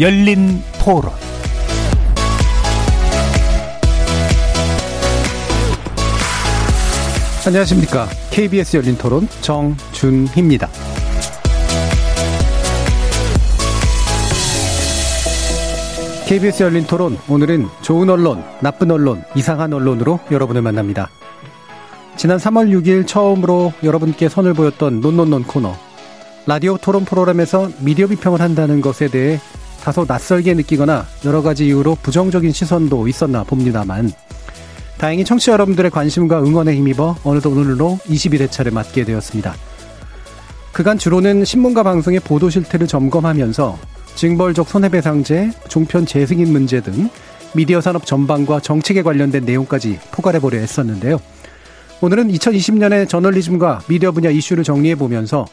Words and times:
열린 0.00 0.60
토론 0.82 1.12
안녕하십니까. 7.46 8.08
KBS 8.30 8.78
열린 8.78 8.96
토론 8.96 9.28
정준희입니다. 9.40 10.68
KBS 16.26 16.62
열린 16.64 16.84
토론 16.86 17.16
오늘은 17.28 17.68
좋은 17.82 18.10
언론, 18.10 18.42
나쁜 18.60 18.90
언론, 18.90 19.22
이상한 19.36 19.72
언론으로 19.72 20.18
여러분을 20.32 20.62
만납니다. 20.62 21.08
지난 22.16 22.38
3월 22.38 22.70
6일 22.70 23.06
처음으로 23.06 23.72
여러분께 23.84 24.28
선을 24.28 24.54
보였던 24.54 25.00
논논논 25.00 25.44
코너. 25.44 25.76
라디오 26.46 26.78
토론 26.78 27.04
프로그램에서 27.04 27.70
미디어 27.78 28.08
비평을 28.08 28.40
한다는 28.40 28.80
것에 28.80 29.08
대해 29.08 29.38
다소 29.84 30.06
낯설게 30.08 30.54
느끼거나 30.54 31.06
여러 31.26 31.42
가지 31.42 31.66
이유로 31.66 31.98
부정적인 32.02 32.52
시선도 32.52 33.06
있었나 33.06 33.44
봅니다만 33.44 34.10
다행히 34.96 35.26
청취자 35.26 35.52
여러분들의 35.52 35.90
관심과 35.90 36.42
응원에 36.42 36.74
힘입어 36.74 37.18
어느덧 37.22 37.50
오늘로 37.50 37.98
21회차를 38.06 38.72
맞게 38.72 39.04
되었습니다. 39.04 39.54
그간 40.72 40.96
주로는 40.96 41.44
신문과 41.44 41.82
방송의 41.82 42.20
보도 42.20 42.48
실태를 42.48 42.86
점검하면서 42.86 43.78
징벌적 44.14 44.68
손해배상제, 44.70 45.50
종편 45.68 46.06
재승인 46.06 46.50
문제 46.50 46.80
등 46.80 47.10
미디어 47.54 47.82
산업 47.82 48.06
전반과 48.06 48.60
정책에 48.60 49.02
관련된 49.02 49.44
내용까지 49.44 49.98
포괄해보려 50.12 50.58
했었는데요. 50.58 51.20
오늘은 52.00 52.32
2020년의 52.32 53.06
저널리즘과 53.06 53.82
미디어 53.86 54.12
분야 54.12 54.30
이슈를 54.30 54.64
정리해보면서 54.64 55.44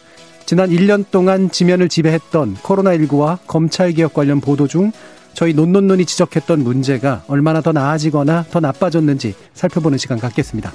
지난 0.46 0.70
1년 0.70 1.06
동안 1.12 1.50
지면을 1.50 1.90
지배했던 1.90 2.56
코로나19와 2.58 3.40
검찰개혁 3.48 4.14
관련 4.14 4.42
보도 4.42 4.68
중 4.68 4.92
저희 5.34 5.54
논논논이 5.54 6.06
지적했던 6.06 6.64
문제가 6.64 7.24
얼마나 7.28 7.62
더 7.62 7.72
나아지거나 7.72 8.46
더 8.52 8.60
나빠졌는지 8.60 9.34
살펴보는 9.54 9.98
시간 9.98 10.20
갖겠습니다. 10.20 10.72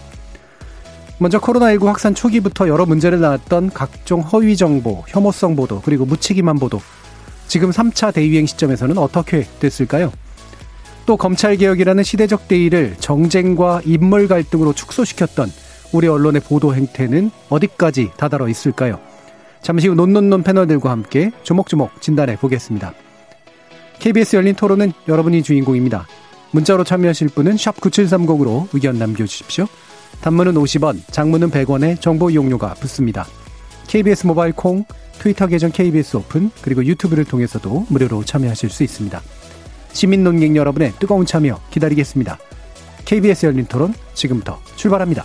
먼저 1.19 1.39
코로나19 1.41 1.86
확산 1.86 2.14
초기부터 2.14 2.69
여러 2.69 2.84
문제를 2.84 3.20
낳았던 3.20 3.70
각종 3.70 4.20
허위 4.20 4.56
정보, 4.56 5.03
혐오성 5.08 5.56
보도, 5.56 5.80
그리고 5.83 6.05
무책임한 6.05 6.58
보도. 6.58 6.80
지금 7.48 7.70
3차 7.70 8.12
대유행 8.12 8.45
시점에서는 8.45 8.98
어떻게 8.98 9.47
됐을까요? 9.61 10.12
또 11.06 11.17
검찰개혁이라는 11.17 12.03
시대적 12.03 12.48
대의를 12.48 12.97
정쟁과 12.98 13.83
인물 13.84 14.28
갈등으로 14.28 14.73
축소시켰던 14.73 15.51
우리 15.92 16.08
언론의 16.08 16.42
보도 16.42 16.75
행태는 16.75 17.30
어디까지 17.48 18.11
다다라 18.17 18.48
있을까요? 18.48 18.98
잠시 19.67 19.89
후 19.89 19.97
논논논 19.97 20.45
패널들과 20.45 20.92
함께 20.92 21.33
조목조목 21.42 22.00
진단해 22.00 22.36
보겠습니다. 22.36 22.95
KBS 23.98 24.36
열린 24.36 24.55
토론은 24.55 24.92
여러분이 25.08 25.42
주인공입니다. 25.42 26.06
문자로 26.53 26.84
참여하실 26.84 27.31
분은 27.31 27.56
9730으로 27.56 28.69
의견 28.73 28.97
남겨주십시오. 28.97 29.67
단문은 30.20 30.55
50원, 30.55 31.00
장문은 31.11 31.50
100원의 31.50 32.00
정보 32.00 32.31
이용료가 32.31 32.75
붙습니다. 32.75 33.27
KBS 33.89 34.28
모바일 34.28 34.53
콩, 34.53 34.84
트위터 35.19 35.48
계정 35.48 35.73
KBS 35.73 36.19
오픈, 36.19 36.53
그리고 36.62 36.84
유튜브를 36.84 37.25
통해서도 37.25 37.86
무료로 37.89 38.23
참여하실 38.23 38.70
수 38.70 38.84
있습니다. 38.84 39.20
시민 39.92 40.23
논객 40.23 40.55
여러분의 40.55 40.92
뜨거운 41.01 41.27
참여 41.27 41.61
기다리겠습니다. 41.73 42.39
KBS 43.05 43.47
열린 43.47 43.67
토론 43.67 43.95
지금부터 44.14 44.61
출발합니다. 44.77 45.24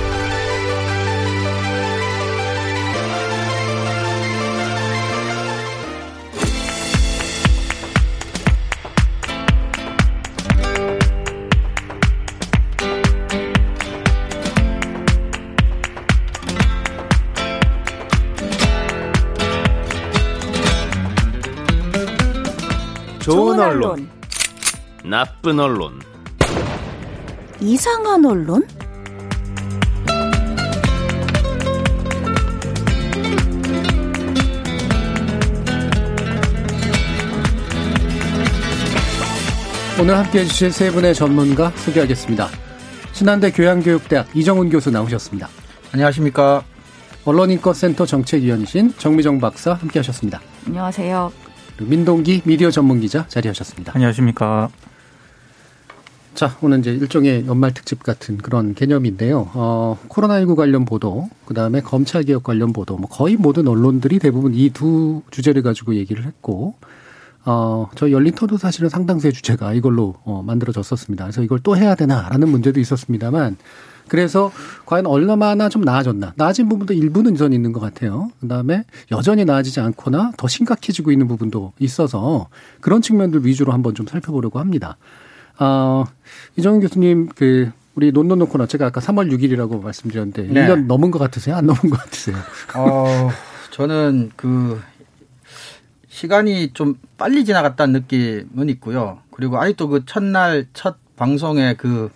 나쁜 25.43 25.59
언론, 25.59 25.99
이상한 27.59 28.23
언론? 28.23 28.63
오늘 39.99 40.15
함께 40.15 40.41
해 40.41 40.45
주실 40.45 40.71
세 40.71 40.91
분의 40.91 41.15
전문가 41.15 41.71
소개하겠습니다. 41.71 42.47
신한대 43.13 43.51
교양교육대학 43.51 44.35
이정훈 44.35 44.69
교수 44.69 44.91
나오셨습니다. 44.91 45.49
안녕하십니까. 45.91 46.63
언론인권센터 47.25 48.05
정책위원이신 48.05 48.93
정미정 48.99 49.39
박사 49.39 49.73
함께 49.73 49.97
하셨습니다. 49.97 50.39
안녕하세요. 50.67 51.31
민동기 51.79 52.43
미디어 52.45 52.69
전문기자 52.69 53.27
자리하셨습니다. 53.27 53.93
안녕하십니까. 53.95 54.69
자, 56.33 56.57
오늘 56.61 56.79
이제 56.79 56.91
일종의 56.91 57.45
연말 57.45 57.73
특집 57.73 58.03
같은 58.03 58.37
그런 58.37 58.73
개념인데요. 58.73 59.51
어, 59.53 59.99
코로나19 60.07 60.55
관련 60.55 60.85
보도, 60.85 61.29
그 61.45 61.53
다음에 61.53 61.81
검찰 61.81 62.23
개혁 62.23 62.43
관련 62.43 62.71
보도, 62.73 62.97
뭐 62.97 63.09
거의 63.09 63.35
모든 63.35 63.67
언론들이 63.67 64.17
대부분 64.19 64.53
이 64.55 64.69
두 64.69 65.21
주제를 65.29 65.61
가지고 65.61 65.95
얘기를 65.95 66.25
했고, 66.25 66.75
어, 67.43 67.89
저 67.95 68.11
열린 68.11 68.33
터도 68.33 68.57
사실은 68.57 68.87
상당수의 68.89 69.33
주제가 69.33 69.73
이걸로 69.73 70.15
어, 70.23 70.41
만들어졌었습니다. 70.45 71.25
그래서 71.25 71.43
이걸 71.43 71.59
또 71.59 71.75
해야 71.75 71.95
되나라는 71.95 72.47
문제도 72.49 72.79
있었습니다만, 72.79 73.57
그래서 74.07 74.51
과연 74.85 75.05
얼마나 75.05 75.69
좀 75.69 75.83
나아졌나. 75.83 76.33
나아진 76.37 76.69
부분도 76.69 76.93
일부는 76.93 77.35
전 77.35 77.53
있는 77.53 77.71
것 77.71 77.79
같아요. 77.79 78.31
그 78.39 78.47
다음에 78.47 78.83
여전히 79.11 79.45
나아지지 79.45 79.79
않거나 79.79 80.31
더 80.37 80.47
심각해지고 80.47 81.11
있는 81.11 81.27
부분도 81.27 81.73
있어서 81.79 82.47
그런 82.79 83.01
측면들 83.01 83.45
위주로 83.45 83.73
한번 83.73 83.95
좀 83.95 84.07
살펴보려고 84.07 84.59
합니다. 84.59 84.97
어, 85.61 86.05
이정훈 86.57 86.81
교수님, 86.81 87.29
그, 87.35 87.71
우리 87.93 88.11
논논논 88.11 88.47
코너 88.47 88.65
제가 88.65 88.87
아까 88.87 88.99
3월 88.99 89.31
6일이라고 89.31 89.83
말씀드렸는데 89.83 90.43
네. 90.43 90.65
1년 90.65 90.87
넘은 90.87 91.11
것 91.11 91.19
같으세요? 91.19 91.55
안 91.55 91.67
넘은 91.67 91.81
것 91.81 91.99
같으세요? 91.99 92.35
어, 92.75 93.29
저는 93.69 94.31
그 94.35 94.81
시간이 96.07 96.71
좀 96.73 96.95
빨리 97.17 97.45
지나갔다는 97.45 97.93
느낌은 97.93 98.69
있고요. 98.69 99.19
그리고 99.31 99.61
아직도 99.61 99.89
그 99.89 100.05
첫날 100.05 100.67
첫 100.73 100.97
방송에 101.15 101.75
그 101.75 102.09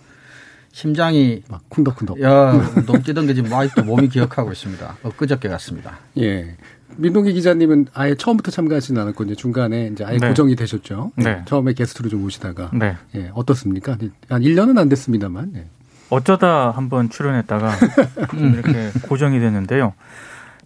심장이 0.72 1.42
막 1.48 1.62
쿵덕쿵덕. 1.68 2.20
야, 2.22 2.52
너무 2.86 3.02
뛰던 3.02 3.26
게 3.26 3.34
지금 3.34 3.52
아직도 3.52 3.84
몸이 3.84 4.08
기억하고 4.08 4.52
있습니다. 4.52 4.96
엊그저께 5.02 5.48
같습니다. 5.48 5.98
예. 6.18 6.56
민동기 6.96 7.32
기자님은 7.32 7.86
아예 7.94 8.14
처음부터 8.14 8.50
참가하지는 8.50 9.00
않았고 9.02 9.24
이제 9.24 9.34
중간에 9.34 9.88
이제 9.88 10.04
아예 10.04 10.18
네. 10.18 10.28
고정이 10.28 10.56
되셨죠. 10.56 11.12
네. 11.16 11.42
처음에 11.46 11.72
게스트로 11.72 12.08
좀 12.08 12.24
오시다가 12.24 12.70
네. 12.72 12.96
예, 13.14 13.30
어떻습니까? 13.34 13.98
한 14.28 14.42
1년은 14.42 14.78
안 14.78 14.88
됐습니다만. 14.88 15.52
예. 15.56 15.66
어쩌다 16.08 16.70
한번 16.70 17.10
출연했다가 17.10 17.72
이렇게 18.34 18.90
고정이 19.08 19.40
됐는데요. 19.40 19.94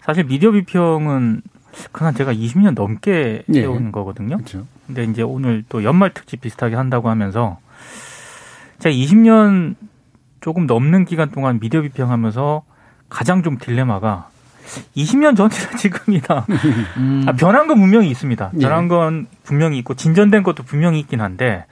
사실 0.03 0.25
미디어 0.25 0.51
비평은 0.51 1.43
그간 1.93 2.15
제가 2.15 2.33
20년 2.33 2.75
넘게 2.75 3.45
예. 3.53 3.61
해온 3.61 3.87
예. 3.87 3.91
거거든요. 3.91 4.37
그렇죠. 4.37 4.67
근데 4.87 5.05
이제 5.05 5.23
오늘 5.23 5.65
또 5.69 5.83
연말 5.85 6.13
특집 6.13 6.41
비슷하게 6.41 6.77
한다고 6.77 7.09
하면서 7.09 7.59
제가 8.81 8.95
20년 8.95 9.77
조금 10.41 10.67
넘는 10.67 11.05
기간 11.05 11.31
동안 11.31 11.61
미디어 11.61 11.83
비평하면서 11.83 12.65
가장 13.09 13.43
좀 13.43 13.59
딜레마가 13.59 14.30
20년 14.97 15.37
전이나 15.37 15.77
지금이나 15.77 16.47
음. 16.97 17.25
아, 17.27 17.33
변한 17.33 17.67
건 17.67 17.79
분명히 17.79 18.09
있습니다. 18.11 18.51
예. 18.55 18.59
변한 18.59 18.89
건 18.89 19.27
분명히 19.43 19.79
있고 19.79 19.95
진전된 19.95 20.43
것도 20.43 20.63
분명히 20.63 21.01
있긴 21.01 21.21
한데 21.21 21.67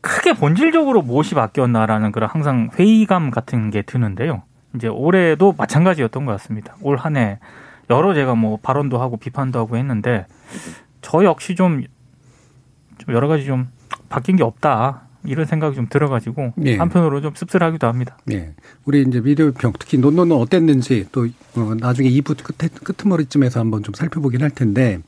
크게 0.00 0.34
본질적으로 0.34 1.02
무엇이 1.02 1.34
바뀌었나라는 1.34 2.12
그런 2.12 2.28
항상 2.30 2.70
회의감 2.78 3.30
같은 3.30 3.70
게 3.70 3.82
드는데요. 3.82 4.42
이제 4.74 4.88
올해도 4.88 5.54
마찬가지였던 5.56 6.24
것 6.26 6.32
같습니다. 6.32 6.76
올 6.82 6.96
한 6.98 7.16
해 7.16 7.38
여러 7.88 8.14
제가 8.14 8.34
뭐 8.34 8.58
발언도 8.62 9.00
하고 9.00 9.16
비판도 9.16 9.58
하고 9.58 9.76
했는데 9.76 10.26
저 11.02 11.24
역시 11.24 11.54
좀, 11.54 11.84
좀 12.98 13.14
여러 13.14 13.28
가지 13.28 13.44
좀 13.46 13.68
바뀐 14.08 14.36
게 14.36 14.42
없다. 14.42 15.02
이런 15.26 15.46
생각이 15.46 15.74
좀 15.76 15.86
들어가지고 15.88 16.52
예. 16.64 16.76
한편으로 16.76 17.20
좀 17.20 17.34
씁쓸하기도 17.34 17.86
합니다. 17.86 18.16
예. 18.32 18.54
우리 18.84 19.02
이제 19.02 19.20
미디어 19.20 19.52
평 19.56 19.72
특히 19.78 19.98
논논은 19.98 20.36
어땠는지 20.36 21.06
또 21.12 21.26
어, 21.56 21.74
나중에 21.78 22.08
2부 22.10 22.36
끝에 22.42 22.68
끄트머리쯤에서 22.68 23.60
한번 23.60 23.82
좀 23.82 23.94
살펴보긴 23.94 24.42
할 24.42 24.50
텐데 24.50 25.00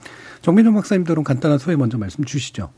정민정 0.42 0.74
박사님들은 0.74 1.24
간단한 1.24 1.58
소회 1.58 1.76
먼저 1.76 1.98
말씀 1.98 2.24
주시죠. 2.24 2.70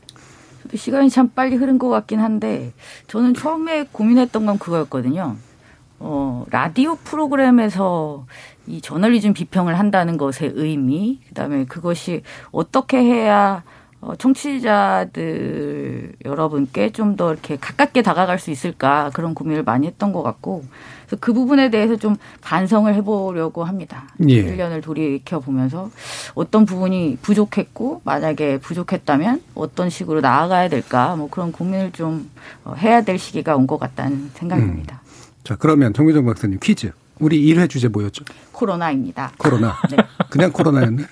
시간이 0.73 1.09
참 1.09 1.29
빨리 1.29 1.55
흐른 1.55 1.77
것 1.77 1.89
같긴 1.89 2.19
한데 2.19 2.71
저는 3.07 3.33
처음에 3.33 3.87
고민했던 3.91 4.45
건 4.45 4.59
그거였거든요. 4.59 5.35
어, 5.99 6.45
라디오 6.49 6.95
프로그램에서 6.95 8.25
이 8.67 8.81
저널리즘 8.81 9.33
비평을 9.33 9.77
한다는 9.77 10.17
것의 10.17 10.53
의미, 10.55 11.19
그다음에 11.29 11.65
그것이 11.65 12.23
어떻게 12.51 12.97
해야 12.97 13.63
어, 14.01 14.15
청취자들 14.15 16.13
여러분께 16.25 16.91
좀 16.91 17.15
더 17.17 17.31
이렇게 17.33 17.57
가깝게 17.57 18.01
다가갈 18.01 18.39
수 18.39 18.51
있을까 18.51 19.11
그런 19.13 19.33
고민을 19.33 19.63
많이 19.63 19.85
했던 19.85 20.11
것 20.13 20.23
같고 20.23 20.63
그래서 21.05 21.17
그 21.19 21.33
부분에 21.33 21.69
대해서 21.69 21.97
좀 21.97 22.15
반성을 22.41 22.93
해보려고 22.95 23.63
합니다. 23.65 24.07
예. 24.29 24.43
1년을 24.45 24.81
돌이켜 24.81 25.39
보면서 25.39 25.89
어떤 26.35 26.65
부분이 26.65 27.17
부족했고 27.21 28.01
만약에 28.05 28.59
부족했다면 28.59 29.41
어떤 29.55 29.89
식으로 29.89 30.21
나아가야 30.21 30.69
될까 30.69 31.15
뭐 31.17 31.29
그런 31.29 31.51
고민을 31.51 31.91
좀 31.91 32.29
어, 32.63 32.73
해야 32.77 33.01
될 33.01 33.19
시기가 33.19 33.55
온 33.57 33.67
것 33.67 33.77
같다는 33.77 34.29
생각입니다. 34.33 35.01
음. 35.03 35.11
자 35.43 35.55
그러면 35.57 35.93
정미정 35.93 36.25
박사님 36.25 36.59
퀴즈. 36.61 36.91
우리 37.19 37.39
1회 37.53 37.69
주제 37.69 37.87
뭐였죠? 37.87 38.23
코로나입니다. 38.53 39.33
코로나. 39.37 39.75
네. 39.91 39.97
그냥 40.29 40.51
코로나였네. 40.51 41.03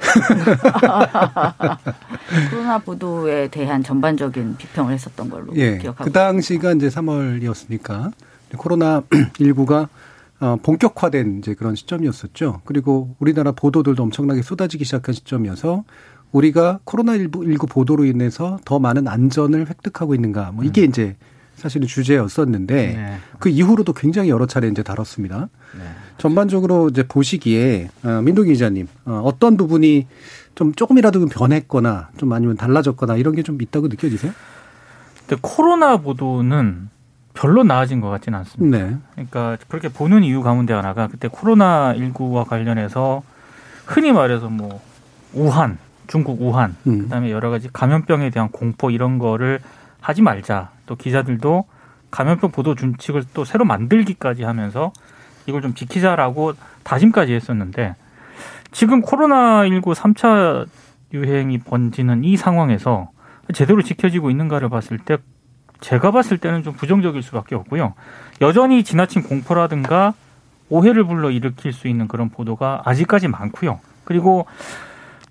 코로나 2.50 2.78
보도에 2.78 3.48
대한 3.48 3.82
전반적인 3.82 4.56
비평을 4.56 4.92
했었던 4.92 5.28
걸로 5.28 5.54
예, 5.56 5.78
기억하고 5.78 6.04
그 6.04 6.12
당시가 6.12 6.72
이제 6.72 6.88
3월이었으니까 6.88 8.12
코로나 8.56 9.00
19가 9.00 9.88
어, 10.40 10.56
본격화된 10.62 11.38
이제 11.38 11.54
그런 11.54 11.74
시점이었었죠. 11.74 12.62
그리고 12.64 13.14
우리나라 13.18 13.52
보도들도 13.52 14.02
엄청나게 14.02 14.42
쏟아지기 14.42 14.84
시작한 14.84 15.14
시점이어서 15.14 15.84
우리가 16.32 16.80
코로나 16.84 17.16
19 17.16 17.66
보도로 17.66 18.06
인해서 18.06 18.58
더 18.64 18.78
많은 18.78 19.06
안전을 19.06 19.68
획득하고 19.68 20.14
있는가. 20.14 20.52
뭐 20.52 20.64
이게 20.64 20.82
음. 20.82 20.88
이제 20.88 21.16
사실은 21.56 21.86
주제였었는데 21.86 22.74
네. 22.74 23.18
그 23.38 23.50
이후로도 23.50 23.92
굉장히 23.92 24.30
여러 24.30 24.46
차례 24.46 24.68
이제 24.68 24.82
다뤘습니다. 24.82 25.50
네. 25.76 25.84
전반적으로 26.20 26.88
이제 26.88 27.02
보시기에 27.02 27.88
어, 28.04 28.20
민동 28.22 28.46
기자님 28.46 28.86
어, 29.06 29.22
어떤 29.24 29.56
부분이 29.56 30.06
좀 30.54 30.74
조금이라도 30.74 31.26
변했거나 31.26 32.10
좀 32.18 32.32
아니면 32.32 32.56
달라졌거나 32.56 33.16
이런 33.16 33.34
게 33.34 33.42
좀 33.42 33.60
있다고 33.60 33.88
느껴지세요? 33.88 34.32
근데 35.26 35.40
코로나 35.40 35.96
보도는 35.96 36.90
별로 37.32 37.62
나아진 37.64 38.00
것 38.02 38.10
같지는 38.10 38.38
않습니다. 38.40 38.78
네. 38.78 38.96
그러니까 39.12 39.56
그렇게 39.68 39.88
보는 39.88 40.22
이유 40.24 40.42
가운데 40.42 40.74
하나가 40.74 41.06
그때 41.06 41.28
코로나 41.28 41.94
19와 41.96 42.44
관련해서 42.46 43.22
흔히 43.86 44.12
말해서 44.12 44.48
뭐 44.50 44.80
우한, 45.32 45.78
중국 46.06 46.42
우한, 46.42 46.76
음. 46.86 47.02
그다음에 47.02 47.30
여러 47.30 47.48
가지 47.50 47.68
감염병에 47.72 48.30
대한 48.30 48.50
공포 48.50 48.90
이런 48.90 49.18
거를 49.18 49.60
하지 50.00 50.20
말자. 50.20 50.70
또 50.86 50.96
기자들도 50.96 51.64
감염병 52.10 52.50
보도 52.50 52.74
준칙을 52.74 53.24
또 53.32 53.44
새로 53.44 53.64
만들기까지 53.64 54.42
하면서 54.42 54.92
이걸 55.46 55.62
좀 55.62 55.74
지키자라고 55.74 56.54
다짐까지 56.82 57.32
했었는데 57.32 57.94
지금 58.72 59.02
코로나19 59.02 59.94
3차 59.94 60.66
유행이 61.12 61.58
번지는 61.58 62.24
이 62.24 62.36
상황에서 62.36 63.10
제대로 63.52 63.82
지켜지고 63.82 64.30
있는가를 64.30 64.68
봤을 64.68 64.98
때 64.98 65.18
제가 65.80 66.10
봤을 66.10 66.38
때는 66.38 66.62
좀 66.62 66.74
부정적일 66.74 67.22
수밖에 67.22 67.54
없고요. 67.54 67.94
여전히 68.40 68.84
지나친 68.84 69.22
공포라든가 69.22 70.14
오해를 70.68 71.04
불러 71.04 71.30
일으킬 71.30 71.72
수 71.72 71.88
있는 71.88 72.06
그런 72.06 72.28
보도가 72.28 72.82
아직까지 72.84 73.28
많고요. 73.28 73.80
그리고 74.04 74.46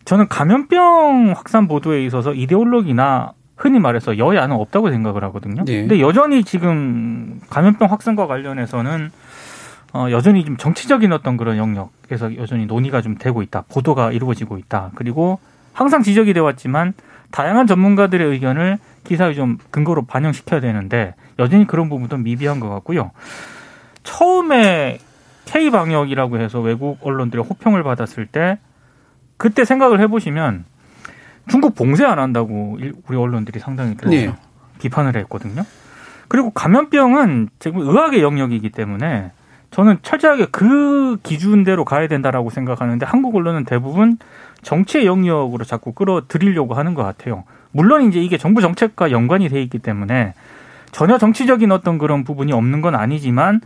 저는 0.05 0.27
감염병 0.27 1.33
확산 1.35 1.67
보도에 1.67 2.03
있어서 2.05 2.33
이데올로기나 2.33 3.33
흔히 3.55 3.79
말해서 3.79 4.17
여야는 4.17 4.55
없다고 4.55 4.89
생각을 4.89 5.23
하거든요. 5.25 5.63
네. 5.65 5.81
근데 5.81 5.99
여전히 5.99 6.43
지금 6.43 7.39
감염병 7.49 7.91
확산과 7.91 8.25
관련해서는 8.25 9.11
어, 9.93 10.07
여전히 10.11 10.45
좀 10.45 10.57
정치적인 10.57 11.11
어떤 11.13 11.37
그런 11.37 11.57
영역에서 11.57 12.35
여전히 12.37 12.65
논의가 12.65 13.01
좀 13.01 13.17
되고 13.17 13.41
있다. 13.41 13.63
보도가 13.69 14.11
이루어지고 14.11 14.57
있다. 14.57 14.91
그리고 14.95 15.39
항상 15.73 16.03
지적이 16.03 16.33
되어 16.33 16.43
왔지만 16.43 16.93
다양한 17.31 17.67
전문가들의 17.67 18.27
의견을 18.27 18.77
기사에 19.03 19.33
좀 19.33 19.57
근거로 19.71 20.05
반영시켜야 20.05 20.59
되는데 20.59 21.15
여전히 21.39 21.65
그런 21.65 21.89
부분도 21.89 22.17
미비한 22.17 22.59
것 22.59 22.69
같고요. 22.69 23.11
처음에 24.03 24.99
K 25.45 25.71
방역이라고 25.71 26.39
해서 26.39 26.59
외국 26.59 26.99
언론들의 27.01 27.43
호평을 27.45 27.83
받았을 27.83 28.25
때 28.27 28.59
그때 29.37 29.65
생각을 29.65 29.99
해보시면 30.01 30.65
중국 31.47 31.73
봉쇄 31.75 32.05
안 32.05 32.19
한다고 32.19 32.77
우리 33.07 33.17
언론들이 33.17 33.59
상당히 33.59 33.95
네. 33.97 34.33
비판을 34.79 35.15
했거든요. 35.17 35.63
그리고 36.27 36.51
감염병은 36.51 37.49
지금 37.57 37.79
의학의 37.79 38.21
영역이기 38.21 38.69
때문에 38.69 39.31
저는 39.71 39.99
철저하게 40.01 40.47
그 40.51 41.17
기준대로 41.23 41.85
가야 41.85 42.07
된다라고 42.07 42.49
생각하는데 42.49 43.05
한국 43.05 43.35
언론은 43.35 43.65
대부분 43.65 44.17
정치의 44.61 45.05
영역으로 45.05 45.63
자꾸 45.63 45.93
끌어들이려고 45.93 46.73
하는 46.73 46.93
것 46.93 47.03
같아요. 47.03 47.43
물론 47.71 48.07
이제 48.07 48.19
이게 48.19 48.37
정부 48.37 48.61
정책과 48.61 49.11
연관이 49.11 49.47
돼 49.47 49.61
있기 49.61 49.79
때문에 49.79 50.33
전혀 50.91 51.17
정치적인 51.17 51.71
어떤 51.71 51.97
그런 51.97 52.23
부분이 52.23 52.51
없는 52.51 52.81
건 52.81 52.95
아니지만 52.95 53.61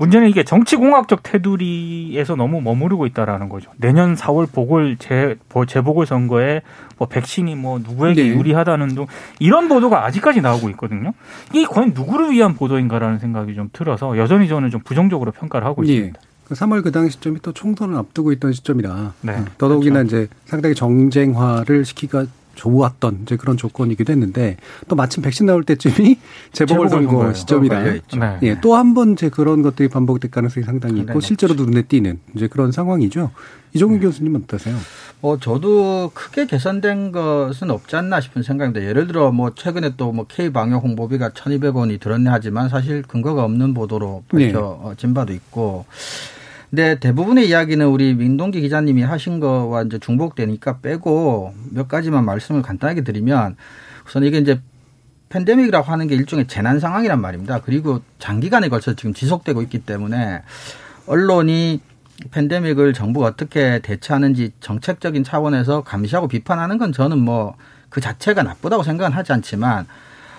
문제는 0.00 0.30
이게 0.30 0.44
정치공학적 0.44 1.22
테두리에서 1.22 2.34
너무 2.34 2.62
머무르고 2.62 3.04
있다라는 3.04 3.50
거죠. 3.50 3.70
내년 3.76 4.14
4월 4.14 4.50
보궐 4.50 4.96
재, 4.98 5.36
재보궐 5.68 6.06
선거에 6.06 6.62
뭐 6.96 7.06
백신이 7.06 7.54
뭐 7.54 7.78
누구에게 7.78 8.22
네. 8.22 8.28
유리하다는 8.30 8.94
등 8.94 9.06
이런 9.40 9.68
보도가 9.68 10.06
아직까지 10.06 10.40
나오고 10.40 10.70
있거든요. 10.70 11.12
이게 11.52 11.66
과연 11.66 11.92
누구를 11.94 12.30
위한 12.30 12.54
보도인가라는 12.54 13.18
생각이 13.18 13.54
좀 13.54 13.68
들어서 13.74 14.16
여전히 14.16 14.48
저는 14.48 14.70
좀 14.70 14.80
부정적으로 14.82 15.32
평가를 15.32 15.66
하고 15.66 15.82
네. 15.82 15.92
있습니다. 15.92 16.20
3월 16.48 16.82
그 16.82 16.90
당시 16.92 17.12
시점이 17.12 17.40
또 17.42 17.52
총선을 17.52 17.94
앞두고 17.96 18.32
있던 18.32 18.52
시점이라 18.52 19.12
네, 19.20 19.44
더더욱이나 19.58 20.02
그렇죠. 20.02 20.16
이제 20.16 20.28
상당히 20.46 20.74
정쟁화를 20.74 21.84
시키가 21.84 22.24
좋았던 22.54 23.20
이제 23.22 23.36
그런 23.36 23.56
조건이기도 23.56 24.12
했는데 24.12 24.56
또 24.88 24.96
마침 24.96 25.22
백신 25.22 25.46
나올 25.46 25.64
때쯤이 25.64 26.18
재보궐선거 26.52 27.32
시점이라 27.32 27.82
네. 27.82 28.00
예, 28.42 28.60
또 28.60 28.74
한번제 28.74 29.30
그런 29.30 29.62
것들이 29.62 29.88
반복될 29.88 30.30
가능성이 30.30 30.64
상당히 30.64 31.00
있고 31.00 31.20
실제로도 31.20 31.64
눈에 31.64 31.82
띄는 31.82 32.20
이제 32.34 32.46
그런 32.46 32.72
상황이죠. 32.72 33.30
이종훈 33.72 34.00
네. 34.00 34.06
교수님은 34.06 34.42
어떠세요? 34.44 34.76
어 35.22 35.38
저도 35.38 36.10
크게 36.12 36.46
개선된 36.46 37.12
것은 37.12 37.70
없지 37.70 37.94
않나 37.94 38.20
싶은 38.20 38.42
생각입니다. 38.42 38.84
예를 38.86 39.06
들어 39.06 39.30
뭐 39.32 39.54
최근에 39.54 39.96
또 39.96 40.10
뭐 40.10 40.26
K 40.28 40.50
방역 40.50 40.82
홍보비가 40.82 41.30
1,200원이 41.30 42.00
들었네 42.00 42.30
하지만 42.30 42.68
사실 42.68 43.02
근거가 43.02 43.44
없는 43.44 43.74
보도로 43.74 44.24
밝혀진 44.28 45.10
네. 45.10 45.14
바도 45.14 45.32
있고 45.32 45.84
근데 46.70 46.98
대부분의 47.00 47.48
이야기는 47.48 47.86
우리 47.86 48.14
민동기 48.14 48.60
기자님이 48.60 49.02
하신 49.02 49.40
거와 49.40 49.82
이제 49.82 49.98
중복되니까 49.98 50.78
빼고 50.78 51.52
몇 51.70 51.88
가지만 51.88 52.24
말씀을 52.24 52.62
간단하게 52.62 53.02
드리면 53.02 53.56
우선 54.06 54.24
이게 54.24 54.38
이제 54.38 54.60
팬데믹이라고 55.30 55.90
하는 55.90 56.06
게 56.06 56.14
일종의 56.14 56.46
재난 56.46 56.80
상황이란 56.80 57.20
말입니다. 57.20 57.60
그리고 57.60 58.00
장기간에 58.18 58.68
걸쳐 58.68 58.94
지금 58.94 59.14
지속되고 59.14 59.62
있기 59.62 59.80
때문에 59.80 60.42
언론이 61.06 61.80
팬데믹을 62.30 62.92
정부가 62.92 63.26
어떻게 63.26 63.80
대처하는지 63.80 64.52
정책적인 64.60 65.24
차원에서 65.24 65.82
감시하고 65.82 66.28
비판하는 66.28 66.78
건 66.78 66.92
저는 66.92 67.18
뭐 67.18 67.56
그 67.90 68.00
자체가 68.00 68.42
나쁘다고 68.42 68.82
생각은 68.82 69.12
하지 69.12 69.32
않지만 69.34 69.86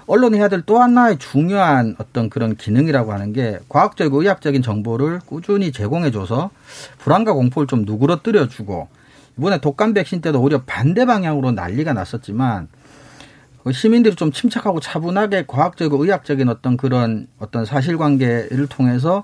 언론이 0.08 0.38
해야 0.38 0.48
될 0.48 0.62
또 0.66 0.80
하나의 0.80 1.18
중요한 1.18 1.96
어떤 1.98 2.30
그런 2.30 2.56
기능이라고 2.56 3.12
하는 3.14 3.34
게 3.34 3.60
과학적이고 3.70 4.22
의학적인 4.22 4.62
정보를 4.62 5.20
꾸준히 5.26 5.72
제공해줘서 5.72 6.50
불안과 7.00 7.34
공포를 7.34 7.68
좀 7.68 7.84
누그러뜨려주고 7.86 8.88
이번에 9.38 9.60
독감 9.60 9.94
백신 9.94 10.22
때도 10.22 10.42
오히려 10.42 10.62
반대 10.66 11.06
방향으로 11.06 11.52
난리가 11.52 11.94
났었지만 11.94 12.68
그 13.64 13.72
시민들이 13.72 14.16
좀 14.16 14.32
침착하고 14.32 14.80
차분하게 14.80 15.46
과학적이고 15.48 16.04
의학적인 16.04 16.50
어떤 16.50 16.78
그런 16.78 17.28
어떤 17.40 17.66
사실관계를 17.66 18.68
통해서 18.68 19.24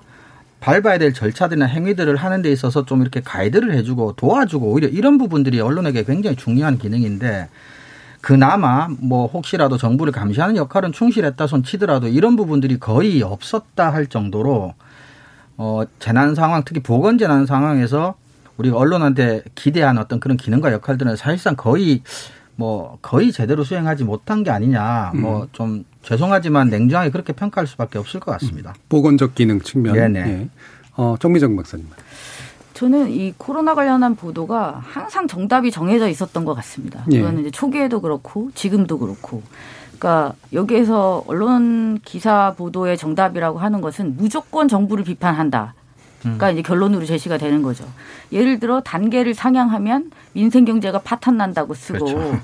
밟아야 0.60 0.98
될 0.98 1.12
절차들이나 1.12 1.66
행위들을 1.66 2.16
하는 2.16 2.42
데 2.42 2.50
있어서 2.50 2.84
좀 2.84 3.00
이렇게 3.00 3.20
가이드를 3.20 3.74
해주고 3.74 4.14
도와주고 4.14 4.66
오히려 4.66 4.88
이런 4.88 5.18
부분들이 5.18 5.60
언론에게 5.60 6.04
굉장히 6.04 6.36
중요한 6.36 6.78
기능인데 6.78 7.48
그나마 8.20 8.88
뭐 8.88 9.26
혹시라도 9.26 9.76
정부를 9.76 10.12
감시하는 10.12 10.56
역할은 10.56 10.92
충실했다 10.92 11.46
손 11.46 11.62
치더라도 11.62 12.08
이런 12.08 12.36
부분들이 12.36 12.78
거의 12.78 13.22
없었다 13.22 13.92
할 13.92 14.06
정도로 14.06 14.74
어 15.56 15.82
재난 15.98 16.34
상황 16.34 16.62
특히 16.64 16.80
보건 16.80 17.18
재난 17.18 17.46
상황에서 17.46 18.14
우리가 18.56 18.76
언론한테 18.76 19.42
기대한 19.54 19.98
어떤 19.98 20.20
그런 20.20 20.36
기능과 20.36 20.72
역할들은 20.72 21.16
사실상 21.16 21.54
거의 21.56 22.02
뭐 22.58 22.98
거의 23.02 23.30
제대로 23.30 23.62
수행하지 23.62 24.02
못한 24.02 24.42
게 24.42 24.50
아니냐. 24.50 25.12
음. 25.14 25.20
뭐좀 25.20 25.84
죄송하지만 26.02 26.68
냉정하게 26.68 27.10
그렇게 27.10 27.32
평가할 27.32 27.68
수밖에 27.68 27.98
없을 27.98 28.18
것 28.18 28.32
같습니다. 28.32 28.70
음. 28.70 28.82
보건적 28.88 29.36
기능 29.36 29.60
측면. 29.60 29.94
네네. 29.94 30.20
예. 30.20 30.48
어, 30.96 31.14
정미정 31.20 31.54
박사님. 31.54 31.86
저는 32.78 33.10
이 33.10 33.34
코로나 33.36 33.74
관련한 33.74 34.14
보도가 34.14 34.80
항상 34.84 35.26
정답이 35.26 35.72
정해져 35.72 36.08
있었던 36.08 36.44
것 36.44 36.54
같습니다. 36.54 37.04
예. 37.12 37.18
이거는 37.18 37.40
이제 37.40 37.50
초기에도 37.50 38.00
그렇고 38.00 38.52
지금도 38.54 39.00
그렇고. 39.00 39.42
그러니까 39.98 40.36
여기에서 40.52 41.24
언론 41.26 41.98
기사 42.04 42.54
보도의 42.56 42.96
정답이라고 42.96 43.58
하는 43.58 43.80
것은 43.80 44.16
무조건 44.16 44.68
정부를 44.68 45.02
비판한다. 45.02 45.74
그러니까 46.20 46.50
음. 46.50 46.52
이제 46.52 46.62
결론으로 46.62 47.04
제시가 47.04 47.36
되는 47.36 47.62
거죠. 47.62 47.84
예를 48.30 48.60
들어 48.60 48.80
단계를 48.80 49.34
상향하면 49.34 50.12
민생 50.32 50.64
경제가 50.64 51.00
파탄 51.00 51.36
난다고 51.36 51.74
쓰고 51.74 52.04
그렇죠. 52.04 52.40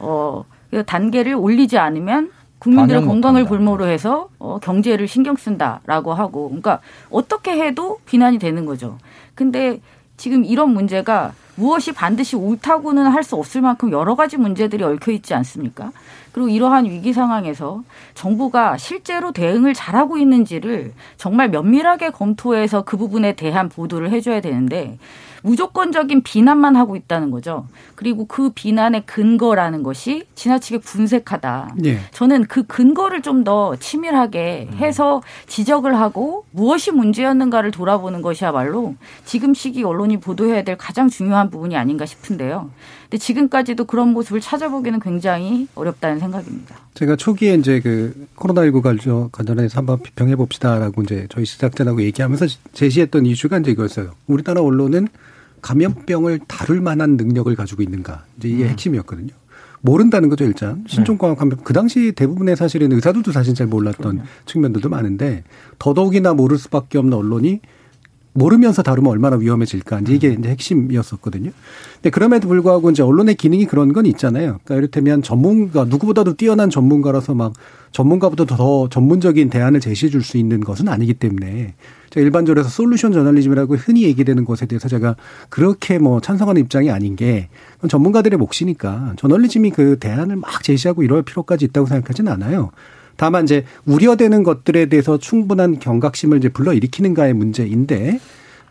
어 0.00 0.44
단계를 0.84 1.34
올리지 1.34 1.78
않으면 1.78 2.30
국민들의 2.62 3.02
건강을 3.04 3.44
골모로 3.44 3.86
해서 3.86 4.28
어, 4.38 4.58
경제를 4.62 5.08
신경 5.08 5.34
쓴다라고 5.36 6.14
하고 6.14 6.48
그러니까 6.48 6.78
어떻게 7.10 7.52
해도 7.52 7.98
비난이 8.06 8.38
되는 8.38 8.64
거죠. 8.64 8.98
근데 9.34 9.80
지금 10.16 10.44
이런 10.44 10.70
문제가 10.70 11.32
무엇이 11.56 11.92
반드시 11.92 12.36
옳다고는 12.36 13.06
할 13.06 13.24
수 13.24 13.36
없을 13.36 13.60
만큼 13.60 13.90
여러 13.92 14.14
가지 14.14 14.36
문제들이 14.36 14.82
얽혀 14.84 15.10
있지 15.12 15.34
않습니까? 15.34 15.90
그리고 16.32 16.48
이러한 16.48 16.86
위기 16.86 17.12
상황에서 17.12 17.82
정부가 18.14 18.78
실제로 18.78 19.32
대응을 19.32 19.74
잘하고 19.74 20.16
있는지를 20.16 20.92
정말 21.16 21.50
면밀하게 21.50 22.10
검토해서 22.10 22.82
그 22.82 22.96
부분에 22.96 23.34
대한 23.34 23.68
보도를 23.68 24.10
해줘야 24.10 24.40
되는데 24.40 24.98
무조건적인 25.42 26.22
비난만 26.22 26.76
하고 26.76 26.96
있다는 26.96 27.30
거죠. 27.30 27.66
그리고 27.96 28.26
그 28.26 28.50
비난의 28.50 29.04
근거라는 29.06 29.82
것이 29.82 30.24
지나치게 30.34 30.78
분색하다. 30.78 31.74
네. 31.76 32.00
저는 32.12 32.44
그 32.44 32.62
근거를 32.62 33.20
좀 33.20 33.42
더 33.44 33.74
치밀하게 33.76 34.68
해서 34.76 35.22
지적을 35.46 35.98
하고 35.98 36.44
무엇이 36.50 36.90
문제였는가를 36.90 37.70
돌아보는 37.70 38.22
것이야말로 38.22 38.94
지금 39.24 39.54
시기 39.54 39.82
언론이 39.82 40.20
보도해야 40.20 40.62
될 40.62 40.76
가장 40.76 41.08
중요한 41.08 41.50
부분이 41.50 41.76
아닌가 41.76 42.06
싶은데요. 42.06 42.70
근데 43.04 43.18
지금까지도 43.18 43.84
그런 43.84 44.08
모습을 44.12 44.40
찾아보기는 44.40 45.00
굉장히 45.00 45.66
어렵다는 45.74 46.18
생각입니다. 46.18 46.76
제가 46.94 47.16
초기에 47.16 47.54
이제 47.54 47.80
그 47.80 48.26
코로나19 48.36 48.82
관련 48.82 49.30
관련해서 49.30 49.78
한번 49.78 50.00
비평해 50.02 50.36
봅시다라고 50.36 51.02
이제 51.02 51.26
저희 51.30 51.44
시작자하고 51.44 52.02
얘기하면서 52.02 52.46
제시했던 52.72 53.26
이슈가 53.26 53.58
이제 53.58 53.72
이거였어요. 53.72 54.12
우리나라 54.26 54.62
언론은 54.62 55.08
감염병을 55.62 56.40
다룰 56.46 56.80
만한 56.80 57.16
능력을 57.16 57.54
가지고 57.54 57.82
있는가. 57.82 58.24
이제 58.36 58.48
이게 58.48 58.64
음. 58.64 58.68
핵심이었거든요. 58.68 59.30
모른다는 59.80 60.28
거죠, 60.28 60.44
일단. 60.44 60.84
신종광 60.86 61.34
감염. 61.34 61.58
그 61.64 61.72
당시 61.72 62.12
대부분의 62.12 62.56
사실은 62.56 62.92
의사들도 62.92 63.32
사실 63.32 63.54
잘 63.54 63.66
몰랐던 63.66 64.02
그럼요. 64.02 64.28
측면들도 64.46 64.88
많은데 64.88 65.44
더더욱이나 65.78 66.34
모를 66.34 66.58
수밖에 66.58 66.98
없는 66.98 67.16
언론이 67.16 67.60
모르면서 68.34 68.82
다루면 68.82 69.10
얼마나 69.10 69.36
위험해질까. 69.36 70.00
이제 70.00 70.14
이게 70.14 70.36
이제 70.38 70.48
핵심이었었거든요. 70.48 71.50
근데 71.94 72.10
그럼에도 72.10 72.48
불구하고 72.48 72.90
이제 72.90 73.02
언론의 73.02 73.34
기능이 73.34 73.66
그런 73.66 73.92
건 73.92 74.06
있잖아요. 74.06 74.58
그러니까 74.64 74.74
이를테면 74.76 75.22
전문가, 75.22 75.84
누구보다도 75.84 76.34
뛰어난 76.34 76.70
전문가라서 76.70 77.34
막 77.34 77.52
전문가보다 77.92 78.46
더 78.46 78.88
전문적인 78.88 79.50
대안을 79.50 79.80
제시해 79.80 80.10
줄 80.10 80.22
수 80.22 80.38
있는 80.38 80.60
것은 80.60 80.88
아니기 80.88 81.14
때문에 81.14 81.74
일반적으로 82.16 82.60
해서 82.60 82.68
솔루션 82.70 83.12
저널리즘이라고 83.12 83.76
흔히 83.76 84.04
얘기되는 84.04 84.44
것에 84.44 84.66
대해서 84.66 84.88
제가 84.88 85.16
그렇게 85.48 85.98
뭐 85.98 86.20
찬성하는 86.20 86.60
입장이 86.62 86.90
아닌 86.90 87.16
게 87.16 87.48
전문가들의 87.88 88.38
몫이니까 88.38 89.14
저널리즘이 89.16 89.70
그 89.70 89.98
대안을 89.98 90.36
막 90.36 90.62
제시하고 90.62 91.02
이럴 91.02 91.22
필요까지 91.22 91.66
있다고 91.66 91.86
생각하지는 91.86 92.30
않아요. 92.32 92.70
다만 93.22 93.44
이제 93.44 93.64
우려되는 93.86 94.42
것들에 94.42 94.86
대해서 94.86 95.16
충분한 95.16 95.78
경각심을 95.78 96.38
이제 96.38 96.48
불러일으키는가의 96.48 97.34
문제인데 97.34 98.18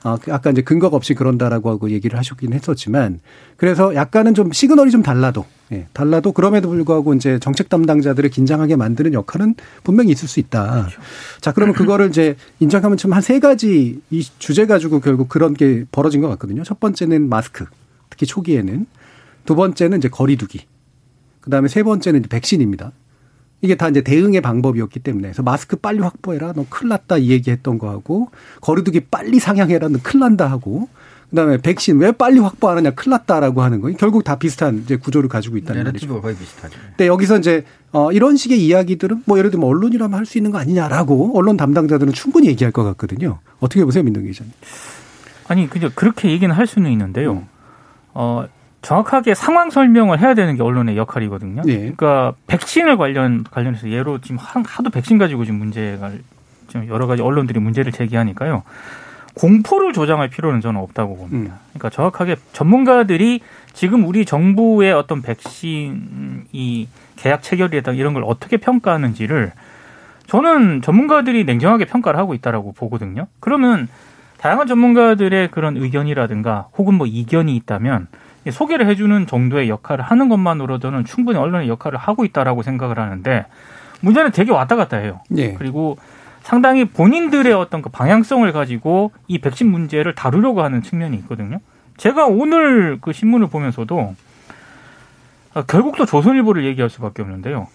아, 0.03 0.17
아까 0.29 0.50
이제 0.50 0.62
근거가 0.62 0.98
없이 0.98 1.13
그런다라고 1.13 1.70
하고 1.70 1.89
얘기를 1.89 2.20
하셨긴 2.20 2.51
했었지만 2.51 3.22
그래서 3.55 3.96
약간은 3.96 4.34
좀 4.34 4.51
시그널이 4.51 4.91
좀 4.91 5.03
달라도 5.03 5.46
예, 5.72 5.88
달라도 5.93 6.34
그럼에도 6.34 6.67
불구하고 6.67 7.13
이제 7.13 7.39
정책 7.39 7.70
담당자들을 7.70 8.29
긴장하게 8.29 8.75
만드는 8.75 9.13
역할은 9.13 9.55
분명히 9.86 10.12
있을 10.12 10.27
수 10.27 10.41
있다. 10.41 10.70
그렇죠. 10.81 11.00
자, 11.39 11.53
그러면 11.53 11.74
그거를 11.74 12.10
이제 12.10 12.36
인정하면 12.60 12.98
좀 12.98 13.13
한 13.13 13.22
세 13.22 13.39
가지 13.39 14.01
이 14.10 14.27
주제 14.38 14.65
가지고 14.65 15.00
결국 15.00 15.29
그런 15.29 15.53
게 15.53 15.86
벌어진 15.93 16.20
것 16.20 16.27
같거든요. 16.27 16.63
첫 16.63 16.81
번째는 16.81 17.29
마스크. 17.29 17.67
특히 18.10 18.25
초기에는 18.25 18.86
두 19.46 19.55
번째는 19.55 20.00
이제 20.00 20.10
거리두기. 20.10 20.65
그 21.39 21.50
다음에 21.50 21.70
세 21.70 21.84
번째는 21.84 22.24
백신입니다. 22.24 22.91
이게 23.61 23.75
다 23.75 23.87
이제 23.89 24.01
대응의 24.01 24.41
방법이었기 24.41 24.99
때문에 24.99 25.27
그래서 25.27 25.43
마스크 25.43 25.75
빨리 25.75 25.99
확보해라. 25.99 26.53
너 26.53 26.65
큰일 26.69 26.89
났다 26.89 27.17
이 27.17 27.29
얘기했던 27.29 27.77
거하고 27.77 28.29
거리두기 28.61 29.01
빨리 29.11 29.39
상향해라. 29.39 29.89
너 29.89 29.99
큰일 30.01 30.21
난다 30.21 30.47
하고 30.49 30.89
그다음에 31.29 31.57
백신 31.57 31.97
왜 31.99 32.11
빨리 32.11 32.39
확보 32.39 32.69
안 32.69 32.77
하냐 32.77 32.91
큰일 32.91 33.11
났다라고 33.11 33.61
하는 33.61 33.79
거 33.79 33.89
결국 33.91 34.23
다 34.23 34.37
비슷한 34.37 34.79
이제 34.79 34.97
구조를 34.97 35.29
가지고 35.29 35.57
있다는 35.57 35.83
말이죠. 35.85 36.21
거의 36.21 36.35
비슷하죠. 36.35 36.77
근데 36.89 37.07
여기서 37.07 37.37
이제 37.37 37.63
어 37.93 38.11
이런 38.11 38.35
식의 38.35 38.59
이야기들은 38.65 39.23
뭐 39.25 39.37
예를 39.37 39.51
들면 39.51 39.67
언론이라면 39.69 40.17
할 40.17 40.25
수 40.25 40.37
있는 40.37 40.51
거 40.51 40.57
아니냐라고 40.57 41.37
언론 41.37 41.55
담당자들은 41.55 42.13
충분히 42.13 42.47
얘기할 42.47 42.71
것 42.71 42.83
같거든요. 42.83 43.39
어떻게 43.59 43.85
보세요, 43.85 44.03
민동 44.03 44.25
기자님? 44.25 44.51
아니 45.47 45.69
그냥 45.69 45.91
그렇게 45.95 46.31
얘기는 46.31 46.53
할 46.53 46.65
수는 46.67 46.91
있는데요. 46.91 47.33
음. 47.33 47.47
어 48.13 48.45
정확하게 48.81 49.35
상황 49.35 49.69
설명을 49.69 50.19
해야 50.19 50.33
되는 50.33 50.55
게 50.55 50.63
언론의 50.63 50.97
역할이거든요. 50.97 51.61
네. 51.63 51.77
그러니까 51.77 52.33
백신을 52.47 52.97
관련 52.97 53.43
관련해서 53.43 53.89
예로 53.89 54.21
지금 54.21 54.38
하도 54.39 54.89
백신 54.89 55.17
가지고 55.17 55.45
지금 55.45 55.59
문제가 55.59 56.11
지금 56.67 56.88
여러 56.88 57.05
가지 57.05 57.21
언론들이 57.21 57.59
문제를 57.59 57.91
제기하니까요. 57.91 58.63
공포를 59.33 59.93
조장할 59.93 60.29
필요는 60.29 60.61
저는 60.61 60.79
없다고 60.81 61.15
봅니다. 61.15 61.53
음. 61.53 61.59
그러니까 61.69 61.89
정확하게 61.89 62.35
전문가들이 62.53 63.41
지금 63.73 64.05
우리 64.05 64.25
정부의 64.25 64.91
어떤 64.93 65.21
백신이 65.21 66.88
계약 67.15 67.43
체결이다 67.43 67.93
이런 67.93 68.13
걸 68.13 68.23
어떻게 68.25 68.57
평가하는지를 68.57 69.53
저는 70.27 70.81
전문가들이 70.81 71.45
냉정하게 71.45 71.85
평가를 71.85 72.19
하고 72.19 72.33
있다라고 72.33 72.73
보거든요. 72.73 73.27
그러면 73.39 73.88
다양한 74.38 74.65
전문가들의 74.65 75.51
그런 75.51 75.77
의견이라든가 75.77 76.67
혹은 76.77 76.95
뭐 76.95 77.05
이견이 77.05 77.55
있다면 77.57 78.07
소개를 78.50 78.88
해주는 78.88 79.27
정도의 79.27 79.69
역할을 79.69 80.03
하는 80.03 80.29
것만으로도는 80.29 81.05
충분히 81.05 81.38
언론의 81.38 81.69
역할을 81.69 82.00
하고 82.00 82.25
있다라고 82.25 82.63
생각을 82.63 82.98
하는데 82.98 83.45
문제는 84.00 84.31
되게 84.31 84.51
왔다 84.51 84.75
갔다 84.75 84.98
해요. 84.98 85.19
네. 85.29 85.53
그리고 85.53 85.98
상당히 86.41 86.86
본인들의 86.86 87.53
어떤 87.53 87.81
그 87.81 87.89
방향성을 87.89 88.51
가지고 88.51 89.12
이 89.27 89.38
백신 89.38 89.69
문제를 89.69 90.15
다루려고 90.15 90.63
하는 90.63 90.81
측면이 90.81 91.15
있거든요. 91.17 91.60
제가 91.98 92.25
오늘 92.25 92.98
그 93.00 93.13
신문을 93.13 93.48
보면서도 93.48 94.15
결국 95.67 95.98
또 95.98 96.05
조선일보를 96.05 96.65
얘기할 96.65 96.89
수밖에 96.89 97.21
없는데요. 97.21 97.67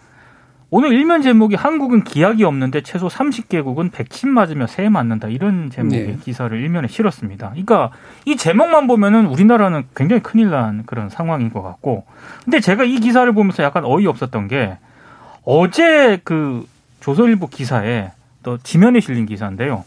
오늘 0.68 0.92
일면 0.92 1.22
제목이 1.22 1.54
한국은 1.54 2.02
기약이 2.02 2.42
없는데 2.42 2.80
최소 2.80 3.06
30개국은 3.06 3.92
백신 3.92 4.30
맞으며 4.30 4.66
새해 4.66 4.88
맞는다 4.88 5.28
이런 5.28 5.70
제목의 5.70 6.06
네. 6.06 6.18
기사를 6.20 6.58
일면에 6.60 6.88
실었습니다. 6.88 7.50
그러니까 7.50 7.92
이 8.24 8.36
제목만 8.36 8.88
보면은 8.88 9.26
우리나라는 9.26 9.84
굉장히 9.94 10.22
큰일 10.22 10.50
난 10.50 10.82
그런 10.84 11.08
상황인 11.08 11.52
것 11.52 11.62
같고, 11.62 12.04
근데 12.44 12.58
제가 12.58 12.82
이 12.82 12.98
기사를 12.98 13.32
보면서 13.32 13.62
약간 13.62 13.84
어이 13.84 14.08
없었던 14.08 14.48
게 14.48 14.76
어제 15.44 16.20
그 16.24 16.66
조선일보 16.98 17.46
기사에 17.46 18.10
또 18.42 18.58
지면에 18.58 18.98
실린 18.98 19.24
기사인데요. 19.26 19.84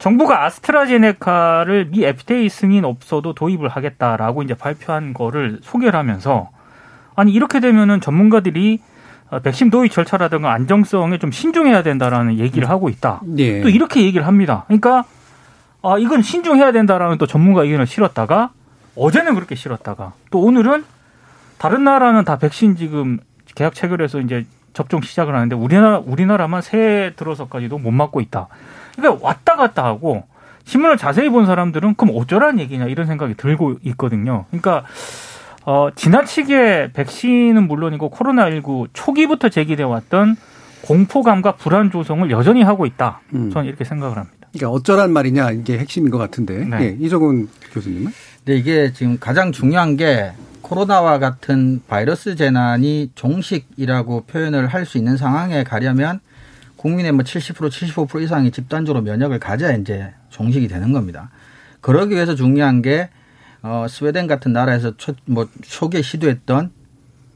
정부가 0.00 0.44
아스트라제네카를 0.44 1.90
미 1.92 2.04
FTA 2.04 2.48
승인 2.48 2.84
없어도 2.84 3.34
도입을 3.34 3.68
하겠다라고 3.68 4.42
이제 4.42 4.54
발표한 4.54 5.14
거를 5.14 5.60
소개를 5.62 5.96
하면서 5.96 6.50
아니 7.14 7.32
이렇게 7.32 7.60
되면은 7.60 8.00
전문가들이 8.00 8.80
어, 8.80 8.91
백신 9.40 9.70
도입 9.70 9.92
절차라든가 9.92 10.52
안정성에 10.52 11.18
좀 11.18 11.30
신중해야 11.30 11.82
된다라는 11.82 12.38
얘기를 12.38 12.68
하고 12.68 12.88
있다. 12.88 13.20
네. 13.24 13.62
또 13.62 13.68
이렇게 13.68 14.02
얘기를 14.02 14.26
합니다. 14.26 14.64
그러니까 14.66 15.04
아 15.82 15.98
이건 15.98 16.22
신중해야 16.22 16.72
된다라는 16.72 17.18
또 17.18 17.26
전문가 17.26 17.62
의견을 17.62 17.86
실었다가 17.86 18.50
어제는 18.96 19.34
그렇게 19.34 19.54
실었다가 19.54 20.12
또 20.30 20.40
오늘은 20.40 20.84
다른 21.58 21.84
나라는 21.84 22.24
다 22.24 22.36
백신 22.36 22.76
지금 22.76 23.20
계약 23.54 23.74
체결해서 23.74 24.20
이제 24.20 24.44
접종 24.72 25.00
시작을 25.00 25.34
하는데 25.34 25.54
우리나라 25.54 25.98
우리나라만 25.98 26.62
새해 26.62 27.14
들어서까지도 27.14 27.78
못 27.78 27.90
맞고 27.90 28.20
있다. 28.20 28.48
그러니까 28.96 29.26
왔다 29.26 29.56
갔다 29.56 29.84
하고 29.84 30.24
신문을 30.64 30.96
자세히 30.96 31.28
본 31.28 31.46
사람들은 31.46 31.94
그럼 31.94 32.14
어쩌라는 32.16 32.60
얘기냐 32.60 32.86
이런 32.86 33.06
생각이 33.06 33.34
들고 33.34 33.76
있거든요. 33.82 34.44
그러니까 34.50 34.84
어, 35.64 35.88
지나치게 35.94 36.90
백신은 36.92 37.68
물론이고 37.68 38.10
코로나19 38.10 38.88
초기부터 38.92 39.48
제기돼 39.48 39.82
왔던 39.84 40.36
공포감과 40.82 41.56
불안 41.56 41.90
조성을 41.90 42.28
여전히 42.30 42.62
하고 42.62 42.86
있다. 42.86 43.20
음. 43.34 43.50
저는 43.50 43.68
이렇게 43.68 43.84
생각을 43.84 44.16
합니다. 44.16 44.48
그러니까 44.52 44.70
어쩌란 44.70 45.12
말이냐 45.12 45.52
이게 45.52 45.78
핵심인 45.78 46.10
것 46.10 46.18
같은데. 46.18 46.64
네. 46.64 46.78
네. 46.78 46.96
이정훈 47.00 47.48
교수님은? 47.72 48.12
네, 48.44 48.56
이게 48.56 48.92
지금 48.92 49.18
가장 49.20 49.52
중요한 49.52 49.96
게 49.96 50.32
코로나와 50.62 51.18
같은 51.18 51.80
바이러스 51.86 52.34
재난이 52.34 53.12
종식이라고 53.14 54.24
표현을 54.24 54.66
할 54.66 54.84
수 54.84 54.98
있는 54.98 55.16
상황에 55.16 55.62
가려면 55.64 56.18
국민의 56.76 57.12
뭐 57.12 57.22
70% 57.22 57.68
75% 57.70 58.20
이상이 58.22 58.50
집단적으로 58.50 59.02
면역을 59.04 59.38
가져야 59.38 59.72
이제 59.76 60.12
종식이 60.30 60.66
되는 60.66 60.92
겁니다. 60.92 61.30
그러기 61.80 62.14
위해서 62.14 62.34
중요한 62.34 62.82
게 62.82 63.08
어, 63.62 63.86
스웨덴 63.88 64.26
같은 64.26 64.52
나라에서 64.52 64.96
초, 64.96 65.14
뭐 65.24 65.48
초기에 65.62 66.02
시도했던 66.02 66.70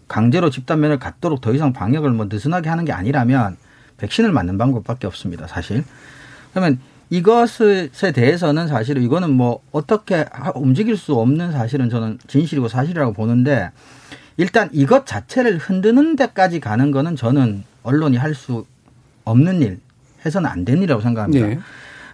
강제로 0.08 0.50
집단 0.50 0.80
면역을 0.80 0.98
갖도록 0.98 1.40
더 1.40 1.52
이상 1.52 1.72
방역을 1.72 2.10
뭐 2.10 2.26
느슨하게 2.28 2.68
하는 2.68 2.84
게 2.84 2.92
아니라면 2.92 3.56
백신을 3.98 4.32
맞는 4.32 4.58
방법밖에 4.58 5.06
없습니다. 5.06 5.46
사실. 5.46 5.84
그러면 6.52 6.78
이것에 7.10 8.12
대해서는 8.14 8.66
사실은 8.68 9.02
이거는 9.02 9.30
뭐 9.30 9.60
어떻게 9.72 10.24
움직일 10.54 10.96
수 10.96 11.14
없는 11.14 11.52
사실은 11.52 11.88
저는 11.88 12.18
진실이고 12.26 12.68
사실이라고 12.68 13.12
보는데 13.12 13.70
일단 14.36 14.68
이것 14.72 15.06
자체를 15.06 15.58
흔드는 15.58 16.16
데까지 16.16 16.60
가는 16.60 16.90
거는 16.90 17.16
저는 17.16 17.64
언론이 17.84 18.16
할 18.16 18.34
수 18.34 18.66
없는 19.24 19.62
일, 19.62 19.80
해서는 20.24 20.48
안 20.48 20.64
된 20.64 20.78
일이라고 20.78 21.00
생각합니다. 21.02 21.46
네. 21.46 21.58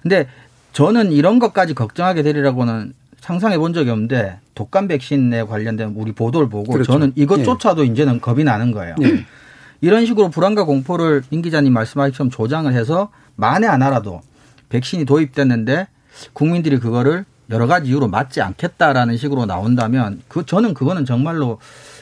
근데 0.02 0.28
저는 0.72 1.12
이런 1.12 1.38
것까지 1.38 1.74
걱정하게 1.74 2.22
되리라고는 2.22 2.94
상상해 3.22 3.56
본 3.56 3.72
적이 3.72 3.90
없는데 3.90 4.40
독감 4.56 4.88
백신에 4.88 5.44
관련된 5.44 5.92
우리 5.94 6.10
보도를 6.10 6.48
보고 6.48 6.72
그렇죠. 6.72 6.92
저는 6.92 7.12
이것조차도 7.14 7.84
네. 7.84 7.88
이제는 7.88 8.20
겁이 8.20 8.42
나는 8.42 8.72
거예요. 8.72 8.96
네. 8.98 9.24
이런 9.80 10.04
식으로 10.06 10.28
불안과 10.28 10.64
공포를 10.64 11.22
임 11.30 11.40
기자님 11.40 11.72
말씀하신 11.72 12.12
것처럼 12.12 12.30
조장을 12.30 12.72
해서 12.72 13.10
만에 13.36 13.68
하나라도 13.68 14.22
백신이 14.70 15.04
도입됐는데 15.04 15.86
국민들이 16.32 16.80
그거를 16.80 17.24
여러 17.50 17.68
가지 17.68 17.90
이유로 17.90 18.08
맞지 18.08 18.42
않겠다라는 18.42 19.16
식으로 19.16 19.46
나온다면 19.46 20.22
그 20.26 20.44
저는 20.44 20.74
그거는 20.74 21.04
정말로 21.04 21.60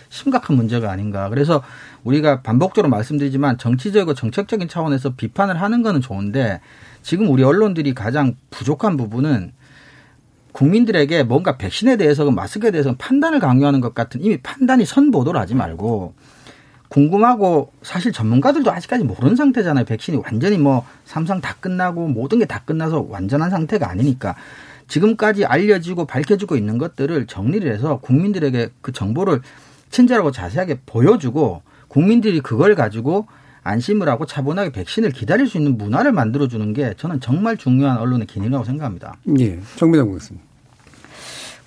심각한 0.09 0.57
문제가 0.57 0.91
아닌가. 0.91 1.29
그래서 1.29 1.63
우리가 2.03 2.41
반복적으로 2.41 2.89
말씀드리지만 2.89 3.59
정치적이고 3.59 4.15
정책적인 4.15 4.69
차원에서 4.69 5.11
비판을 5.17 5.61
하는 5.61 5.83
거는 5.83 6.01
좋은데 6.01 6.61
지금 7.03 7.29
우리 7.29 7.43
언론들이 7.43 7.93
가장 7.93 8.37
부족한 8.49 8.97
부분은 8.97 9.53
국민들에게 10.53 11.23
뭔가 11.23 11.57
백신에 11.57 11.97
대해서 11.97 12.31
마스크에 12.31 12.71
대해서 12.71 12.95
판단을 12.99 13.39
강요하는 13.39 13.81
것 13.81 13.95
같은 13.95 14.21
이미 14.23 14.37
판단이 14.39 14.85
선보도를 14.85 15.41
하지 15.41 15.55
말고 15.55 16.15
궁금하고 16.89 17.73
사실 17.83 18.13
전문가들도 18.13 18.71
아직까지 18.73 19.05
모르는 19.05 19.37
상태잖아요. 19.37 19.85
백신이 19.85 20.19
완전히 20.25 20.59
뭐 20.59 20.85
삼상 21.05 21.41
다 21.41 21.55
끝나고 21.61 22.09
모든 22.09 22.41
게 22.41 22.47
다 22.47 22.63
끝나서 22.65 23.07
완전한 23.09 23.49
상태가 23.51 23.89
아니니까 23.89 24.35
지금까지 24.89 25.45
알려지고 25.45 26.05
밝혀지고 26.07 26.57
있는 26.57 26.79
것들을 26.79 27.27
정리를 27.27 27.73
해서 27.73 28.01
국민들에게 28.01 28.71
그 28.81 28.91
정보를 28.91 29.41
친절하고 29.91 30.33
자세하게 30.33 30.81
보여주고 30.85 31.63
국민들이 31.87 32.41
그걸 32.41 32.75
가지고 32.75 33.27
안심을 33.63 34.09
하고 34.09 34.27
차분하게 34.27 34.73
백신을 34.73 35.11
기다릴 35.11 35.47
수 35.49 35.59
있는 35.59 35.77
문화를 35.77 36.13
만들어주는 36.13 36.73
게 36.73 36.95
저는 36.97 37.21
정말 37.21 37.57
중요한 37.57 37.99
언론의 37.99 38.27
기능이라고 38.27 38.65
생각합니다. 38.65 39.17
예, 39.39 39.59
정비당 39.77 40.07
고겠습니다. 40.09 40.51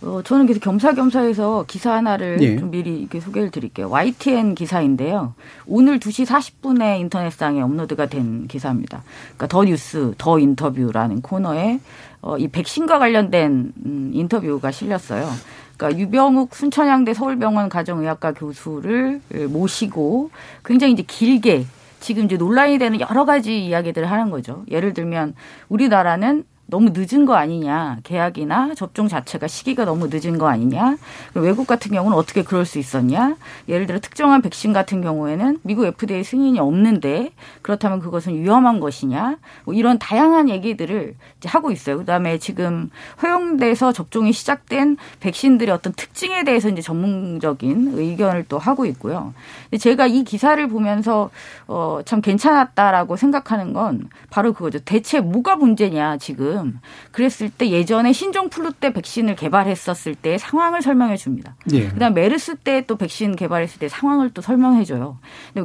어, 0.03 0.21
저는 0.21 0.45
계속 0.45 0.59
겸사겸사해서 0.59 1.65
기사 1.67 1.93
하나를 1.93 2.37
예. 2.41 2.57
좀 2.57 2.71
미리 2.71 2.99
이렇게 2.99 3.19
소개를 3.21 3.51
드릴게요. 3.51 3.89
YTN 3.89 4.53
기사인데요. 4.53 5.33
오늘 5.65 5.99
2시 5.99 6.25
40분에 6.25 6.99
인터넷상에 6.99 7.61
업로드가 7.61 8.07
된 8.07 8.47
기사입니다. 8.47 9.01
그러니까 9.37 9.47
더 9.47 9.63
뉴스, 9.63 10.13
더 10.17 10.39
인터뷰라는 10.39 11.21
코너에 11.21 11.79
어, 12.21 12.37
이 12.37 12.49
백신과 12.49 12.99
관련된 12.99 13.73
음, 13.85 14.11
인터뷰가 14.13 14.71
실렸어요. 14.71 15.29
그러니까 15.77 15.99
유병욱 15.99 16.53
순천향대 16.53 17.13
서울병원 17.13 17.69
가정의학과 17.69 18.33
교수를 18.33 19.21
모시고 19.49 20.31
굉장히 20.63 20.93
이제 20.93 21.03
길게 21.03 21.65
지금 22.03 22.25
이제 22.25 22.35
논란이 22.35 22.79
되는 22.79 22.99
여러 22.99 23.23
가지 23.23 23.65
이야기들을 23.65 24.11
하는 24.11 24.29
거죠. 24.29 24.65
예를 24.69 24.93
들면 24.93 25.35
우리나라는 25.69 26.43
너무 26.73 26.89
늦은 26.91 27.27
거 27.27 27.35
아니냐. 27.35 27.99
계약이나 28.01 28.73
접종 28.73 29.07
자체가 29.07 29.45
시기가 29.47 29.85
너무 29.85 30.07
늦은 30.09 30.39
거 30.39 30.47
아니냐. 30.47 30.97
외국 31.35 31.67
같은 31.67 31.91
경우는 31.91 32.17
어떻게 32.17 32.41
그럴 32.41 32.65
수 32.65 32.79
있었냐. 32.79 33.35
예를 33.69 33.85
들어 33.85 33.99
특정한 33.99 34.41
백신 34.41 34.73
같은 34.73 35.03
경우에는 35.03 35.59
미국 35.61 35.85
FDA 35.85 36.23
승인이 36.23 36.57
없는데 36.59 37.31
그렇다면 37.61 37.99
그것은 37.99 38.41
위험한 38.41 38.79
것이냐. 38.79 39.37
뭐 39.65 39.75
이런 39.75 39.99
다양한 39.99 40.49
얘기들을 40.49 41.13
이제 41.37 41.47
하고 41.47 41.69
있어요. 41.69 41.99
그다음에 41.99 42.39
지금 42.39 42.89
허용돼서 43.21 43.91
접종이 43.91 44.33
시작된 44.33 44.97
백신들의 45.19 45.71
어떤 45.71 45.93
특징에 45.93 46.43
대해서 46.43 46.69
이제 46.69 46.81
전문적인 46.81 47.99
의견을 47.99 48.45
또 48.49 48.57
하고 48.57 48.87
있고요. 48.87 49.35
제가 49.79 50.07
이 50.07 50.23
기사를 50.23 50.67
보면서 50.67 51.29
어, 51.67 51.99
참 52.03 52.19
괜찮았다라고 52.21 53.15
생각하는 53.15 53.73
건 53.73 54.09
바로 54.31 54.53
그거죠. 54.53 54.79
대체 54.79 55.19
뭐가 55.19 55.55
문제냐 55.55 56.17
지금. 56.17 56.62
지금 56.63 56.79
그랬을 57.11 57.49
때 57.49 57.69
예전에 57.69 58.13
신종 58.13 58.49
플루 58.49 58.71
때 58.73 58.93
백신을 58.93 59.35
개발했었을 59.35 60.15
때 60.15 60.37
상황을 60.37 60.81
설명해 60.81 61.17
줍니다. 61.17 61.55
예. 61.73 61.89
그다음 61.89 62.13
메르스 62.13 62.55
때 62.55 62.83
또 62.87 62.95
백신 62.95 63.35
개발했을 63.35 63.79
때 63.79 63.87
상황을 63.87 64.31
또 64.31 64.41
설명해 64.41 64.83
줘요. 64.85 65.17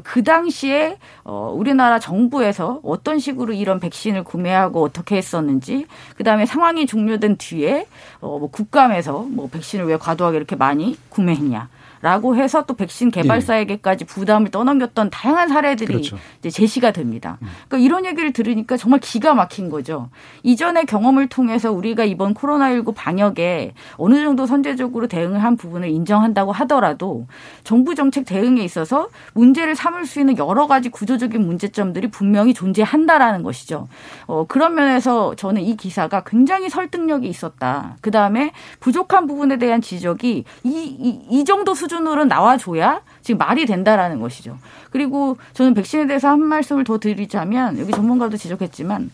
그 0.02 0.22
당시에 0.22 0.98
어 1.24 1.52
우리나라 1.54 1.98
정부에서 1.98 2.80
어떤 2.82 3.18
식으로 3.18 3.52
이런 3.52 3.80
백신을 3.80 4.24
구매하고 4.24 4.82
어떻게 4.82 5.16
했었는지 5.16 5.86
그다음에 6.16 6.46
상황이 6.46 6.86
종료된 6.86 7.36
뒤에 7.36 7.86
어뭐 8.20 8.50
국감에서 8.50 9.26
뭐 9.30 9.48
백신을 9.48 9.86
왜 9.86 9.96
과도하게 9.96 10.36
이렇게 10.36 10.56
많이 10.56 10.96
구매했냐. 11.08 11.68
라고 12.00 12.36
해서 12.36 12.64
또 12.64 12.74
백신 12.74 13.10
개발사에게까지 13.10 14.04
부담을 14.04 14.50
떠넘겼던 14.50 15.10
다양한 15.10 15.48
사례들이 15.48 15.86
그렇죠. 15.86 16.16
이제 16.38 16.50
제시가 16.50 16.92
됩니다. 16.92 17.38
음. 17.42 17.48
그러니까 17.68 17.84
이런 17.84 18.04
얘기를 18.06 18.32
들으니까 18.32 18.76
정말 18.76 19.00
기가 19.00 19.34
막힌 19.34 19.68
거죠. 19.68 20.10
이전의 20.42 20.86
경험을 20.86 21.28
통해서 21.28 21.72
우리가 21.72 22.04
이번 22.04 22.34
코로나19 22.34 22.94
방역에 22.94 23.74
어느 23.96 24.22
정도 24.22 24.46
선제적으로 24.46 25.08
대응을 25.08 25.42
한 25.42 25.56
부분을 25.56 25.88
인정한다고 25.88 26.52
하더라도 26.52 27.26
정부 27.64 27.94
정책 27.94 28.24
대응에 28.26 28.62
있어서 28.62 29.08
문제를 29.34 29.74
삼을 29.74 30.06
수 30.06 30.20
있는 30.20 30.38
여러 30.38 30.66
가지 30.66 30.88
구조적인 30.88 31.44
문제점들이 31.44 32.08
분명히 32.10 32.54
존재한다라는 32.54 33.42
것이죠. 33.42 33.88
어, 34.26 34.46
그런 34.46 34.74
면에서 34.74 35.34
저는 35.34 35.62
이 35.62 35.76
기사가 35.76 36.22
굉장히 36.24 36.68
설득력이 36.68 37.26
있었다. 37.26 37.96
그 38.00 38.10
다음에 38.10 38.52
부족한 38.80 39.26
부분에 39.26 39.56
대한 39.56 39.80
지적이 39.80 40.44
이, 40.62 40.70
이, 40.70 41.20
이 41.30 41.44
정도 41.44 41.74
수 41.74 41.87
수준으로 41.88 42.26
나와줘야 42.26 43.00
지금 43.22 43.38
말이 43.38 43.66
된다라는 43.66 44.20
것이죠. 44.20 44.58
그리고 44.90 45.36
저는 45.54 45.74
백신에 45.74 46.06
대해서 46.06 46.28
한 46.28 46.40
말씀을 46.40 46.84
더 46.84 46.98
드리자면 46.98 47.78
여기 47.78 47.92
전문가도 47.92 48.36
지적했지만 48.36 49.10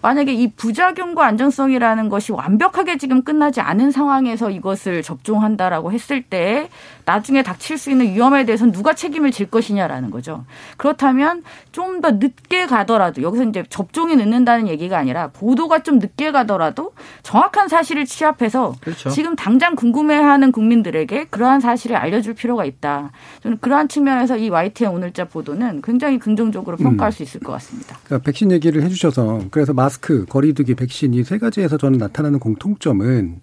만약에 0.00 0.32
이 0.32 0.52
부작용과 0.52 1.26
안전성이라는 1.26 2.08
것이 2.08 2.32
완벽하게 2.32 2.98
지금 2.98 3.22
끝나지 3.22 3.60
않은 3.60 3.90
상황에서 3.90 4.50
이것을 4.50 5.02
접종한다라고 5.02 5.92
했을 5.92 6.22
때 6.22 6.68
나중에 7.04 7.42
닥칠 7.42 7.78
수 7.78 7.90
있는 7.90 8.06
위험에 8.06 8.44
대해서는 8.44 8.72
누가 8.72 8.94
책임을 8.94 9.32
질 9.32 9.50
것이냐라는 9.50 10.10
거죠. 10.10 10.44
그렇다면 10.76 11.42
좀 11.72 11.96
더 12.00 12.12
늦게 12.12 12.66
가더라도 12.66 13.22
여기서 13.22 13.44
이제 13.44 13.64
접종이 13.68 14.16
늦는다는 14.16 14.68
얘기가 14.68 14.98
아니라 14.98 15.28
보도가 15.28 15.82
좀 15.82 15.98
늦게 15.98 16.30
가더라도 16.30 16.92
정확한 17.22 17.68
사실을 17.68 18.04
취합해서 18.04 18.74
그렇죠. 18.80 19.10
지금 19.10 19.34
당장 19.36 19.74
궁금해하는 19.74 20.52
국민들에게 20.52 21.26
그러한 21.30 21.60
사실을 21.60 21.96
알려줄 21.96 22.34
필요가 22.34 22.64
있다. 22.64 23.10
저는 23.42 23.58
그러한 23.60 23.88
측면에서 23.88 24.36
이 24.36 24.50
YTN 24.50 24.90
오늘자 24.92 25.26
보도는 25.26 25.82
굉장히 25.82 26.18
긍정적으로 26.18 26.76
평가할 26.76 27.10
음. 27.10 27.12
수 27.12 27.22
있을 27.22 27.40
것 27.40 27.52
같습니다. 27.52 27.98
그러니까 28.04 28.24
백신 28.24 28.52
얘기를 28.52 28.82
해주셔서 28.82 29.42
그래서 29.50 29.72
마 29.72 29.85
스크, 29.88 30.26
거리두기, 30.26 30.74
백신 30.74 31.14
이 31.14 31.22
세 31.24 31.38
가지에서 31.38 31.76
저는 31.76 31.98
나타나는 31.98 32.38
공통점은 32.38 33.40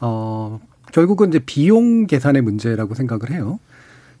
어 0.00 0.60
결국은 0.92 1.28
이제 1.28 1.40
비용 1.40 2.06
계산의 2.06 2.42
문제라고 2.42 2.94
생각을 2.94 3.30
해요. 3.30 3.58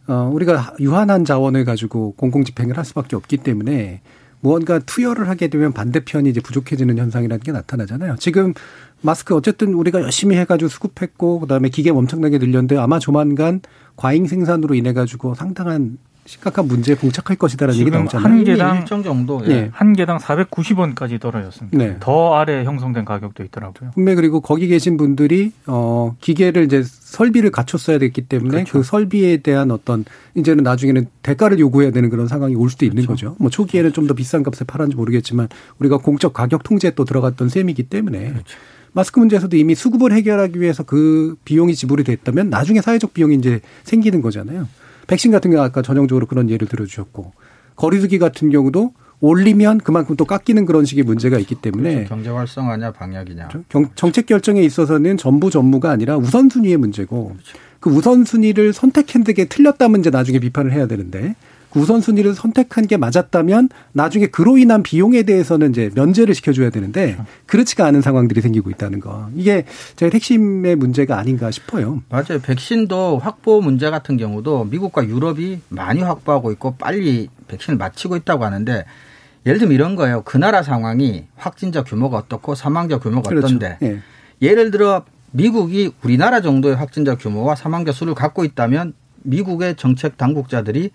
어, 0.06 0.30
우리가 0.32 0.74
유한한 0.80 1.24
자원을 1.24 1.64
가지고 1.64 2.12
공공 2.16 2.44
집행을 2.44 2.76
할 2.76 2.84
수밖에 2.84 3.16
없기 3.16 3.38
때문에 3.38 4.02
무언가 4.40 4.78
투여를 4.78 5.28
하게 5.30 5.48
되면 5.48 5.72
반대편이 5.72 6.28
이제 6.28 6.40
부족해지는 6.40 6.98
현상이라는 6.98 7.42
게 7.42 7.52
나타나잖아요. 7.52 8.16
지금 8.18 8.52
마스크 9.00 9.34
어쨌든 9.34 9.72
우리가 9.72 10.02
열심히 10.02 10.36
해가지고 10.36 10.68
수급했고 10.68 11.40
그다음에 11.40 11.70
기계 11.70 11.90
엄청나게 11.90 12.38
늘렸는데 12.38 12.76
아마 12.76 12.98
조만간 12.98 13.60
과잉 13.96 14.26
생산으로 14.26 14.74
인해 14.74 14.92
가지고 14.92 15.34
상당한 15.34 15.96
심각한 16.26 16.66
문제에 16.66 16.94
봉착할 16.94 17.36
것이다라는 17.36 17.78
얘기 17.80 17.90
나오잖아요. 17.90 18.26
한 18.26 18.44
개당 18.44 18.78
일정 18.78 19.02
정도 19.02 19.42
예. 19.44 19.48
네. 19.48 19.70
한 19.72 19.92
개당 19.92 20.18
490원까지 20.18 21.20
떨어졌습니다. 21.20 21.76
네. 21.76 21.96
더 22.00 22.34
아래 22.34 22.64
형성된 22.64 23.04
가격도 23.04 23.42
있더라고요. 23.44 23.90
분명 23.92 24.16
그리고 24.16 24.40
거기 24.40 24.66
계신 24.68 24.96
분들이 24.96 25.52
어 25.66 26.14
기계를 26.20 26.64
이제 26.64 26.82
설비를 26.84 27.50
갖췄어야 27.50 27.98
됐기 27.98 28.22
때문에 28.22 28.64
그렇죠. 28.64 28.72
그 28.78 28.82
설비에 28.84 29.38
대한 29.38 29.70
어떤 29.70 30.04
이제는 30.34 30.64
나중에는 30.64 31.06
대가를 31.22 31.58
요구해야 31.58 31.90
되는 31.90 32.08
그런 32.08 32.26
상황이 32.26 32.54
올 32.54 32.70
수도 32.70 32.86
그렇죠. 32.86 32.94
있는 32.94 33.06
거죠. 33.06 33.36
뭐 33.38 33.50
초기에는 33.50 33.92
좀 33.92 34.04
더 34.04 34.12
비싼 34.12 34.42
값에 34.42 34.66
팔았는지 34.66 34.96
모르겠지만 34.96 35.48
우리가 35.78 35.96
공적 35.96 36.34
가격 36.34 36.62
통제에 36.62 36.90
또 36.90 37.06
들어갔던 37.06 37.48
셈이기 37.48 37.84
때문에 37.84 38.32
그렇죠. 38.32 38.58
마스크 38.92 39.18
문제에서도 39.18 39.56
이미 39.56 39.74
수급을 39.74 40.12
해결하기 40.12 40.60
위해서 40.60 40.82
그 40.82 41.36
비용이 41.44 41.74
지불이 41.74 42.04
됐다면 42.04 42.50
나중에 42.50 42.80
사회적 42.80 43.12
비용이 43.14 43.34
이제 43.34 43.60
생기는 43.82 44.20
거잖아요. 44.22 44.68
백신 45.06 45.30
같은 45.30 45.50
경우 45.50 45.62
아까 45.62 45.82
전형적으로 45.82 46.26
그런 46.26 46.50
예를 46.50 46.68
들어주셨고 46.68 47.32
거리두기 47.76 48.18
같은 48.18 48.50
경우도 48.50 48.92
올리면 49.20 49.78
그만큼 49.78 50.16
또 50.16 50.24
깎이는 50.24 50.66
그런 50.66 50.84
식의 50.84 51.04
문제가 51.04 51.38
있기 51.38 51.54
때문에 51.56 51.94
그렇죠. 51.94 52.08
경제 52.08 52.30
활성화냐 52.30 52.92
방역이냐 52.92 53.48
경, 53.68 53.86
정책 53.94 54.26
결정에 54.26 54.60
있어서는 54.62 55.16
전부 55.16 55.50
전무가 55.50 55.90
아니라 55.90 56.16
우선순위의 56.16 56.76
문제고 56.76 57.28
그렇죠. 57.28 57.58
그 57.80 57.90
우선순위를 57.90 58.72
선택한 58.72 59.24
게 59.24 59.46
틀렸다면 59.46 60.00
이제 60.00 60.10
나중에 60.10 60.38
비판을 60.38 60.72
해야 60.72 60.86
되는데 60.86 61.36
그 61.74 61.80
우선순위를 61.80 62.34
선택한 62.34 62.86
게 62.86 62.96
맞았다면 62.96 63.68
나중에 63.92 64.28
그로 64.28 64.56
인한 64.56 64.84
비용에 64.84 65.24
대해서는 65.24 65.70
이제 65.70 65.90
면제를 65.94 66.34
시켜줘야 66.34 66.70
되는데 66.70 67.18
그렇지가 67.46 67.84
않은 67.86 68.00
상황들이 68.00 68.40
생기고 68.40 68.70
있다는 68.70 69.00
거. 69.00 69.28
이게 69.34 69.64
제 69.96 70.08
핵심의 70.08 70.76
문제가 70.76 71.18
아닌가 71.18 71.50
싶어요. 71.50 72.02
맞아요. 72.08 72.40
백신도 72.40 73.18
확보 73.18 73.60
문제 73.60 73.90
같은 73.90 74.16
경우도 74.16 74.66
미국과 74.66 75.06
유럽이 75.06 75.60
많이 75.68 76.00
확보하고 76.00 76.52
있고 76.52 76.76
빨리 76.76 77.28
백신을 77.48 77.76
마치고 77.76 78.16
있다고 78.16 78.44
하는데 78.44 78.84
예를 79.44 79.58
들면 79.58 79.74
이런 79.74 79.96
거예요. 79.96 80.22
그 80.22 80.38
나라 80.38 80.62
상황이 80.62 81.24
확진자 81.34 81.82
규모가 81.82 82.16
어떻고 82.18 82.54
사망자 82.54 82.98
규모가 82.98 83.28
그렇죠. 83.28 83.46
어떤데 83.46 83.78
예. 83.82 83.98
예를 84.40 84.70
들어 84.70 85.04
미국이 85.32 85.92
우리나라 86.04 86.40
정도의 86.40 86.76
확진자 86.76 87.16
규모와 87.16 87.56
사망자 87.56 87.90
수를 87.90 88.14
갖고 88.14 88.44
있다면 88.44 88.94
미국의 89.24 89.74
정책 89.74 90.16
당국자들이 90.16 90.90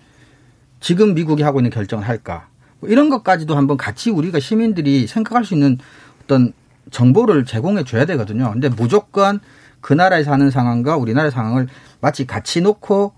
지금 0.80 1.13
미국이 1.13 1.44
하고 1.44 1.60
있는 1.60 1.72
결정을 1.72 2.08
할까? 2.08 2.48
뭐 2.80 2.89
이런 2.89 3.10
것까지도 3.10 3.56
한번 3.56 3.78
같이 3.78 4.10
우리가 4.10 4.39
시민들이 4.39 5.08
생각할 5.08 5.46
수 5.46 5.54
있는 5.54 5.78
어떤 6.24 6.54
정보를 6.92 7.46
제공해 7.46 7.84
줘야 7.84 8.06
되거든요. 8.06 8.52
근데 8.52 8.70
무조건 8.70 9.39
그 9.82 9.94
나라에 9.94 10.24
사는 10.24 10.50
상황과 10.50 10.98
우리나라의 10.98 11.32
상황을 11.32 11.68
마치 12.02 12.26
같이 12.26 12.62
놓고 12.62 13.13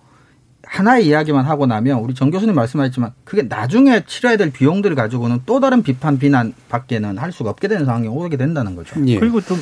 하나의 0.63 1.07
이야기만 1.07 1.45
하고 1.45 1.65
나면 1.65 1.99
우리 1.99 2.13
정 2.13 2.31
교수님 2.31 2.55
말씀하셨지만 2.55 3.13
그게 3.23 3.43
나중에 3.43 4.03
치러야 4.05 4.37
될 4.37 4.51
비용들을 4.51 4.95
가지고는 4.95 5.41
또 5.45 5.59
다른 5.59 5.83
비판 5.83 6.17
비난 6.17 6.53
밖에는 6.69 7.17
할 7.17 7.31
수가 7.31 7.49
없게 7.49 7.67
되는 7.67 7.85
상황이 7.85 8.07
오게 8.07 8.37
된다는 8.37 8.75
거죠. 8.75 8.95
예. 9.07 9.19
그리고 9.19 9.41
좀 9.41 9.57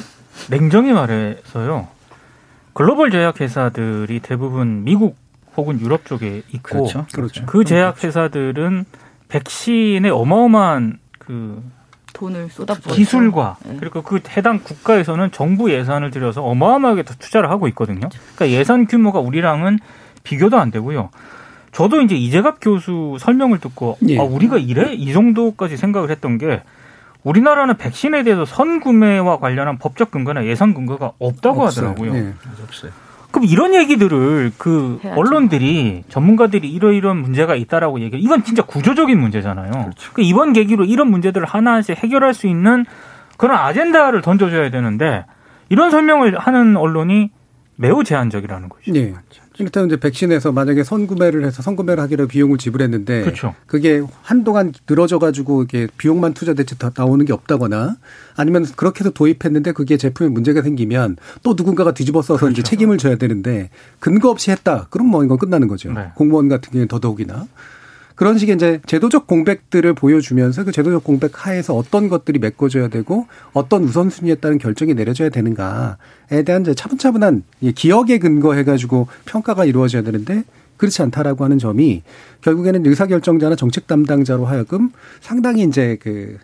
냉정히 0.49 0.93
말해서요. 0.93 1.87
글로벌 2.73 3.11
제약 3.11 3.41
회사들이 3.41 4.19
대부분 4.19 4.83
미국 4.83 5.17
혹은 5.57 5.79
유럽 5.79 6.05
쪽에 6.05 6.43
있고 6.49 6.61
그렇죠. 6.61 7.05
그렇죠. 7.13 7.45
그 7.45 7.63
제약 7.63 8.03
회사들은 8.03 8.85
백신에 9.27 10.09
어마어마한 10.09 10.99
그 11.17 11.63
돈을 12.13 12.49
쏟아부어 12.49 12.93
기술과 12.93 13.57
네. 13.65 13.77
그리고 13.79 14.01
그 14.01 14.19
해당 14.29 14.59
국가에서는 14.59 15.31
정부 15.31 15.71
예산을 15.71 16.11
들여서 16.11 16.43
어마어마하게 16.43 17.03
더 17.03 17.13
투자를 17.15 17.49
하고 17.49 17.67
있거든요. 17.69 18.09
그러니까 18.35 18.49
예산 18.49 18.87
규모가 18.87 19.19
우리랑은 19.19 19.79
비교도 20.23 20.57
안 20.59 20.71
되고요. 20.71 21.09
저도 21.71 22.01
이제 22.01 22.15
이재갑 22.15 22.57
교수 22.61 23.17
설명을 23.19 23.59
듣고 23.59 23.97
예. 24.07 24.19
아 24.19 24.23
우리가 24.23 24.57
이래 24.57 24.93
이 24.93 25.13
정도까지 25.13 25.77
생각을 25.77 26.09
했던 26.09 26.37
게 26.37 26.63
우리나라는 27.23 27.77
백신에 27.77 28.23
대해서 28.23 28.45
선구매와 28.45 29.39
관련한 29.39 29.77
법적 29.77 30.09
근거나 30.09 30.45
예산 30.45 30.73
근거가 30.73 31.13
없다고 31.19 31.63
없어요. 31.63 31.89
하더라고요. 31.89 32.13
네. 32.13 32.33
없어요. 32.63 32.91
그럼 33.31 33.45
이런 33.45 33.75
얘기들을 33.75 34.51
그 34.57 34.99
해야죠. 35.03 35.19
언론들이 35.19 36.03
전문가들이 36.09 36.69
이러이런 36.69 37.17
문제가 37.17 37.55
있다라고 37.55 37.99
얘기해 38.01 38.21
이건 38.21 38.43
진짜 38.43 38.63
구조적인 38.63 39.19
문제잖아요. 39.19 39.71
그렇죠. 39.71 40.11
그 40.13 40.21
이번 40.21 40.53
계기로 40.53 40.85
이런 40.85 41.09
문제들을 41.11 41.45
하나씩 41.45 41.97
해결할 41.97 42.33
수 42.33 42.47
있는 42.47 42.85
그런 43.37 43.57
아젠다를 43.57 44.21
던져줘야 44.21 44.71
되는데 44.71 45.25
이런 45.69 45.91
설명을 45.91 46.37
하는 46.39 46.75
언론이 46.75 47.29
매우 47.75 48.03
제한적이라는 48.03 48.67
거죠. 48.67 48.91
네. 48.91 49.13
일단 49.59 49.85
이제 49.87 49.97
백신에서 49.97 50.53
만약에 50.53 50.83
선구매를 50.83 51.45
해서 51.45 51.61
선구매를 51.61 52.01
하기로 52.03 52.27
비용을 52.27 52.57
지불했는데 52.57 53.21
그렇죠. 53.21 53.53
그게 53.67 54.01
한동안 54.21 54.73
늘어져 54.89 55.19
가지고 55.19 55.63
이게 55.63 55.87
비용만 55.97 56.33
투자됐지 56.33 56.75
나오는 56.95 57.25
게 57.25 57.33
없다거나 57.33 57.97
아니면 58.35 58.65
그렇게 58.77 59.01
해서 59.01 59.11
도입했는데 59.11 59.73
그게 59.73 59.97
제품에 59.97 60.29
문제가 60.29 60.61
생기면 60.61 61.17
또 61.43 61.55
누군가가 61.57 61.93
뒤집어 61.93 62.21
써서 62.21 62.39
그렇죠. 62.39 62.53
이제 62.53 62.63
책임을 62.63 62.97
져야 62.97 63.17
되는데 63.17 63.69
근거 63.99 64.29
없이 64.29 64.49
했다. 64.51 64.87
그럼 64.89 65.07
뭐 65.07 65.23
이건 65.25 65.37
끝나는 65.37 65.67
거죠. 65.67 65.91
네. 65.91 66.11
공무원 66.15 66.47
같은 66.47 66.71
경우는 66.71 66.87
더더욱이나 66.87 67.45
그런 68.19 68.37
식의 68.37 68.55
이제 68.55 68.81
제도적 68.85 69.27
공백들을 69.27 69.93
보여주면서 69.93 70.65
그 70.65 70.73
제도적 70.73 71.05
공백 71.05 71.47
하에서 71.47 71.73
어떤 71.73 72.09
것들이 72.09 72.37
메꿔져야 72.37 72.89
되고 72.89 73.27
어떤 73.53 73.85
우선순위에 73.85 74.35
따른 74.35 74.57
결정이 74.57 74.93
내려져야 74.93 75.29
되는가에 75.29 76.43
대한 76.45 76.63
이제 76.63 76.73
차분차분한 76.73 77.43
기억에 77.75 78.17
근거해가지고 78.19 79.07
평가가 79.23 79.63
이루어져야 79.63 80.01
되는데 80.01 80.43
그렇지 80.75 81.01
않다라고 81.01 81.45
하는 81.45 81.59
점이 81.59 82.03
결국에는 82.41 82.85
의사결정자나 82.85 83.55
정책 83.55 83.87
담당자로 83.87 84.43
하여금 84.43 84.89
상당히 85.21 85.63
이제 85.63 85.97
그 86.01 86.39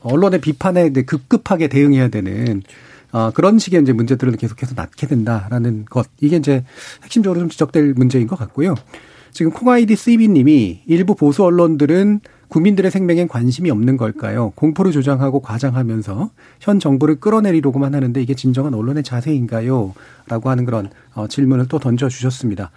언론의 0.00 0.40
비판에 0.40 0.90
급급하게 0.90 1.68
대응해야 1.68 2.08
되는 2.08 2.64
어, 3.12 3.30
그런 3.30 3.60
식의 3.60 3.82
이제 3.82 3.92
문제들을 3.92 4.32
계속해서 4.38 4.74
낳게 4.74 5.06
된다라는 5.06 5.84
것. 5.84 6.08
이게 6.20 6.38
이제 6.38 6.64
핵심적으로 7.04 7.38
좀 7.38 7.48
지적될 7.48 7.92
문제인 7.94 8.26
것 8.26 8.36
같고요. 8.36 8.74
지금 9.32 9.50
콩아이디 9.50 9.96
스이비님이 9.96 10.82
일부 10.86 11.14
보수 11.14 11.42
언론들은 11.44 12.20
국민들의 12.48 12.90
생명엔 12.90 13.28
관심이 13.28 13.70
없는 13.70 13.96
걸까요? 13.96 14.52
공포를 14.56 14.92
조장하고 14.92 15.40
과장하면서 15.40 16.30
현 16.60 16.78
정부를 16.78 17.18
끌어내리려고만 17.18 17.94
하는데 17.94 18.20
이게 18.20 18.34
진정한 18.34 18.74
언론의 18.74 19.02
자세인가요? 19.04 19.94
라고 20.28 20.50
하는 20.50 20.66
그런 20.66 20.90
어, 21.14 21.26
질문을 21.28 21.66
또 21.68 21.78
던져주셨습니다. 21.78 22.70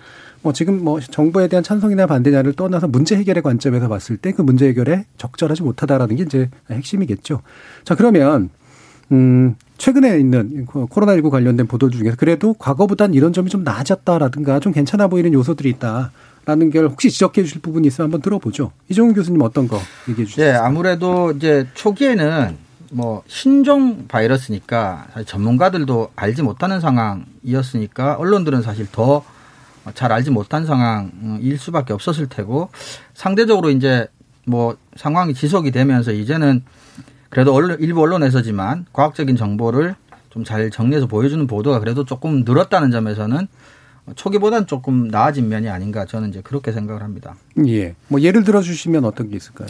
뭐 0.44 0.54
지금 0.54 0.82
뭐 0.82 1.02
정부에 1.02 1.50
대한 1.50 1.62
찬성이나 1.62 2.06
반대냐를 2.08 2.54
떠나서 2.54 2.88
문제 2.88 3.18
해결의 3.18 3.44
관점에서 3.44 3.90
봤을 3.90 4.16
때 4.16 4.32
그 4.32 4.42
문제 4.42 4.68
해결에 4.68 5.06
적절하지 5.18 5.64
못하다라는 5.64 6.16
게 6.16 6.24
이제 6.24 6.50
핵심이겠죠. 6.72 7.42
자, 7.84 7.96
그러면, 7.96 8.50
음, 9.12 9.56
최근에 9.78 10.20
있는 10.20 10.66
코로나19 10.68 11.30
관련된 11.30 11.68
보도 11.68 11.90
중에서 11.90 12.16
그래도 12.18 12.54
과거보단 12.54 13.14
이런 13.14 13.34
점이 13.34 13.50
좀 13.50 13.64
나아졌다라든가 13.64 14.60
좀 14.62 14.72
괜찮아 14.72 15.08
보이는 15.08 15.34
요소들이 15.34 15.70
있다. 15.70 16.12
라는 16.46 16.70
걸 16.72 16.88
혹시 16.88 17.10
지적해 17.10 17.44
주실 17.44 17.62
부분이 17.62 17.88
있으면 17.88 18.06
한번 18.06 18.22
들어보죠. 18.22 18.72
이종훈 18.90 19.14
교수님 19.16 19.42
어떤 19.42 19.68
거 19.68 19.80
얘기해 20.10 20.26
주시죠. 20.26 20.44
네, 20.44 20.52
아무래도 20.52 21.32
이제 21.32 21.68
초기에는 21.74 22.58
뭐 22.92 23.24
신종 23.28 24.08
바이러스니까 24.08 25.08
사실 25.14 25.26
전문가들도 25.26 26.12
알지 26.16 26.44
못하는 26.44 26.80
상황이었으니까 26.80 28.16
언론들은 28.16 28.62
사실 28.62 28.88
더 28.92 29.24
잘 29.94 30.12
알지 30.12 30.32
못한 30.32 30.66
상황일 30.66 31.58
수밖에 31.60 31.94
없었을 31.94 32.28
테고 32.28 32.70
상대적으로 33.14 33.70
이제 33.70 34.08
뭐 34.48 34.76
상황이 34.96 35.34
지속이 35.34 35.72
되면서 35.72 36.12
이제는 36.12 36.64
그래도 37.30 37.54
언론, 37.54 37.78
일부 37.80 38.02
언론에서지만 38.02 38.86
과학적인 38.94 39.36
정보를 39.36 39.96
좀 40.30 40.44
잘 40.44 40.70
정리해서 40.70 41.08
보여주는 41.08 41.46
보도가 41.48 41.80
그래도 41.80 42.04
조금 42.04 42.44
늘었다는 42.46 42.92
점에서는 42.92 43.48
초기보다는 44.16 44.68
조금 44.68 45.08
나아진 45.08 45.50
면이 45.50 45.68
아닌가 45.70 46.06
저는 46.06 46.30
이제 46.30 46.42
그렇게 46.42 46.72
생각을 46.72 47.02
합니다. 47.02 47.36
예. 47.66 47.96
뭐 48.08 48.22
예를 48.22 48.44
들어 48.44 48.62
주시면 48.62 49.04
어떤 49.04 49.30
게 49.30 49.36
있을까요? 49.36 49.68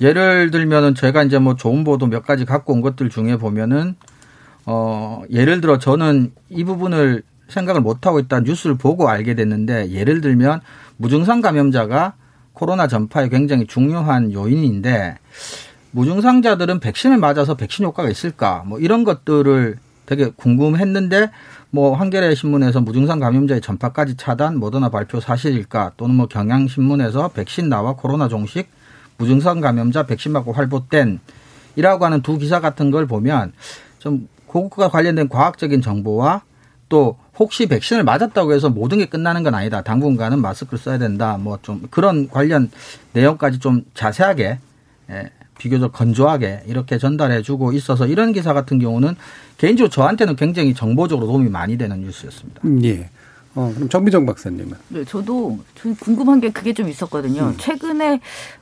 예를 0.00 0.50
들면은 0.50 0.94
제가 0.94 1.22
이제 1.22 1.38
뭐 1.38 1.54
좋은 1.54 1.84
보도 1.84 2.06
몇 2.06 2.26
가지 2.26 2.44
갖고 2.44 2.72
온 2.72 2.80
것들 2.80 3.10
중에 3.10 3.36
보면은 3.36 3.94
어 4.66 5.22
예를 5.30 5.60
들어 5.60 5.78
저는 5.78 6.32
이 6.48 6.64
부분을 6.64 7.22
생각을 7.48 7.80
못 7.80 8.06
하고 8.06 8.18
있다 8.18 8.40
뉴스를 8.40 8.76
보고 8.76 9.08
알게 9.08 9.34
됐는데 9.34 9.90
예를 9.90 10.20
들면 10.20 10.60
무증상 10.96 11.40
감염자가 11.40 12.14
코로나 12.52 12.88
전파에 12.88 13.28
굉장히 13.28 13.66
중요한 13.66 14.32
요인인데 14.32 15.18
무증상자들은 15.92 16.80
백신을 16.80 17.18
맞아서 17.18 17.54
백신 17.54 17.84
효과가 17.84 18.08
있을까 18.10 18.64
뭐 18.66 18.78
이런 18.78 19.04
것들을 19.04 19.78
되게 20.06 20.30
궁금했는데 20.36 21.30
뭐 21.70 21.94
한겨레 21.94 22.34
신문에서 22.34 22.80
무증상 22.80 23.20
감염자의 23.20 23.60
전파까지 23.60 24.16
차단 24.16 24.58
모더나 24.58 24.88
발표 24.88 25.20
사실일까 25.20 25.92
또는 25.96 26.16
뭐 26.16 26.26
경향신문에서 26.26 27.28
백신 27.28 27.68
나와 27.68 27.94
코로나 27.94 28.28
종식 28.28 28.68
무증상 29.18 29.60
감염자 29.60 30.06
백신 30.06 30.32
맞고 30.32 30.52
활보된 30.52 31.20
이라고 31.76 32.04
하는 32.04 32.22
두 32.22 32.38
기사 32.38 32.60
같은 32.60 32.90
걸 32.90 33.06
보면 33.06 33.52
좀 34.00 34.28
그것과 34.48 34.88
관련된 34.88 35.28
과학적인 35.28 35.80
정보와 35.82 36.42
또 36.88 37.16
혹시 37.38 37.66
백신을 37.66 38.02
맞았다고 38.02 38.52
해서 38.52 38.68
모든 38.68 38.98
게 38.98 39.06
끝나는 39.06 39.44
건 39.44 39.54
아니다. 39.54 39.82
당분간은 39.82 40.40
마스크를 40.40 40.78
써야 40.78 40.98
된다. 40.98 41.38
뭐 41.38 41.58
좀 41.62 41.86
그런 41.90 42.28
관련 42.28 42.68
내용까지 43.12 43.60
좀 43.60 43.84
자세하게 43.94 44.58
예, 45.10 45.30
비교적 45.60 45.92
건조하게 45.92 46.62
이렇게 46.66 46.96
전달해 46.96 47.42
주고 47.42 47.72
있어서 47.72 48.06
이런 48.06 48.32
기사 48.32 48.54
같은 48.54 48.78
경우는 48.78 49.14
개인적으로 49.58 49.90
저한테는 49.90 50.34
굉장히 50.36 50.72
정보적으로 50.72 51.26
도움이 51.26 51.50
많이 51.50 51.76
되는 51.76 52.00
뉴스였습니다. 52.00 52.62
음, 52.64 52.82
예. 52.84 53.10
어, 53.54 53.70
그럼 53.74 53.88
정비정 53.90 54.24
박사님은? 54.24 54.72
네, 54.88 55.04
저도 55.04 55.58
좀 55.74 55.94
궁금한 55.96 56.40
게 56.40 56.50
그게 56.50 56.72
좀 56.72 56.88
있었거든요. 56.88 57.42
음. 57.42 57.54
최근에 57.58 58.20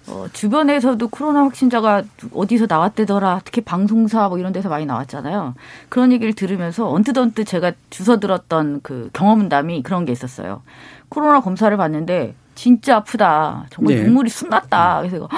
어, 0.08 0.26
주변에서도 0.32 1.06
코로나 1.08 1.42
확진자가 1.44 2.02
어디서 2.32 2.66
나왔대더라, 2.68 3.42
특히 3.44 3.60
방송사 3.60 4.28
뭐 4.28 4.38
이런 4.38 4.52
데서 4.52 4.68
많이 4.68 4.84
나왔잖아요. 4.86 5.54
그런 5.88 6.10
얘기를 6.10 6.32
들으면서 6.32 6.90
언뜻 6.90 7.16
언뜻 7.16 7.44
제가 7.44 7.72
주워 7.90 8.18
들었던 8.18 8.80
그 8.82 9.10
경험담이 9.12 9.82
그런 9.82 10.04
게 10.04 10.10
있었어요. 10.10 10.62
코로나 11.10 11.40
검사를 11.42 11.76
받는데 11.76 12.34
진짜 12.58 12.96
아프다. 12.96 13.66
정말 13.70 13.94
네. 13.94 14.02
눈물이 14.02 14.28
숨났다. 14.30 15.02
그래서 15.02 15.28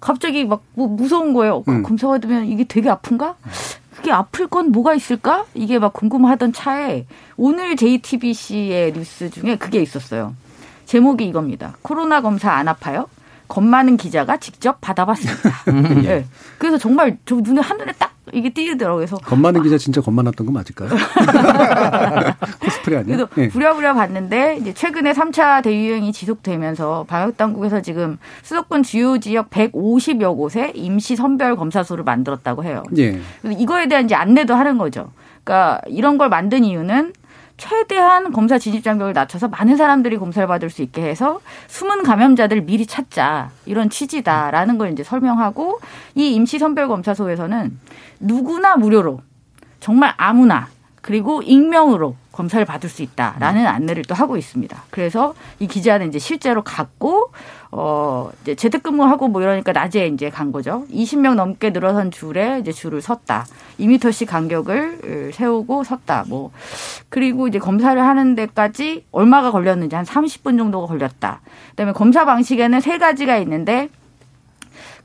갑자기 0.00 0.46
막 0.46 0.62
뭐 0.74 0.88
무서운 0.88 1.34
거예요. 1.34 1.62
음. 1.68 1.82
검사 1.82 2.08
받으면 2.08 2.46
이게 2.46 2.64
되게 2.64 2.88
아픈가? 2.88 3.34
그게 3.94 4.10
아플 4.10 4.46
건 4.46 4.72
뭐가 4.72 4.94
있을까? 4.94 5.44
이게 5.52 5.78
막 5.78 5.92
궁금하던 5.92 6.54
차에 6.54 7.04
오늘 7.36 7.76
JTBC의 7.76 8.94
뉴스 8.94 9.28
중에 9.28 9.56
그게 9.56 9.82
있었어요. 9.82 10.34
제목이 10.86 11.26
이겁니다. 11.26 11.76
코로나 11.82 12.22
검사 12.22 12.50
안 12.50 12.66
아파요? 12.66 13.06
겁 13.50 13.64
많은 13.64 13.96
기자가 13.96 14.36
직접 14.36 14.80
받아봤습니다. 14.80 15.50
네. 16.02 16.24
그래서 16.56 16.78
정말 16.78 17.18
저 17.26 17.34
눈에 17.34 17.60
한눈에 17.60 17.92
딱 17.98 18.14
이게 18.32 18.48
띄더라고요. 18.48 18.98
그래서 18.98 19.16
겁 19.16 19.38
많은 19.40 19.60
기자 19.64 19.76
진짜 19.76 20.00
겁 20.00 20.14
많았던 20.14 20.46
거 20.46 20.52
맞을까요? 20.52 20.88
코스프레 22.62 22.98
아니야? 22.98 23.16
그래서 23.16 23.28
네. 23.34 23.48
부랴부랴 23.48 23.94
봤는데 23.94 24.58
이제 24.60 24.72
최근에 24.72 25.12
3차 25.12 25.64
대유행이 25.64 26.12
지속되면서 26.12 27.06
방역 27.08 27.36
당국에서 27.36 27.82
지금 27.82 28.18
수도권 28.42 28.84
주요 28.84 29.18
지역 29.18 29.50
150여 29.50 30.36
곳에 30.36 30.70
임시 30.76 31.16
선별 31.16 31.56
검사소를 31.56 32.04
만들었다고 32.04 32.62
해요. 32.62 32.84
예. 32.98 33.20
이거에 33.44 33.88
대한 33.88 34.04
이제 34.04 34.14
안내도 34.14 34.54
하는 34.54 34.78
거죠. 34.78 35.10
그러니까 35.42 35.80
이런 35.88 36.18
걸 36.18 36.28
만든 36.28 36.62
이유는 36.62 37.12
최대한 37.60 38.32
검사 38.32 38.58
진입 38.58 38.82
장벽을 38.82 39.12
낮춰서 39.12 39.48
많은 39.48 39.76
사람들이 39.76 40.16
검사를 40.16 40.48
받을 40.48 40.70
수 40.70 40.80
있게 40.80 41.02
해서 41.02 41.40
숨은 41.68 42.04
감염자들 42.04 42.62
미리 42.62 42.86
찾자. 42.86 43.50
이런 43.66 43.90
취지다라는 43.90 44.78
걸 44.78 44.90
이제 44.92 45.04
설명하고 45.04 45.78
이 46.14 46.32
임시 46.32 46.58
선별 46.58 46.88
검사소에서는 46.88 47.78
누구나 48.18 48.76
무료로 48.76 49.20
정말 49.78 50.14
아무나 50.16 50.68
그리고 51.00 51.42
익명으로 51.42 52.16
검사를 52.32 52.64
받을 52.64 52.88
수 52.88 53.02
있다라는 53.02 53.66
안내를 53.66 54.04
또 54.04 54.14
하고 54.14 54.36
있습니다. 54.36 54.84
그래서 54.90 55.34
이 55.58 55.66
기자는 55.66 56.08
이제 56.08 56.18
실제로 56.18 56.62
갔고 56.62 57.32
어 57.72 58.30
이제 58.42 58.54
재택근무하고 58.54 59.28
뭐 59.28 59.42
이러니까 59.42 59.72
낮에 59.72 60.06
이제 60.08 60.30
간 60.30 60.52
거죠. 60.52 60.84
20명 60.90 61.34
넘게 61.34 61.70
늘어선 61.70 62.10
줄에 62.10 62.58
이제 62.60 62.72
줄을 62.72 63.02
섰다. 63.02 63.46
2미터씩 63.78 64.26
간격을 64.26 65.32
세우고 65.34 65.84
섰다. 65.84 66.24
뭐 66.28 66.50
그리고 67.08 67.48
이제 67.48 67.58
검사를 67.58 68.00
하는 68.00 68.34
데까지 68.34 69.04
얼마가 69.12 69.50
걸렸는지 69.50 69.96
한 69.96 70.04
30분 70.04 70.56
정도가 70.56 70.86
걸렸다. 70.86 71.40
그다음에 71.70 71.92
검사 71.92 72.24
방식에는 72.24 72.80
세 72.80 72.98
가지가 72.98 73.36
있는데 73.38 73.88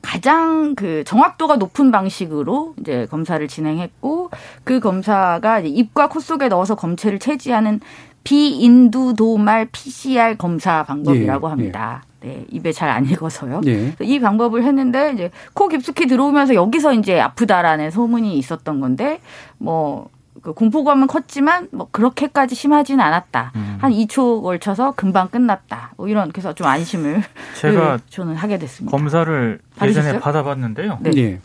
가장 0.06 0.76
그 0.76 1.04
정확도가 1.04 1.56
높은 1.56 1.92
방식으로 1.92 2.76
이제 2.80 3.08
검사를 3.10 3.46
진행했고 3.48 4.30
그 4.64 4.80
검사가 4.80 5.60
입과 5.60 6.10
코 6.10 6.20
속에 6.20 6.48
넣어서 6.48 6.76
검체를 6.76 7.20
채취하는 7.20 7.80
비인두도말 8.24 9.68
PCR 9.72 10.36
검사 10.38 10.84
방법이라고 10.84 11.48
예, 11.48 11.50
합니다. 11.50 12.04
예. 12.24 12.28
네, 12.28 12.46
입에 12.50 12.72
잘안 12.72 13.06
읽어서요. 13.06 13.62
예. 13.68 13.94
이 14.02 14.20
방법을 14.20 14.64
했는데 14.64 15.12
이제 15.14 15.32
코 15.54 15.68
깊숙이 15.68 16.08
들어오면서 16.08 16.56
여기서 16.56 16.94
이제 16.94 17.20
아프다라는 17.20 17.92
소문이 17.92 18.38
있었던 18.38 18.80
건데 18.80 19.22
뭐 19.58 20.10
그 20.42 20.54
공포감은 20.54 21.08
컸지만 21.08 21.70
뭐 21.72 21.88
그렇게까지 21.92 22.56
심하지는 22.56 23.04
않았다. 23.04 23.52
음. 23.56 23.78
한 23.80 23.92
2초 23.92 24.44
걸쳐서 24.44 24.94
금방 24.96 25.30
끝났다. 25.30 25.94
뭐 25.98 26.08
이런 26.08 26.32
그래서 26.32 26.54
좀 26.54 26.68
안심을 26.68 27.24
제가 27.56 28.00
저는 28.10 28.36
하게 28.36 28.58
됐습니다. 28.58 28.96
검사를 28.96 29.60
받으셨어요? 29.78 30.08
예전에 30.08 30.20
받아봤는데요. 30.20 31.00
네. 31.02 31.12
네. 31.12 31.40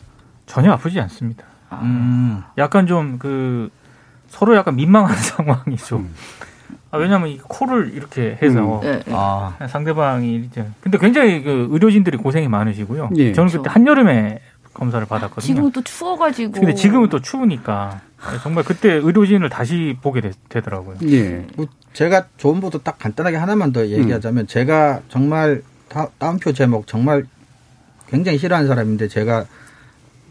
전혀 0.45 0.71
아프지 0.71 0.99
않습니다. 0.99 1.45
아. 1.69 1.79
음. 1.83 2.43
약간 2.57 2.85
좀 2.87 3.17
그 3.19 3.69
서로 4.27 4.55
약간 4.55 4.75
민망한 4.75 5.15
상황이죠. 5.17 5.97
음. 5.97 6.13
아, 6.89 6.97
왜냐하면 6.97 7.29
이 7.29 7.37
코를 7.37 7.93
이렇게 7.93 8.37
해서 8.41 8.79
음. 8.79 8.81
네, 8.81 8.99
네. 9.05 9.13
아. 9.15 9.53
상대방이 9.69 10.35
이제 10.35 10.65
근데 10.81 10.97
굉장히 10.97 11.41
그 11.43 11.67
의료진들이 11.71 12.17
고생이 12.17 12.47
많으시고요. 12.49 13.11
예. 13.15 13.31
저는 13.33 13.49
그때 13.51 13.69
한 13.69 13.87
여름에 13.87 14.39
검사를 14.81 15.05
받았거든요. 15.05 15.45
지금은 15.45 15.71
또 15.71 15.83
추워가지고. 15.83 16.53
근데 16.53 16.73
지금은 16.73 17.09
또 17.09 17.21
추우니까 17.21 18.01
정말 18.41 18.63
그때 18.63 18.93
의료진을 18.93 19.49
다시 19.49 19.95
보게 20.01 20.21
되, 20.21 20.61
더라고요 20.61 20.97
예. 21.03 21.45
뭐 21.55 21.67
제가 21.93 22.25
좋은 22.37 22.59
보도 22.59 22.79
딱 22.79 22.97
간단하게 22.97 23.37
하나만 23.37 23.73
더 23.73 23.85
얘기하자면 23.85 24.45
음. 24.45 24.47
제가 24.47 25.01
정말 25.07 25.61
다, 25.87 26.07
다운표 26.17 26.53
제목 26.53 26.87
정말 26.87 27.25
굉장히 28.09 28.39
싫어하는 28.39 28.67
사람인데 28.67 29.07
제가 29.07 29.45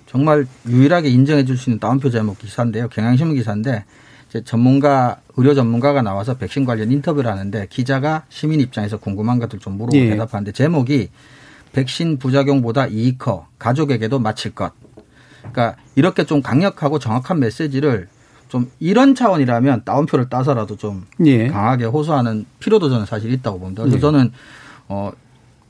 정말 0.06 0.46
유일하게 0.66 1.10
인정해 1.10 1.44
줄 1.44 1.56
수 1.56 1.70
있는 1.70 1.78
다운표 1.78 2.10
제목 2.10 2.38
기사인데요. 2.38 2.88
경향신문 2.88 3.36
기사인데 3.36 3.84
이제 4.28 4.42
전문가 4.42 5.20
의료 5.36 5.54
전문가가 5.54 6.02
나와서 6.02 6.34
백신 6.34 6.64
관련 6.64 6.90
인터뷰를 6.90 7.30
하는데 7.30 7.68
기자가 7.70 8.24
시민 8.30 8.60
입장에서 8.60 8.96
궁금한 8.96 9.38
것들 9.38 9.60
좀 9.60 9.74
물어보고 9.74 9.96
예. 9.96 10.10
대답하는데 10.10 10.50
제목이 10.50 11.10
백신 11.72 12.18
부작용보다 12.18 12.86
이익 12.86 13.18
커 13.18 13.46
가족에게도 13.58 14.18
마칠 14.18 14.54
것. 14.54 14.72
그러니까 15.38 15.76
이렇게 15.94 16.24
좀 16.24 16.42
강력하고 16.42 16.98
정확한 16.98 17.38
메시지를 17.38 18.08
좀 18.48 18.70
이런 18.80 19.14
차원이라면 19.14 19.84
다운표를 19.84 20.28
따서라도 20.28 20.76
좀 20.76 21.06
예. 21.24 21.48
강하게 21.48 21.84
호소하는 21.84 22.46
필요도 22.58 22.88
저는 22.90 23.06
사실 23.06 23.32
있다고 23.32 23.60
봅니다. 23.60 23.82
그래서 23.82 23.96
예. 23.96 24.00
저는 24.00 24.32
어, 24.88 25.12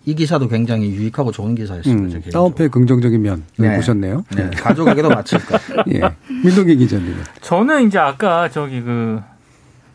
이 0.07 0.15
기사도 0.15 0.49
굉장히 0.49 0.91
유익하고 0.91 1.31
좋은 1.31 1.55
기사였습니다. 1.55 2.17
음, 2.17 2.23
다운표의 2.33 2.71
긍정적인 2.71 3.21
면을 3.21 3.43
네. 3.59 3.77
보셨네요. 3.77 4.25
네. 4.35 4.45
네. 4.45 4.51
가족에게도 4.57 5.11
마칠까. 5.11 5.59
예. 5.93 6.01
민동기 6.43 6.77
기자님. 6.77 7.15
저는 7.43 7.87
이제 7.87 7.99
아까 7.99 8.49
저기 8.49 8.81
그 8.81 9.21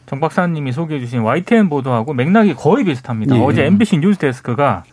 정 0.06 0.20
박사님이 0.20 0.72
소개해 0.72 1.00
주신 1.00 1.22
YTN 1.22 1.70
보도하고 1.70 2.13
맥락이 2.13 2.54
거의 2.54 2.86
비슷합니다. 2.86 3.36
예. 3.38 3.41
어제 3.41 3.65
MBC 3.65 3.98
뉴스데스크가 3.98 4.84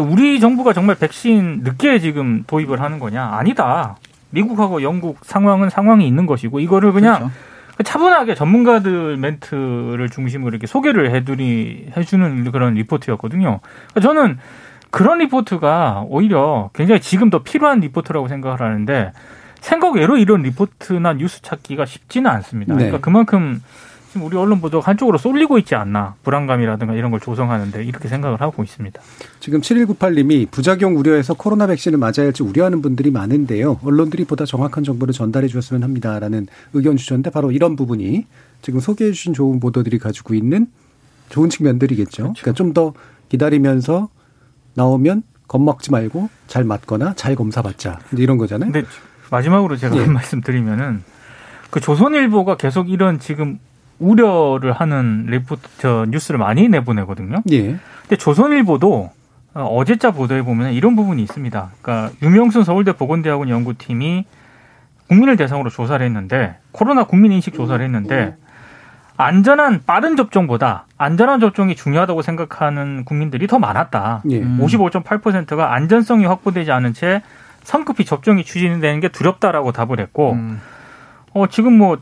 우리 0.00 0.40
정부가 0.40 0.72
정말 0.72 0.96
백신 0.96 1.60
늦게 1.62 1.98
지금 1.98 2.44
도입을 2.46 2.80
하는 2.80 2.98
거냐? 2.98 3.22
아니다. 3.24 3.96
미국하고 4.30 4.82
영국 4.82 5.18
상황은 5.22 5.70
상황이 5.70 6.06
있는 6.06 6.26
것이고 6.26 6.60
이거를 6.60 6.92
그냥 6.92 7.30
그렇죠. 7.74 7.82
차분하게 7.84 8.34
전문가들 8.34 9.16
멘트를 9.16 10.08
중심으로 10.10 10.50
이렇게 10.50 10.66
소개를 10.66 11.14
해드리 11.14 11.92
해주는 11.96 12.50
그런 12.50 12.74
리포트였거든요. 12.74 13.60
그러니까 13.60 14.00
저는 14.00 14.38
그런 14.90 15.18
리포트가 15.18 16.04
오히려 16.08 16.70
굉장히 16.74 17.00
지금 17.00 17.30
더 17.30 17.42
필요한 17.42 17.80
리포트라고 17.80 18.28
생각을 18.28 18.60
하는데 18.60 19.12
생각 19.60 19.94
외로 19.94 20.16
이런 20.16 20.42
리포트나 20.42 21.14
뉴스 21.14 21.42
찾기가 21.42 21.84
쉽지는 21.84 22.30
않습니다. 22.30 22.74
네. 22.74 22.78
그러니까 22.78 23.00
그만큼 23.04 23.62
지금 24.08 24.26
우리 24.26 24.36
언론 24.36 24.60
보도가 24.60 24.90
한쪽으로 24.90 25.18
쏠리고 25.18 25.58
있지 25.58 25.74
않나 25.74 26.14
불안감이라든가 26.22 26.94
이런 26.94 27.10
걸 27.10 27.20
조성하는데 27.20 27.84
이렇게 27.84 28.08
생각을 28.08 28.40
하고 28.40 28.62
있습니다. 28.62 29.00
지금 29.40 29.60
7198님이 29.60 30.50
부작용 30.50 30.96
우려해서 30.96 31.34
코로나 31.34 31.66
백신을 31.66 31.98
맞아야 31.98 32.26
할지 32.26 32.42
우려하는 32.42 32.80
분들이 32.82 33.10
많은데요. 33.10 33.80
언론들이 33.84 34.24
보다 34.24 34.44
정확한 34.46 34.84
정보를 34.84 35.12
전달해 35.12 35.46
주셨으면 35.48 35.82
합니다라는 35.82 36.46
의견 36.72 36.96
주셨는데 36.96 37.30
바로 37.30 37.52
이런 37.52 37.76
부분이 37.76 38.26
지금 38.62 38.80
소개해 38.80 39.12
주신 39.12 39.34
좋은 39.34 39.60
보도들이 39.60 39.98
가지고 39.98 40.34
있는 40.34 40.68
좋은 41.28 41.50
측면들이겠죠. 41.50 42.22
그렇죠. 42.22 42.40
그러니까 42.40 42.56
좀 42.56 42.72
더 42.72 42.94
기다리면서 43.28 44.08
나오면 44.74 45.22
겁먹지 45.48 45.90
말고 45.90 46.28
잘 46.46 46.64
맞거나 46.64 47.14
잘 47.14 47.34
검사 47.34 47.62
받자. 47.62 47.98
이런 48.16 48.38
거잖아요. 48.38 48.72
근데 48.72 48.86
마지막으로 49.30 49.76
제가 49.76 49.96
예. 49.96 50.00
한 50.04 50.12
말씀 50.12 50.40
드리면은 50.40 51.02
그 51.70 51.80
조선일보가 51.80 52.56
계속 52.56 52.90
이런 52.90 53.18
지금 53.18 53.58
우려를 53.98 54.72
하는 54.72 55.26
리포트 55.26 55.68
저 55.78 56.06
뉴스를 56.08 56.38
많이 56.38 56.68
내보내거든요. 56.68 57.42
예. 57.50 57.76
근데 58.02 58.16
조선일보도 58.16 59.10
어, 59.54 59.62
어제자 59.64 60.10
보도에 60.10 60.42
보면 60.42 60.72
이런 60.72 60.94
부분이 60.96 61.22
있습니다. 61.22 61.70
그러니까 61.82 62.14
유명순 62.22 62.64
서울대 62.64 62.92
보건대학원 62.92 63.48
연구팀이 63.48 64.24
국민을 65.08 65.36
대상으로 65.36 65.70
조사를 65.70 66.04
했는데 66.04 66.56
코로나 66.72 67.04
국민 67.04 67.32
인식 67.32 67.54
조사를 67.54 67.82
했는데 67.84 68.36
안전한 69.16 69.82
빠른 69.84 70.16
접종보다 70.16 70.86
안전한 70.96 71.40
접종이 71.40 71.74
중요하다고 71.74 72.22
생각하는 72.22 73.04
국민들이 73.04 73.48
더 73.48 73.58
많았다. 73.58 74.22
예. 74.30 74.40
55.8%가 74.40 75.74
안전성이 75.74 76.24
확보되지 76.24 76.70
않은 76.70 76.92
채 76.92 77.22
성급히 77.64 78.04
접종이 78.04 78.44
추진되는 78.44 79.00
게 79.00 79.08
두렵다라고 79.08 79.72
답을 79.72 79.98
했고 79.98 80.32
음. 80.32 80.60
어 81.34 81.48
지금 81.48 81.76
뭐 81.76 81.98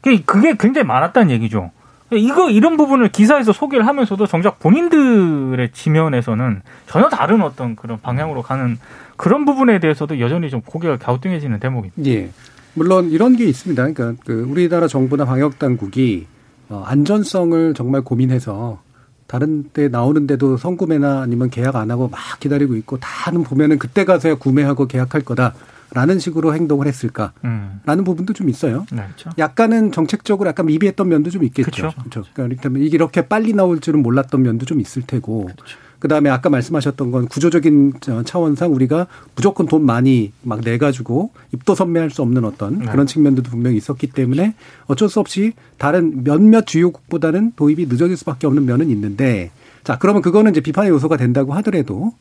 그게 0.00 0.56
굉장히 0.58 0.86
많았다는 0.86 1.30
얘기죠. 1.32 1.70
이거 2.10 2.50
이런 2.50 2.76
부분을 2.76 3.10
기사에서 3.10 3.52
소개를 3.52 3.86
하면서도 3.86 4.26
정작 4.26 4.58
본인들의 4.60 5.70
지면에서는 5.72 6.62
전혀 6.86 7.08
다른 7.08 7.42
어떤 7.42 7.76
그런 7.76 8.00
방향으로 8.00 8.42
가는 8.42 8.78
그런 9.16 9.44
부분에 9.44 9.78
대해서도 9.78 10.18
여전히 10.20 10.48
좀 10.48 10.62
고개가 10.62 10.96
갸우뚱해지는 10.96 11.60
대목입니다. 11.60 12.10
예. 12.10 12.30
물론 12.74 13.10
이런 13.10 13.36
게 13.36 13.44
있습니다. 13.44 13.92
그러니까 13.92 14.22
그 14.24 14.46
우리나라 14.48 14.86
정부나 14.86 15.24
방역 15.26 15.58
당국이 15.58 16.26
어, 16.70 16.82
안전성을 16.86 17.74
정말 17.74 18.02
고민해서 18.02 18.80
다른 19.26 19.70
데 19.72 19.88
나오는데도 19.88 20.56
성구매나 20.56 21.20
아니면 21.20 21.50
계약 21.50 21.76
안 21.76 21.90
하고 21.90 22.08
막 22.08 22.18
기다리고 22.40 22.76
있고 22.76 22.98
다는 22.98 23.42
보면은 23.42 23.78
그때 23.78 24.04
가서야 24.04 24.36
구매하고 24.36 24.86
계약할 24.86 25.22
거다. 25.22 25.54
라는 25.92 26.18
식으로 26.18 26.54
행동을 26.54 26.86
했을까라는 26.86 27.32
음. 27.44 28.04
부분도 28.04 28.32
좀 28.34 28.48
있어요. 28.48 28.84
네, 28.92 29.02
그렇죠. 29.04 29.30
약간은 29.38 29.92
정책적으로 29.92 30.48
약간 30.48 30.66
미비했던 30.66 31.08
면도 31.08 31.30
좀 31.30 31.44
있겠죠. 31.44 31.70
그렇죠. 31.70 31.96
그렇죠. 31.98 32.24
그러니까 32.34 32.68
이게 32.76 32.94
이렇게 32.94 33.26
빨리 33.26 33.54
나올 33.54 33.80
줄은 33.80 34.02
몰랐던 34.02 34.42
면도 34.42 34.66
좀 34.66 34.80
있을 34.80 35.02
테고. 35.02 35.44
그렇죠. 35.46 35.78
그다음에 35.98 36.30
아까 36.30 36.48
말씀하셨던 36.48 37.10
건 37.10 37.26
구조적인 37.26 37.94
차원상 38.24 38.72
우리가 38.72 39.08
무조건 39.34 39.66
돈 39.66 39.84
많이 39.84 40.32
막 40.42 40.60
내 40.60 40.76
가지고 40.78 41.30
입도 41.52 41.74
선매할 41.74 42.10
수 42.10 42.22
없는 42.22 42.44
어떤 42.44 42.80
네. 42.80 42.86
그런 42.86 43.06
측면도 43.06 43.42
분명히 43.42 43.76
있었기 43.76 44.08
때문에 44.08 44.54
어쩔 44.86 45.08
수 45.08 45.18
없이 45.18 45.54
다른 45.78 46.24
몇몇 46.24 46.66
주요국보다는 46.66 47.52
도입이 47.56 47.86
늦어질 47.86 48.16
수밖에 48.16 48.46
없는 48.46 48.66
면은 48.66 48.90
있는데 48.90 49.50
자 49.82 49.98
그러면 49.98 50.20
그거는 50.22 50.50
이제 50.50 50.60
비판의 50.60 50.90
요소가 50.90 51.16
된다고 51.16 51.54
하더라도 51.54 52.12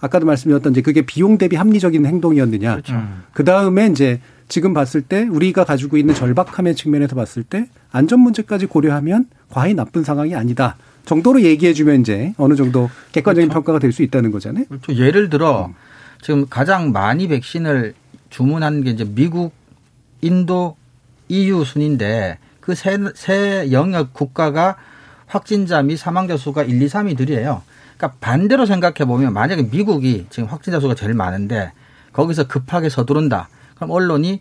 아까도 0.00 0.26
말씀드렸던 0.26 0.72
이제 0.72 0.82
그게 0.82 1.02
비용 1.02 1.38
대비 1.38 1.56
합리적인 1.56 2.04
행동이었느냐. 2.06 2.72
그렇죠. 2.72 2.94
음. 2.94 3.22
그 3.32 3.44
다음에 3.44 3.86
이제 3.86 4.20
지금 4.48 4.74
봤을 4.74 5.02
때 5.02 5.22
우리가 5.22 5.64
가지고 5.64 5.96
있는 5.96 6.14
절박함의 6.14 6.74
측면에서 6.76 7.16
봤을 7.16 7.42
때 7.42 7.68
안전 7.90 8.20
문제까지 8.20 8.66
고려하면 8.66 9.26
과히 9.48 9.74
나쁜 9.74 10.04
상황이 10.04 10.34
아니다. 10.34 10.76
정도로 11.04 11.42
얘기해주면 11.42 12.00
이제 12.00 12.34
어느 12.36 12.54
정도 12.54 12.90
객관적인 13.12 13.48
그렇죠. 13.48 13.58
평가가 13.60 13.78
될 13.78 13.92
수 13.92 14.02
있다는 14.02 14.30
거잖아요. 14.32 14.64
그렇죠. 14.66 14.94
예를 14.94 15.30
들어 15.30 15.66
음. 15.66 15.74
지금 16.22 16.46
가장 16.48 16.92
많이 16.92 17.28
백신을 17.28 17.94
주문하는 18.30 18.82
게 18.84 18.90
이제 18.90 19.04
미국, 19.04 19.52
인도, 20.20 20.76
EU 21.28 21.64
순인데 21.64 22.38
그 22.60 22.72
세 22.72 22.98
세 23.14 23.68
영역 23.72 24.12
국가가 24.12 24.76
확진자 25.26 25.82
및 25.82 25.96
사망자 25.96 26.36
수가 26.36 26.62
1, 26.64 26.80
2, 26.82 26.86
3위들이에요. 26.86 27.60
그러니까 27.96 28.18
반대로 28.20 28.66
생각해 28.66 29.06
보면 29.06 29.32
만약에 29.32 29.68
미국이 29.70 30.26
지금 30.30 30.48
확진자 30.48 30.80
수가 30.80 30.94
제일 30.94 31.14
많은데 31.14 31.72
거기서 32.12 32.46
급하게 32.46 32.88
서두른다. 32.88 33.48
그럼 33.74 33.90
언론이 33.90 34.40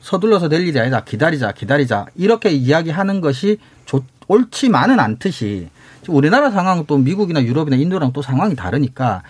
서둘러서 0.00 0.48
될 0.48 0.66
일이 0.66 0.78
아니다. 0.78 1.02
기다리자, 1.04 1.52
기다리자. 1.52 2.06
이렇게 2.14 2.50
이야기하는 2.50 3.20
것이 3.20 3.58
좋, 3.84 4.04
옳지만은 4.28 5.00
않듯이 5.00 5.68
우리나라 6.08 6.50
상황은 6.50 6.84
또 6.86 6.98
미국이나 6.98 7.42
유럽이나 7.42 7.76
인도랑 7.76 8.12
또 8.12 8.22
상황이 8.22 8.54
다르니까 8.54 9.22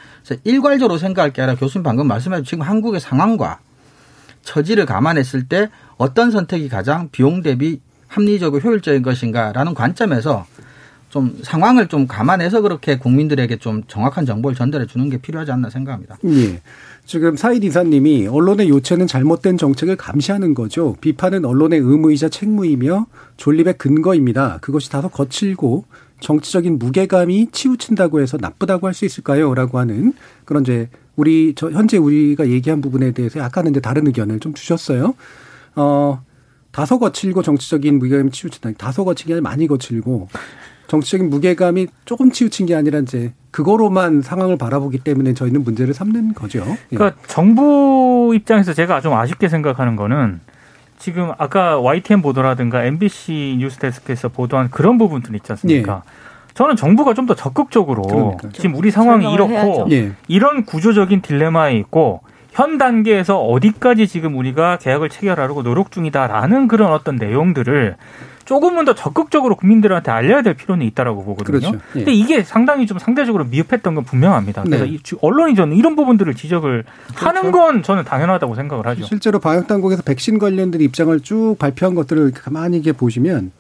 일괄적으로 0.45 0.99
생각할 0.99 1.33
게 1.33 1.43
아니라 1.43 1.59
교수님 1.59 1.83
방금 1.83 2.07
말씀하신 2.07 2.45
지금 2.45 2.63
한국의 2.63 3.01
상황과 3.01 3.61
처지를 4.43 4.85
감안했을 4.85 5.49
때 5.49 5.71
어떤 5.97 6.31
선택이 6.31 6.69
가장 6.69 7.09
비용 7.11 7.43
대비 7.43 7.81
합리적이고 8.09 8.59
효율적인 8.59 9.03
것인가라는 9.03 9.75
관점에서 9.75 10.47
좀 11.09 11.39
상황을 11.43 11.89
좀 11.89 12.07
감안해서 12.07 12.61
그렇게 12.61 12.99
국민들에게 12.99 13.57
좀 13.57 13.83
정확한 13.87 14.27
정보를 14.27 14.57
전달해 14.57 14.87
주는 14.87 15.09
게 15.09 15.19
필요하지 15.19 15.53
않나 15.53 15.71
생각합니다. 15.71 16.19
예. 16.27 16.61
지금 17.05 17.37
사이드 17.37 17.65
이사님이 17.65 18.27
언론의 18.27 18.69
요체는 18.69 19.07
잘못된 19.07 19.57
정책을 19.57 19.97
감시하는 19.97 20.55
거죠. 20.55 20.97
비판은 21.01 21.45
언론의 21.45 21.79
의무이자 21.79 22.29
책무이며 22.29 23.07
존립의 23.37 23.75
근거입니다. 23.79 24.59
그것이 24.61 24.91
다소 24.91 25.09
거칠고 25.09 25.85
정치적인 26.21 26.79
무게감이 26.79 27.49
치우친다고 27.53 28.21
해서 28.21 28.37
나쁘다고 28.41 28.89
할 28.89 28.95
수 28.95 29.05
있을까요? 29.05 29.55
라고 29.55 29.79
하는 29.79 30.13
그런 30.45 30.63
이제 30.63 30.89
우리 31.15 31.55
저 31.55 31.71
현재 31.71 31.97
우리가 31.99 32.49
얘기한 32.49 32.81
부분에 32.81 33.13
대해서 33.13 33.39
약간은 33.39 33.71
이제 33.71 33.81
다른 33.81 34.07
의견을 34.07 34.41
좀 34.41 34.53
주셨어요. 34.55 35.15
어 35.77 36.23
다소 36.73 36.99
거칠고 36.99 37.43
정치적인 37.43 37.99
무게감이 38.01 38.31
치우친다. 38.33 38.73
다소 38.77 39.05
거친 39.05 39.29
게 39.29 39.35
아니라 39.35 39.49
많이 39.49 39.67
거칠고 39.67 40.29
정치적인 40.87 41.31
무게감이 41.31 41.89
조금 42.05 42.31
치우친 42.31 42.67
게 42.67 42.75
아니라 42.75 43.01
이제 43.01 43.33
그거로만 43.51 44.23
상황을 44.23 44.57
바라보기 44.59 44.99
때문에 44.99 45.35
저희는 45.35 45.65
문제를 45.65 45.95
삼는 45.95 46.35
거죠. 46.35 46.65
예. 46.93 46.97
그러니까 46.97 47.21
정부 47.27 48.33
입장에서 48.35 48.73
제가 48.73 49.01
좀 49.01 49.15
아쉽게 49.15 49.49
생각하는 49.49 49.97
거는 49.97 50.41
지금 50.99 51.33
아까 51.39 51.79
YTN 51.79 52.23
보도라든가 52.23 52.85
MBC 52.85 53.57
뉴스데스크에서 53.61 54.29
보도한 54.29 54.71
그런 54.71 54.99
부분들 54.99 55.35
있지 55.35 55.53
않습니까? 55.53 56.03
예. 56.05 56.11
저는 56.55 56.77
정부가 56.77 57.13
좀 57.13 57.27
더 57.27 57.35
적극적으로 57.35 58.03
그러니까. 58.03 58.49
지금 58.53 58.75
우리 58.77 58.91
상황이 58.91 59.31
이렇고 59.33 59.87
예. 59.91 60.13
이런 60.29 60.65
구조적인 60.65 61.21
딜레마에 61.21 61.77
있고 61.79 62.21
현 62.53 62.79
단계에서 62.79 63.39
어디까지 63.43 64.09
지금 64.09 64.37
우리가 64.39 64.79
계약을 64.79 65.11
체결하려고 65.11 65.63
노력 65.63 65.91
중이다라는 65.91 66.69
그런 66.69 66.93
어떤 66.93 67.17
내용들을 67.17 67.97
조금은 68.47 68.85
더 68.85 68.95
적극적으로 68.95 69.57
국민들한테 69.57 70.11
알려야 70.11 70.43
될 70.43 70.55
필요는 70.55 70.87
있다라고 70.87 71.25
보거든요. 71.25 71.59
그렇죠. 71.59 71.79
예. 71.97 71.99
근데 71.99 72.13
이게 72.13 72.43
상당히 72.43 72.87
좀 72.87 72.99
상대적으로 72.99 73.45
미흡했던 73.45 73.95
건 73.95 74.05
분명합니다. 74.05 74.63
그래서 74.63 74.85
네. 74.87 74.99
언론이 75.21 75.55
저는 75.57 75.77
이런 75.77 75.97
부분들을 75.97 76.33
지적을 76.35 76.85
그렇죠. 77.09 77.27
하는 77.27 77.51
건 77.51 77.83
저는 77.83 78.05
당연하다고 78.05 78.55
생각을 78.55 78.87
하죠. 78.87 79.05
실제로 79.05 79.41
방역 79.41 79.67
당국에서 79.67 80.03
백신 80.03 80.39
관련된 80.39 80.81
입장을 80.81 81.19
쭉 81.21 81.57
발표한 81.59 81.95
것들을 81.95 82.33
가만히 82.33 82.79
이게 82.79 82.93
보시면 82.93 83.51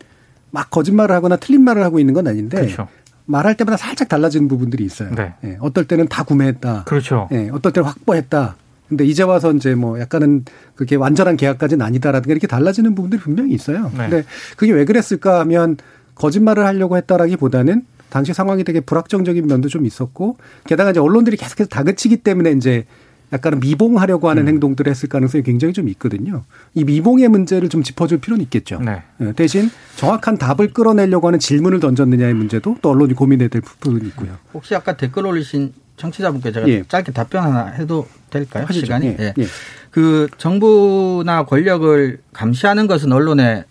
막 0.52 0.70
거짓말을 0.70 1.14
하거나 1.14 1.36
틀린 1.36 1.62
말을 1.62 1.82
하고 1.82 1.98
있는 1.98 2.14
건 2.14 2.28
아닌데 2.28 2.56
그렇죠. 2.58 2.88
말할 3.26 3.56
때마다 3.56 3.76
살짝 3.76 4.08
달라지는 4.08 4.46
부분들이 4.46 4.84
있어요. 4.84 5.12
네. 5.16 5.34
예, 5.42 5.58
어떨 5.60 5.84
때는 5.86 6.06
다 6.06 6.22
구매했다. 6.22 6.84
그렇죠. 6.84 7.28
예, 7.32 7.50
어떨 7.50 7.72
때는 7.72 7.88
확보했다. 7.88 8.54
근데 8.88 9.04
이제 9.04 9.22
와서 9.22 9.52
이제 9.52 9.74
뭐 9.74 9.98
약간은 10.00 10.44
그게 10.74 10.96
완전한 10.96 11.36
계약까지는 11.36 11.84
아니다라든가 11.84 12.32
이렇게 12.32 12.46
달라지는 12.46 12.94
부분들이 12.94 13.20
분명히 13.20 13.52
있어요. 13.52 13.90
네. 13.96 14.08
근데 14.08 14.24
그게 14.56 14.72
왜 14.72 14.84
그랬을까 14.84 15.40
하면 15.40 15.76
거짓말을 16.14 16.64
하려고 16.64 16.96
했다라기보다는 16.96 17.84
당시 18.10 18.32
상황이 18.32 18.64
되게 18.64 18.80
불확정적인 18.80 19.46
면도 19.46 19.68
좀 19.68 19.84
있었고 19.86 20.36
게다가 20.64 20.90
이제 20.90 21.00
언론들이 21.00 21.36
계속해서 21.36 21.68
다그치기 21.68 22.18
때문에 22.18 22.52
이제 22.52 22.86
약간은 23.32 23.58
미봉하려고 23.58 24.28
하는 24.28 24.44
음. 24.44 24.48
행동들을 24.48 24.88
했을 24.88 25.08
가능성이 25.08 25.42
굉장히 25.42 25.74
좀 25.74 25.88
있거든요. 25.88 26.44
이 26.74 26.84
미봉의 26.84 27.28
문제를 27.28 27.68
좀 27.68 27.82
짚어줄 27.82 28.18
필요는 28.18 28.42
있겠죠. 28.44 28.80
네. 28.80 29.02
예, 29.20 29.32
대신 29.32 29.68
정확한 29.96 30.38
답을 30.38 30.72
끌어내려고 30.72 31.26
하는 31.26 31.40
질문을 31.40 31.80
던졌느냐의 31.80 32.34
문제도 32.34 32.76
또 32.80 32.90
언론이 32.90 33.14
고민해야 33.14 33.48
될 33.48 33.62
부분이 33.62 34.06
있고요. 34.08 34.36
혹시 34.54 34.76
아까 34.76 34.96
댓글 34.96 35.26
올리신 35.26 35.72
청취자분께 35.96 36.52
제가 36.52 36.68
예. 36.68 36.82
짧게 36.84 37.12
답변 37.12 37.42
하나 37.42 37.66
해도 37.66 38.06
될까요? 38.30 38.64
하시죠. 38.68 38.86
시간이. 38.86 39.16
예. 39.18 39.34
예. 39.38 39.46
그 39.90 40.28
정부나 40.36 41.44
권력을 41.46 42.18
감시하는 42.32 42.86
것은 42.86 43.12
언론의 43.12 43.64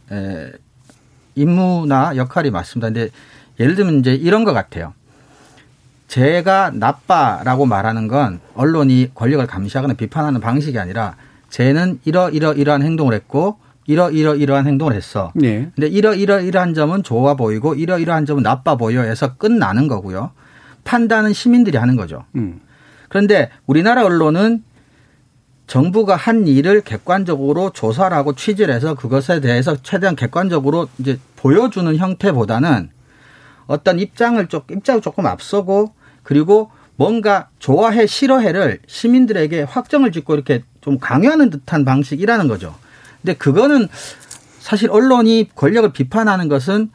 임무나 1.36 2.16
역할이 2.16 2.50
맞습니다. 2.50 2.88
근데 2.88 3.10
예를 3.60 3.76
들면 3.76 4.00
이제 4.00 4.14
이런 4.14 4.44
것 4.44 4.54
같아요. 4.54 4.94
제가 6.08 6.72
나빠라고 6.74 7.66
말하는 7.66 8.08
건 8.08 8.40
언론이 8.56 9.12
권력을 9.14 9.46
감시하거나 9.46 9.96
비판하는 9.96 10.40
방식이 10.40 10.78
아니라 10.80 11.16
쟤는 11.50 12.00
이러 12.06 12.30
이러 12.30 12.54
이러한 12.54 12.82
행동을 12.84 13.14
했고 13.14 13.58
이러 13.88 14.10
이러 14.10 14.36
이러한 14.36 14.66
행동을 14.66 14.94
했어. 14.94 15.32
네. 15.36 15.70
근데 15.76 15.88
이러 15.88 16.14
이러 16.16 16.40
이러한 16.40 16.74
점은 16.74 17.04
좋아 17.04 17.36
보이고 17.36 17.76
이러 17.76 18.00
이러한 18.00 18.26
점은 18.26 18.44
나빠 18.44 18.76
보여 18.76 19.02
해서 19.02 19.36
끝나는 19.36 19.88
거고요. 19.88 20.32
판단은 20.86 21.34
시민들이 21.34 21.78
하는 21.78 21.98
거죠. 21.98 22.24
음. 22.36 22.62
그런데 23.10 23.50
우리나라 23.66 24.06
언론은 24.06 24.64
정부가 25.68 26.16
한 26.16 26.48
일을 26.48 26.82
객관적으로 26.82 27.72
조사를 27.72 28.16
하고 28.16 28.34
취재를 28.34 28.74
해서 28.74 28.94
그것에 28.94 29.42
대해서 29.42 29.76
최대한 29.82 30.16
객관적으로 30.16 30.88
이제 31.00 31.20
보여주는 31.36 31.94
형태보다는 31.98 32.92
어떤 33.66 34.00
입장을 34.00 34.46
좀 34.48 34.62
입장을 34.70 35.02
조금 35.02 35.26
앞서고 35.26 35.94
그리고 36.22 36.72
뭔가 36.98 37.50
좋아해 37.58 38.06
싫어해를 38.06 38.80
시민들에게 38.88 39.64
확정을 39.64 40.12
짓고 40.12 40.36
이렇게 40.36 40.64
좀 40.82 41.00
강요하는 41.00 41.50
듯한 41.50 41.84
방식이라는 41.84 42.48
거죠. 42.48 42.76
근데 43.22 43.34
그거는 43.34 43.88
사실 44.60 44.90
언론이 44.92 45.50
권력을 45.56 45.92
비판하는 45.92 46.48
것은 46.48 46.92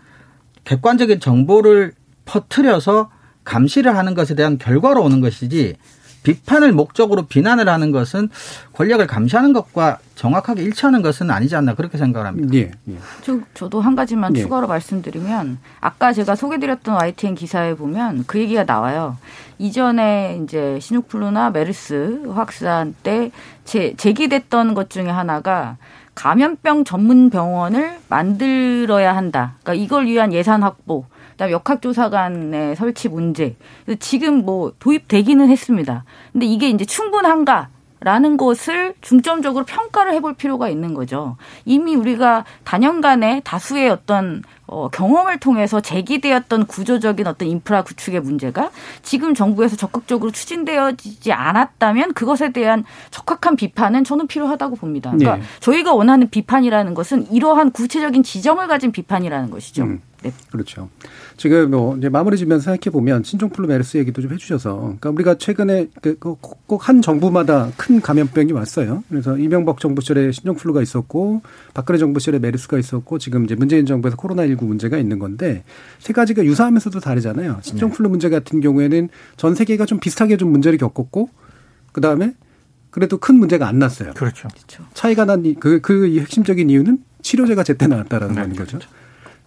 객관적인 0.65 1.19
정보를 1.19 1.93
퍼뜨려서 2.25 3.11
감시를 3.45 3.97
하는 3.97 4.15
것에 4.15 4.35
대한 4.35 4.59
결과로 4.59 5.03
오는 5.03 5.21
것이지 5.21 5.77
비판을 6.23 6.73
목적으로 6.73 7.23
비난을 7.23 7.69
하는 7.69 7.93
것은 7.93 8.29
권력을 8.75 9.07
감시하는 9.07 9.53
것과 9.53 9.99
정확하게 10.15 10.63
일치하는 10.63 11.01
것은 11.01 11.31
아니지 11.31 11.57
않나 11.57 11.75
그렇게 11.75 11.97
생각을 11.97 12.27
합니다. 12.27 12.55
예, 12.55 12.71
예. 12.89 12.99
저, 13.23 13.39
저도 13.55 13.81
한 13.81 13.97
가지만 13.97 14.37
예. 14.37 14.43
추가로 14.43 14.67
말씀드리면 14.67 15.59
아까 15.81 16.13
제가 16.13 16.35
소개드렸던 16.35 16.95
YTN 16.95 17.35
기사에 17.35 17.75
보면 17.75 18.25
그 18.27 18.39
얘기가 18.39 18.65
나와요. 18.65 19.17
이전에 19.59 20.41
이제 20.43 20.79
신육플루나 20.81 21.51
메르스 21.51 22.23
확산 22.35 22.95
때 23.03 23.31
제, 23.65 23.95
제기됐던 23.97 24.75
것 24.75 24.91
중에 24.91 25.09
하나가 25.09 25.79
감염병 26.21 26.85
전문 26.85 27.31
병원을 27.31 27.99
만들어야 28.11 29.17
한다. 29.17 29.55
그러니까 29.63 29.83
이걸 29.83 30.05
위한 30.05 30.35
예산 30.35 30.63
확보. 30.63 31.07
그다음에 31.31 31.53
역학조사관의 31.53 32.77
설치 32.77 33.09
문제. 33.09 33.57
지금 34.01 34.45
뭐 34.45 34.75
도입되기는 34.79 35.49
했습니다. 35.49 36.05
근데 36.33 36.45
이게 36.45 36.69
이제 36.69 36.85
충분한가? 36.85 37.71
라는 38.01 38.39
것을 38.39 38.95
중점적으로 39.03 39.65
평가를 39.67 40.15
해볼 40.15 40.35
필요가 40.35 40.69
있는 40.71 40.95
거죠. 40.95 41.37
이미 41.67 41.95
우리가 41.95 42.45
단연간에 42.65 43.43
다수의 43.45 43.91
어떤 43.91 44.43
어, 44.67 44.89
경험을 44.89 45.39
통해서 45.39 45.81
제기되었던 45.81 46.67
구조적인 46.67 47.27
어떤 47.27 47.49
인프라 47.49 47.83
구축의 47.83 48.21
문제가 48.21 48.71
지금 49.03 49.35
정부에서 49.35 49.77
적극적으로 49.77 50.31
추진되어지지 50.31 51.33
않았다면 51.33 52.15
그것에 52.15 52.53
대한 52.53 52.85
적확한 53.11 53.57
비판은 53.57 54.05
저는 54.05 54.29
필요하다고 54.29 54.77
봅니다. 54.77 55.11
그러니까 55.11 55.37
네. 55.37 55.43
저희가 55.59 55.93
원하는 55.93 56.31
비판이라는 56.31 56.95
것은 56.95 57.31
이러한 57.33 57.73
구체적인 57.73 58.23
지점을 58.23 58.65
가진 58.69 58.93
비판이라는 58.93 59.51
것이죠. 59.51 59.83
음. 59.83 60.01
네. 60.23 60.33
그렇죠. 60.51 60.91
지금 61.37 61.71
뭐 61.71 61.97
이제 61.97 62.09
마무리 62.09 62.37
지면서 62.37 62.65
생각해 62.65 62.93
보면 62.93 63.23
신종플루 63.23 63.67
메르스 63.69 63.97
얘기도 63.97 64.21
좀 64.21 64.33
해주셔서, 64.33 64.77
그러니까 64.77 65.11
우리가 65.11 65.39
최근에 65.39 65.89
그꼭한 66.03 67.01
정부마다 67.01 67.71
큰 67.77 68.01
감염병이 68.01 68.53
왔어요. 68.53 69.03
그래서 69.09 69.39
이명박 69.39 69.81
정부 69.81 70.03
시절에 70.03 70.33
신종플루가 70.33 70.83
있었고, 70.83 71.43
박근혜 71.73 71.99
정부 71.99 72.21
시절에 72.21 72.39
메르스가 72.39 72.79
있었고, 72.79 73.19
지금 73.19 73.45
이제 73.45 73.55
문재인 73.55 73.87
정부에서 73.87 74.17
코로나 74.17 74.47
19 74.47 74.67
문제가 74.67 74.99
있는 74.99 75.19
건데 75.19 75.65
세 75.99 76.13
가지가 76.13 76.45
유사하면서도 76.45 77.01
다르잖아요. 77.01 77.61
신종플루 77.63 78.09
네. 78.09 78.11
문제 78.11 78.29
같은 78.29 78.61
경우에는 78.61 79.09
전 79.37 79.55
세계가 79.55 79.87
좀 79.87 80.01
비슷하게 80.01 80.37
좀 80.37 80.51
문제를 80.51 80.79
겪었고, 80.79 81.31
그 81.93 82.01
다음에 82.01 82.35
그래도 82.91 83.19
큰 83.19 83.37
문제가 83.37 83.69
안 83.69 83.79
났어요. 83.79 84.13
그렇죠. 84.15 84.49
차이가 84.95 85.25
난 85.25 85.55
그그 85.55 86.19
핵심적인 86.19 86.69
이유는 86.69 86.99
치료제가 87.23 87.63
제때 87.63 87.87
나왔다라는 87.87 88.35
네, 88.35 88.43
거죠. 88.57 88.79
그렇죠. 88.79 89.00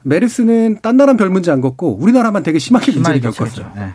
메르스는 0.04 0.80
딴 0.82 0.97
나라는 0.97 1.18
별 1.18 1.30
문제 1.30 1.51
안 1.51 1.62
겪고 1.62 1.97
우리나라만 1.99 2.43
되게 2.43 2.60
심하게 2.60 2.91
문제를 2.91 3.22
겪었어요. 3.22 3.72
네. 3.76 3.93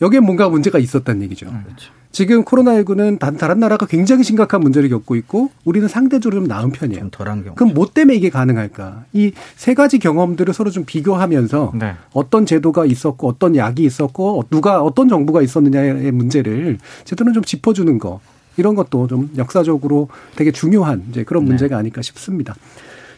여기에 0.00 0.20
뭔가 0.20 0.48
문제가 0.48 0.78
있었다는 0.78 1.22
얘기죠. 1.22 1.46
음, 1.48 1.62
그렇죠. 1.64 1.90
지금 2.10 2.42
코로나19는 2.44 3.18
다른 3.38 3.60
나라가 3.60 3.84
굉장히 3.84 4.24
심각한 4.24 4.60
문제를 4.60 4.88
겪고 4.88 5.14
있고 5.16 5.50
우리는 5.64 5.86
상대적으로 5.88 6.40
좀 6.40 6.48
나은 6.48 6.70
편이에요. 6.70 7.00
좀 7.00 7.10
덜한 7.10 7.42
경우. 7.44 7.54
그럼 7.54 7.74
뭐 7.74 7.86
때문에 7.92 8.16
이게 8.16 8.30
가능할까? 8.30 9.04
이 9.12 9.32
세 9.56 9.74
가지 9.74 9.98
경험들을 9.98 10.54
서로 10.54 10.70
좀 10.70 10.84
비교하면서 10.86 11.72
네. 11.78 11.94
어떤 12.12 12.46
제도가 12.46 12.86
있었고 12.86 13.28
어떤 13.28 13.56
약이 13.56 13.82
있었고 13.84 14.44
누가 14.50 14.80
어떤 14.82 15.08
정부가 15.08 15.42
있었느냐의 15.42 16.10
문제를 16.12 16.78
제대로 17.04 17.32
좀 17.32 17.42
짚어주는 17.44 17.98
거 17.98 18.20
이런 18.56 18.74
것도 18.74 19.06
좀 19.06 19.30
역사적으로 19.36 20.08
되게 20.34 20.50
중요한 20.50 21.04
이제 21.10 21.24
그런 21.24 21.44
네. 21.44 21.50
문제가 21.50 21.76
아닐까 21.76 22.02
싶습니다. 22.02 22.54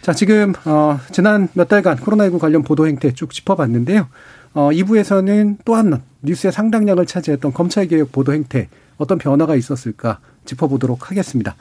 자, 0.02 0.14
지금 0.14 0.54
어 0.64 0.98
지난 1.12 1.48
몇 1.52 1.68
달간 1.68 1.96
코로나19 1.98 2.38
관련 2.38 2.62
보도 2.62 2.86
행태 2.86 3.12
쭉 3.12 3.30
짚어봤는데요. 3.32 4.08
어 4.54 4.70
2부에서는 4.70 5.58
또 5.64 5.74
한 5.74 6.02
뉴스의 6.22 6.52
상당량을 6.52 7.06
차지했던 7.06 7.52
검찰 7.52 7.86
개혁 7.86 8.10
보도 8.10 8.32
행태 8.32 8.68
어떤 8.96 9.18
변화가 9.18 9.56
있었을까 9.56 10.18
짚어보도록 10.46 11.10
하겠습니다. 11.10 11.54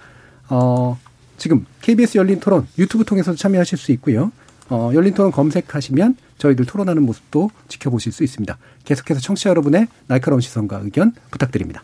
어 0.50 0.98
지금 1.38 1.66
KBS 1.82 2.18
열린 2.18 2.40
토론 2.40 2.68
유튜브 2.78 3.04
통해서 3.04 3.36
참여하실 3.36 3.78
수 3.78 3.92
있고요. 3.94 4.32
어 4.70 4.92
열린 4.94 5.14
토론 5.14 5.32
검색하시면 5.32 6.16
저희들 6.38 6.66
토론하는 6.66 7.04
모습도 7.04 7.52
지켜보실 7.68 8.12
수 8.14 8.24
있습니다. 8.24 8.58
계속해서 8.86 9.20
청취자 9.20 9.50
여러분의 9.50 9.88
날카로운 10.08 10.42
시선과 10.42 10.82
의견 10.84 11.14
부탁드립니다. 11.30 11.84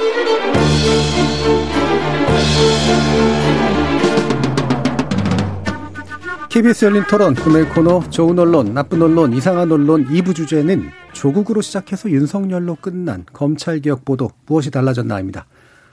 KBS 6.49 6.85
열린 6.85 7.03
토론 7.09 7.33
금요일 7.33 7.69
코너 7.69 8.01
좋은 8.09 8.37
언론, 8.37 8.73
나쁜 8.73 9.01
언론, 9.01 9.33
이상한 9.33 9.71
언론 9.71 10.05
2부 10.07 10.35
주제는 10.35 10.89
조국으로 11.13 11.61
시작해서 11.61 12.09
윤석열로 12.09 12.75
끝난 12.81 13.25
검찰개혁 13.31 14.03
보도 14.03 14.31
무엇이 14.47 14.69
달라졌나입니다. 14.69 15.45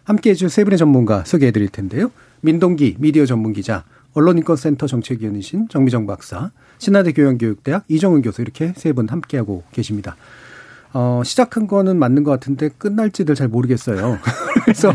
함께해 0.05 0.35
줄 0.35 0.49
세 0.49 0.65
분의 0.65 0.79
전문가 0.79 1.23
소개해 1.25 1.53
드릴 1.53 1.69
텐데요. 1.69 2.11
민동기 2.41 2.97
미디어 2.99 3.25
전문기자, 3.25 3.85
언론인권센터 4.15 4.87
정책위원이신 4.89 5.69
정미정 5.69 6.07
박사, 6.07 6.51
신한대 6.79 7.13
교양교육대학 7.13 7.85
이정은 7.89 8.23
교수 8.23 8.43
이렇게 8.43 8.73
세 8.77 8.93
분 8.93 9.09
함께하고 9.09 9.63
계십니다. 9.71 10.17
어, 10.93 11.23
시작한 11.25 11.67
거는 11.67 11.99
맞는 11.99 12.25
것 12.25 12.31
같은데 12.31 12.69
끝날지를 12.77 13.35
잘 13.35 13.49
모르겠어요. 13.49 14.19
그래서, 14.65 14.93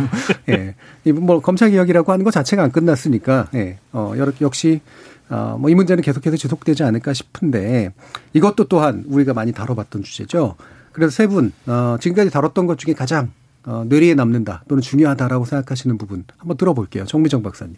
예. 0.50 0.76
뭐, 1.12 1.40
검찰 1.42 1.72
개혁이라고 1.72 2.12
하는 2.12 2.24
것 2.26 2.32
자체가 2.32 2.64
안 2.64 2.72
끝났으니까, 2.72 3.50
예. 3.54 3.78
어, 3.92 4.14
역시 4.42 4.82
어, 5.30 5.58
뭐 5.60 5.70
이 5.70 5.76
문제는 5.76 6.04
계속해서 6.04 6.38
지속되지 6.38 6.84
않을까 6.84 7.14
싶은데 7.14 7.92
이것도 8.34 8.66
또한 8.66 9.04
우리가 9.08 9.34
많이 9.34 9.52
다뤄봤던 9.52 10.04
주제죠. 10.04 10.56
그래서 10.92 11.12
세 11.12 11.26
분, 11.28 11.52
어, 11.66 11.98
지금까지 12.00 12.30
다뤘던 12.30 12.68
것 12.68 12.78
중에 12.78 12.94
가장 12.94 13.32
어, 13.66 13.84
뇌리에 13.88 14.14
남는다 14.14 14.64
또는 14.68 14.82
중요하다라고 14.82 15.46
생각하시는 15.46 15.98
부분 15.98 16.26
한번 16.38 16.58
들어볼게요. 16.58 17.06
정미정 17.06 17.42
박사님. 17.42 17.76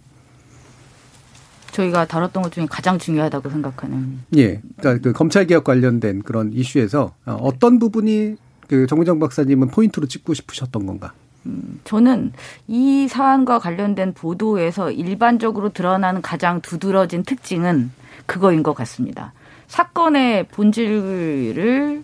저희가 1.76 2.05
다뤘던 2.05 2.43
것 2.43 2.51
중에 2.51 2.65
가장 2.69 2.97
중요하다고 2.97 3.49
생각하는. 3.49 4.19
예. 4.38 4.61
그러니까 4.78 5.03
그 5.03 5.13
검찰 5.13 5.45
개혁 5.45 5.63
관련된 5.65 6.23
그런 6.23 6.53
이슈에서 6.53 7.13
어, 7.26 7.38
어떤 7.41 7.80
부분이 7.80 8.38
그 8.67 8.88
정미정 8.88 9.19
박사님은 9.19 9.67
포인트로 9.69 10.07
찍고 10.07 10.34
싶으셨던 10.34 10.86
건가? 10.86 11.13
음, 11.45 11.80
저는 11.84 12.32
이 12.67 13.07
사안과 13.07 13.59
관련된 13.59 14.13
보도에서 14.13 14.89
일반적으로 14.89 15.69
드러나는 15.69 16.21
가장 16.21 16.61
두드러진 16.61 17.23
특징은 17.23 17.91
그거인 18.26 18.63
것 18.63 18.73
같습니다. 18.73 19.34
사건의 19.67 20.47
본질을 20.47 22.03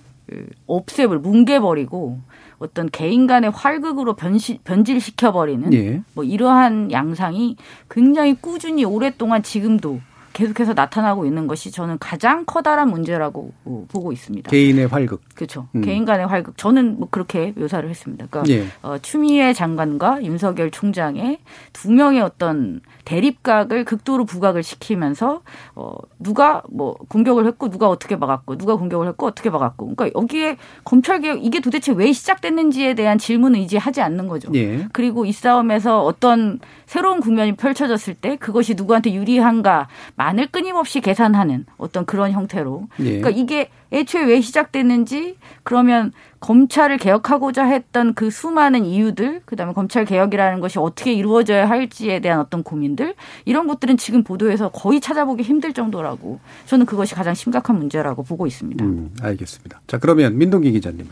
없애버리, 0.68 1.20
뭉개버리고 1.20 2.20
어떤 2.62 2.90
개인 2.90 3.26
간의 3.26 3.50
활극으로 3.50 4.14
변시, 4.14 4.60
변질시켜버리는 4.64 5.74
예. 5.74 6.02
뭐 6.14 6.24
이러한 6.24 6.92
양상이 6.92 7.56
굉장히 7.90 8.36
꾸준히 8.40 8.86
오랫동안 8.86 9.42
지금도 9.42 10.00
계속해서 10.34 10.74
나타나고 10.74 11.26
있는 11.26 11.48
것이 11.48 11.72
저는 11.72 11.98
가장 12.00 12.46
커다란 12.46 12.90
문제라고 12.90 13.52
보고 13.90 14.12
있습니다. 14.12 14.50
개인의 14.50 14.88
활극. 14.88 15.22
그렇죠. 15.36 15.68
음. 15.76 15.82
개인 15.82 16.06
간의 16.06 16.28
활극. 16.28 16.58
저는 16.58 17.00
뭐 17.00 17.08
그렇게 17.12 17.54
묘사를 17.58 17.90
했습니다. 17.90 18.28
그러니까 18.30 18.54
예. 18.54 18.68
어, 18.82 18.98
추미애 19.00 19.54
장관과 19.54 20.24
윤석열 20.24 20.72
총장의 20.72 21.40
두 21.74 21.92
명의 21.92 22.22
어떤 22.22 22.80
대립각을 23.06 23.86
극도로 23.86 24.26
부각을 24.26 24.64
시키면서 24.64 25.42
어 25.76 25.94
누가 26.20 26.62
뭐 26.70 26.96
공격을 27.10 27.46
했고 27.46 27.70
누가 27.70 27.90
어떻게 27.90 28.16
막았고 28.16 28.58
누가 28.58 28.76
공격을 28.76 29.08
했고 29.08 29.28
어떻게 29.28 29.50
막았고 29.50 29.96
그러니까 29.96 30.20
여기에 30.20 30.58
검찰 30.84 31.22
개혁 31.22 31.44
이게 31.44 31.60
도대체 31.60 31.92
왜 31.92 32.12
시작됐는지에 32.12 32.94
대한 32.94 33.18
질문을 33.18 33.60
이제 33.60 33.78
하지 33.78 34.02
않는 34.02 34.28
거죠. 34.28 34.52
예. 34.56 34.88
그리고 34.94 35.26
이 35.26 35.32
싸움에서 35.32 36.04
어떤 36.04 36.60
새로운 36.86 37.20
국면이 37.20 37.56
펼쳐졌을 37.56 38.14
때 38.14 38.36
그것이 38.36 38.76
누구한테 38.76 39.14
유리한가 39.14 39.88
만을 40.16 40.48
끊임없이 40.48 41.02
계산하는 41.02 41.66
어떤 41.78 42.06
그런 42.06 42.32
형태로 42.32 42.88
예. 43.00 43.04
그러니까 43.04 43.30
이게 43.30 43.70
애초에 43.92 44.24
왜 44.24 44.42
시작됐는지 44.42 45.38
그러면 45.64 46.12
검찰을 46.40 46.98
개혁하고자 46.98 47.66
했던 47.66 48.14
그 48.14 48.32
수많은 48.32 48.86
이유들, 48.86 49.42
그다음에 49.46 49.74
검찰 49.74 50.06
개혁이라는 50.06 50.60
것이 50.60 50.80
어떻게 50.80 51.14
이루어져야 51.14 51.70
할지에 51.70 52.20
대한 52.20 52.40
어떤 52.40 52.64
고민들 52.64 53.14
이런 53.46 53.68
것들은 53.68 53.98
지금 53.98 54.24
보도에서 54.24 54.70
거의 54.70 55.00
찾아보기 55.00 55.44
힘들 55.44 55.74
정도라고 55.74 56.40
저는 56.66 56.86
그것이 56.86 57.14
가장 57.14 57.34
심각한 57.34 57.78
문제라고 57.78 58.24
보고 58.24 58.48
있습니다. 58.48 58.84
음, 58.84 59.12
알겠습니다. 59.22 59.82
자 59.88 59.98
그러면 60.00 60.38
민동기 60.38 60.72
기자님은 60.72 61.10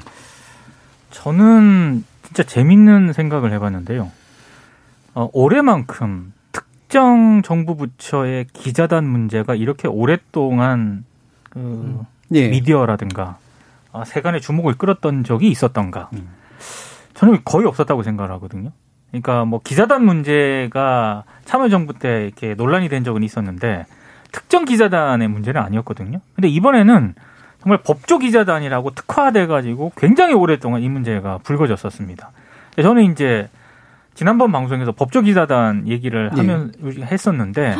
저는 1.11 2.03
진짜 2.23 2.43
재밌는 2.43 3.13
생각을 3.13 3.51
해봤는데요. 3.53 4.11
어, 5.15 5.29
올해만큼 5.33 6.33
특정 6.51 7.41
정부 7.43 7.75
부처의 7.75 8.47
기자단 8.53 9.05
문제가 9.07 9.53
이렇게 9.53 9.87
오랫동안 9.87 11.05
그 11.49 11.59
음. 11.59 12.05
예. 12.33 12.47
미디어라든가 12.49 13.37
아, 13.91 14.05
세간의 14.05 14.41
주목을 14.41 14.75
끌었던 14.75 15.23
적이 15.23 15.49
있었던가. 15.49 16.09
음. 16.13 16.29
저는 17.13 17.39
거의 17.43 17.65
없었다고 17.65 18.03
생각을 18.03 18.31
하거든요. 18.33 18.71
그러니까 19.11 19.45
뭐 19.45 19.59
기자단 19.63 20.05
문제가 20.05 21.23
참여정부 21.45 21.97
때 21.97 22.25
이렇게 22.25 22.53
논란이 22.53 22.89
된 22.89 23.03
적은 23.03 23.23
있었는데 23.23 23.85
특정 24.31 24.65
기자단의 24.65 25.27
문제는 25.27 25.59
아니었거든요. 25.59 26.21
근데 26.35 26.47
이번에는 26.47 27.15
정말 27.61 27.81
법조 27.83 28.19
기자단이라고 28.19 28.91
특화돼 28.91 29.47
가지고 29.47 29.91
굉장히 29.97 30.33
오랫동안 30.33 30.81
이 30.81 30.89
문제가 30.89 31.39
불거졌었습니다. 31.39 32.31
저는 32.81 33.11
이제 33.11 33.49
지난번 34.19 34.51
방송에서 34.51 34.91
법조기자단 34.91 35.87
얘기를 35.87 36.29
예. 36.33 36.37
하면 36.41 36.73
했었는데 36.83 37.77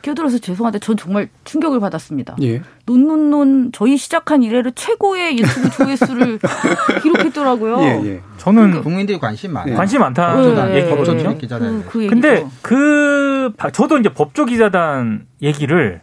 끼어들어서 0.00 0.38
죄송한데 0.38 0.78
전 0.78 0.96
정말 0.96 1.28
충격을 1.44 1.78
받았습니다. 1.78 2.36
예. 2.40 2.62
논논논 2.86 3.70
저희 3.70 3.98
시작한 3.98 4.42
이래로 4.42 4.70
최고의 4.70 5.38
유튜브 5.38 5.68
조회수를 5.68 6.38
기록했더라고요. 7.02 7.80
예, 7.82 8.12
예. 8.12 8.20
저는 8.38 8.62
그러니까 8.62 8.82
국민들이 8.82 9.18
관심 9.18 9.52
많아요. 9.52 9.76
관심 9.76 10.00
많다는 10.00 10.70
예, 10.70 10.76
얘기거든요. 10.76 11.36
그, 11.36 11.90
그 11.90 12.06
근데 12.06 12.46
그 12.62 13.52
저도 13.74 13.98
이제 13.98 14.08
법조기자단 14.08 15.26
얘기를 15.42 16.00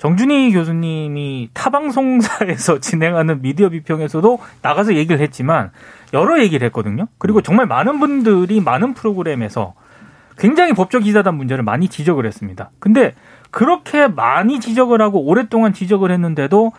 정준희 0.00 0.52
교수님이 0.52 1.50
타 1.52 1.68
방송사에서 1.68 2.80
진행하는 2.80 3.42
미디어 3.42 3.68
비평에서도 3.68 4.38
나가서 4.62 4.94
얘기를 4.94 5.20
했지만 5.20 5.70
여러 6.14 6.40
얘기를 6.40 6.64
했거든요. 6.66 7.06
그리고 7.18 7.42
정말 7.42 7.66
많은 7.66 8.00
분들이 8.00 8.62
많은 8.62 8.94
프로그램에서 8.94 9.74
굉장히 10.38 10.72
법적 10.72 11.02
기자단 11.02 11.34
문제를 11.34 11.62
많이 11.62 11.88
지적을 11.88 12.24
했습니다. 12.24 12.70
근데 12.78 13.12
그렇게 13.50 14.08
많이 14.08 14.58
지적을 14.58 15.02
하고 15.02 15.20
오랫동안 15.22 15.74
지적을 15.74 16.10
했는데도 16.10 16.72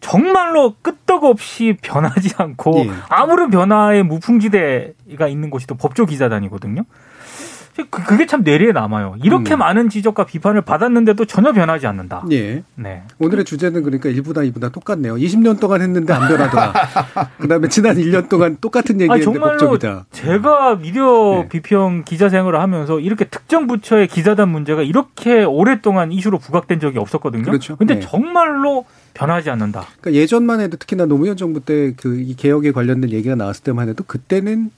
정말로 0.00 0.74
끄떡없이 0.80 1.76
변하지 1.82 2.30
않고 2.38 2.86
예. 2.86 2.90
아무런 3.10 3.50
변화의 3.50 4.02
무풍지대가 4.02 5.28
있는 5.28 5.50
곳이 5.50 5.66
또 5.66 5.74
법조 5.74 6.06
기자단이거든요. 6.06 6.84
그, 7.74 7.88
그게 7.88 8.26
참 8.26 8.42
뇌리에 8.44 8.72
남아요. 8.72 9.16
이렇게 9.22 9.54
음. 9.54 9.60
많은 9.60 9.88
지적과 9.88 10.26
비판을 10.26 10.60
받았는데도 10.60 11.24
전혀 11.24 11.52
변하지 11.52 11.86
않는다. 11.86 12.24
예. 12.30 12.62
네. 12.74 13.02
오늘의 13.18 13.46
주제는 13.46 13.82
그러니까 13.82 14.10
1부다 14.10 14.50
2부다 14.52 14.70
똑같네요. 14.72 15.14
20년 15.14 15.58
동안 15.58 15.80
했는데 15.80 16.12
안 16.12 16.28
변하더라. 16.28 16.72
그다음에 17.40 17.68
지난 17.68 17.96
1년 17.96 18.28
동안 18.28 18.58
똑같은 18.60 19.00
얘기했는데 19.00 19.24
정말로 19.24 19.58
법적이다. 19.58 20.04
제가 20.12 20.76
미디어 20.76 21.42
네. 21.44 21.48
비평 21.48 22.02
기자 22.04 22.28
생활을 22.28 22.60
하면서 22.60 23.00
이렇게 23.00 23.24
특정 23.24 23.66
부처의 23.66 24.06
기자단 24.08 24.50
문제가 24.50 24.82
이렇게 24.82 25.42
오랫동안 25.44 26.12
이슈로 26.12 26.38
부각된 26.38 26.78
적이 26.78 26.98
없었거든요. 26.98 27.42
그렇죠. 27.42 27.76
근데 27.76 27.94
네. 27.94 28.00
정말로 28.00 28.84
변하지 29.14 29.48
않는다. 29.50 29.86
그러니까 30.00 30.20
예전만 30.20 30.60
해도 30.60 30.76
특히나 30.76 31.06
노무현 31.06 31.36
정부 31.36 31.60
때 31.60 31.92
그 31.96 32.22
이 32.22 32.34
개혁에 32.36 32.72
관련된 32.72 33.10
얘기가 33.10 33.34
나왔을 33.34 33.62
때만 33.64 33.88
해도 33.88 34.04
그때는 34.06 34.70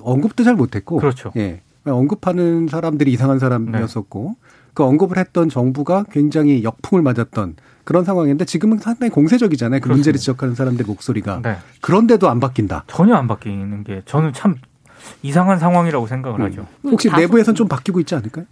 언급도 0.00 0.44
잘 0.44 0.54
못했고. 0.54 0.98
그렇죠. 0.98 1.32
예. 1.36 1.60
언급하는 1.86 2.68
사람들이 2.68 3.12
이상한 3.12 3.38
사람이었었고 3.38 4.36
네. 4.40 4.48
그 4.74 4.84
언급을 4.84 5.18
했던 5.18 5.48
정부가 5.48 6.04
굉장히 6.10 6.64
역풍을 6.64 7.02
맞았던 7.02 7.56
그런 7.84 8.04
상황인데 8.04 8.44
지금은 8.44 8.78
상당히 8.78 9.10
공세적이잖아요. 9.10 9.80
그 9.80 9.84
그렇습니다. 9.84 9.96
문제를 9.96 10.18
지적하는 10.18 10.54
사람들 10.54 10.86
목소리가. 10.86 11.40
네. 11.42 11.56
그런데도 11.80 12.28
안 12.30 12.40
바뀐다. 12.40 12.84
전혀 12.86 13.14
안 13.14 13.26
바뀌는 13.26 13.84
게 13.84 14.02
저는 14.06 14.32
참 14.32 14.56
이상한 15.22 15.58
상황이라고 15.58 16.06
생각을 16.06 16.40
음. 16.40 16.46
하죠. 16.46 16.66
혹시 16.84 17.10
내부에선 17.10 17.54
좀 17.54 17.68
바뀌고 17.68 18.00
있지 18.00 18.14
않을까요? 18.14 18.46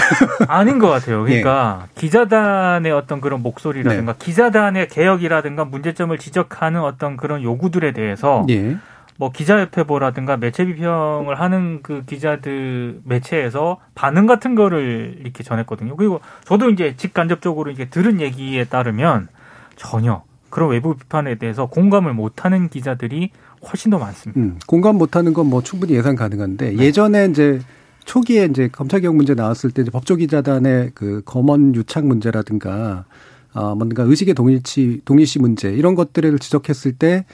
아닌 0.48 0.78
것 0.78 0.88
같아요. 0.88 1.22
그러니까 1.24 1.86
예. 1.88 2.00
기자단의 2.00 2.92
어떤 2.92 3.20
그런 3.20 3.42
목소리라든가 3.42 4.14
네. 4.14 4.18
기자단의 4.18 4.88
개혁이라든가 4.88 5.66
문제점을 5.66 6.16
지적하는 6.16 6.80
어떤 6.80 7.16
그런 7.16 7.42
요구들에 7.42 7.92
대해서 7.92 8.46
예. 8.48 8.78
뭐 9.20 9.30
기자협회보라든가 9.30 10.38
매체 10.38 10.64
비평을 10.64 11.38
하는 11.38 11.80
그 11.82 12.04
기자들 12.06 13.02
매체에서 13.04 13.76
반응 13.94 14.24
같은 14.26 14.54
거를 14.54 15.18
이렇게 15.20 15.42
전했거든요. 15.44 15.94
그리고 15.94 16.22
저도 16.46 16.70
이제 16.70 16.94
직간접적으로 16.96 17.70
이제 17.70 17.90
들은 17.90 18.22
얘기에 18.22 18.64
따르면 18.64 19.28
전혀 19.76 20.22
그런 20.48 20.70
외부 20.70 20.96
비판에 20.96 21.34
대해서 21.34 21.66
공감을 21.66 22.14
못하는 22.14 22.70
기자들이 22.70 23.30
훨씬 23.68 23.90
더 23.90 23.98
많습니다. 23.98 24.40
음, 24.40 24.58
공감 24.66 24.96
못하는 24.96 25.34
건 25.34 25.46
뭐 25.50 25.62
충분히 25.62 25.92
예상 25.92 26.16
가능한데 26.16 26.70
네. 26.70 26.78
예전에 26.78 27.26
이제 27.26 27.60
초기에 28.06 28.46
이제 28.46 28.68
검찰개혁 28.72 29.14
문제 29.14 29.34
나왔을 29.34 29.70
때 29.70 29.84
법조기자단의 29.84 30.92
그 30.94 31.20
검언 31.26 31.74
유착 31.74 32.06
문제라든가 32.06 33.04
어 33.52 33.74
뭔가 33.74 34.02
의식의 34.04 34.32
동일치 34.32 35.02
동일시 35.04 35.40
문제 35.40 35.70
이런 35.70 35.94
것들을 35.94 36.38
지적했을 36.38 36.92
때 36.92 37.26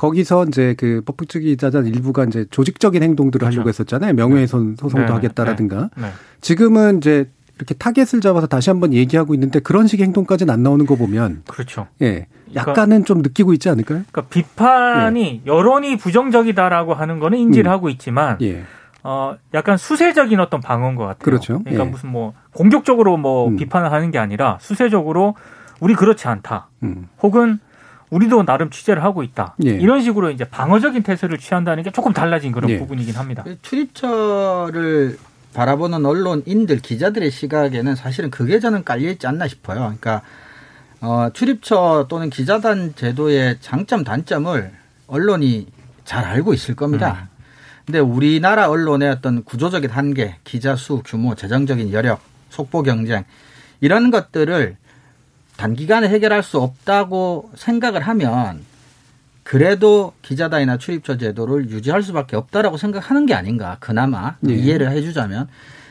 거기서 0.00 0.46
이제 0.46 0.74
그 0.78 1.02
법조 1.04 1.33
출입 1.33 1.58
기자단 1.58 1.84
일부가 1.84 2.24
이제 2.24 2.46
조직적인 2.50 3.02
행동들을 3.02 3.40
그렇죠. 3.40 3.56
하려고 3.56 3.68
했었잖아요. 3.68 4.14
명예훼손 4.14 4.76
소송도 4.78 5.08
네, 5.08 5.12
하겠다라든가. 5.12 5.90
네, 5.94 6.02
네. 6.04 6.08
지금은 6.40 6.98
이제 6.98 7.28
이렇게 7.56 7.74
타겟을 7.74 8.22
잡아서 8.22 8.46
다시 8.46 8.70
한번 8.70 8.94
얘기하고 8.94 9.34
있는데 9.34 9.60
그런 9.60 9.86
식의 9.86 10.06
행동까지는 10.06 10.54
안 10.54 10.62
나오는 10.62 10.86
거 10.86 10.96
보면 10.96 11.42
그렇죠. 11.46 11.86
예. 12.00 12.28
그러니까 12.46 12.70
약간은 12.70 12.88
그러니까, 12.88 13.06
좀 13.06 13.18
느끼고 13.18 13.52
있지 13.52 13.68
않을까요? 13.68 14.04
그러니까 14.10 14.22
비판이 14.22 15.42
예. 15.44 15.46
여론이 15.46 15.98
부정적이다라고 15.98 16.94
하는 16.94 17.18
거는 17.18 17.36
인지를 17.36 17.70
음. 17.70 17.72
하고 17.72 17.90
있지만 17.90 18.38
예. 18.40 18.64
어 19.02 19.36
약간 19.52 19.76
수세적인 19.76 20.40
어떤 20.40 20.62
방어인 20.62 20.94
것 20.94 21.02
같아요. 21.02 21.22
그렇죠. 21.22 21.58
그러니까 21.58 21.84
예. 21.84 21.88
무슨 21.90 22.08
뭐 22.08 22.32
공격적으로 22.54 23.18
뭐 23.18 23.48
음. 23.48 23.56
비판을 23.56 23.92
하는 23.92 24.10
게 24.10 24.18
아니라 24.18 24.56
수세적으로 24.62 25.36
우리 25.78 25.92
그렇지 25.92 26.26
않다. 26.26 26.68
음. 26.84 27.08
혹은 27.22 27.58
우리도 28.10 28.44
나름 28.44 28.70
취재를 28.70 29.02
하고 29.04 29.22
있다. 29.22 29.54
예. 29.64 29.70
이런 29.70 30.02
식으로 30.02 30.30
이제 30.30 30.44
방어적인 30.44 31.02
태세를 31.02 31.38
취한다는 31.38 31.82
게 31.84 31.90
조금 31.90 32.12
달라진 32.12 32.52
그런 32.52 32.68
예. 32.70 32.78
부분이긴 32.78 33.14
합니다. 33.14 33.42
그 33.44 33.56
출입처를 33.62 35.18
바라보는 35.54 36.04
언론인들 36.04 36.78
기자들의 36.80 37.30
시각에는 37.30 37.94
사실은 37.94 38.30
그게 38.30 38.60
저는 38.60 38.84
깔려 38.84 39.10
있지 39.10 39.26
않나 39.26 39.48
싶어요. 39.48 39.78
그러니까 39.78 40.22
어, 41.00 41.30
출입처 41.32 42.06
또는 42.08 42.30
기자단 42.30 42.94
제도의 42.94 43.58
장점 43.60 44.04
단점을 44.04 44.70
언론이 45.06 45.68
잘 46.04 46.24
알고 46.24 46.52
있을 46.52 46.76
겁니다. 46.76 47.28
음. 47.28 47.40
근데 47.86 47.98
우리나라 47.98 48.68
언론의 48.68 49.08
어떤 49.08 49.42
구조적인 49.42 49.90
한계, 49.90 50.36
기자 50.44 50.76
수 50.76 51.02
규모, 51.04 51.34
재정적인 51.34 51.92
여력, 51.92 52.20
속보 52.50 52.82
경쟁 52.82 53.24
이런 53.80 54.10
것들을 54.10 54.76
단기간에 55.60 56.08
해결할 56.08 56.42
수 56.42 56.58
없다고 56.58 57.50
생각을 57.54 58.00
하면 58.00 58.64
그래도 59.42 60.14
기자단이나 60.22 60.78
출입처 60.78 61.18
제도를 61.18 61.68
유지할 61.68 62.02
수밖에 62.02 62.34
없다라고 62.36 62.78
생각하는 62.78 63.26
게 63.26 63.34
아닌가 63.34 63.76
그나마 63.78 64.36
네. 64.40 64.54
이해를 64.54 64.90
해주자면 64.90 65.48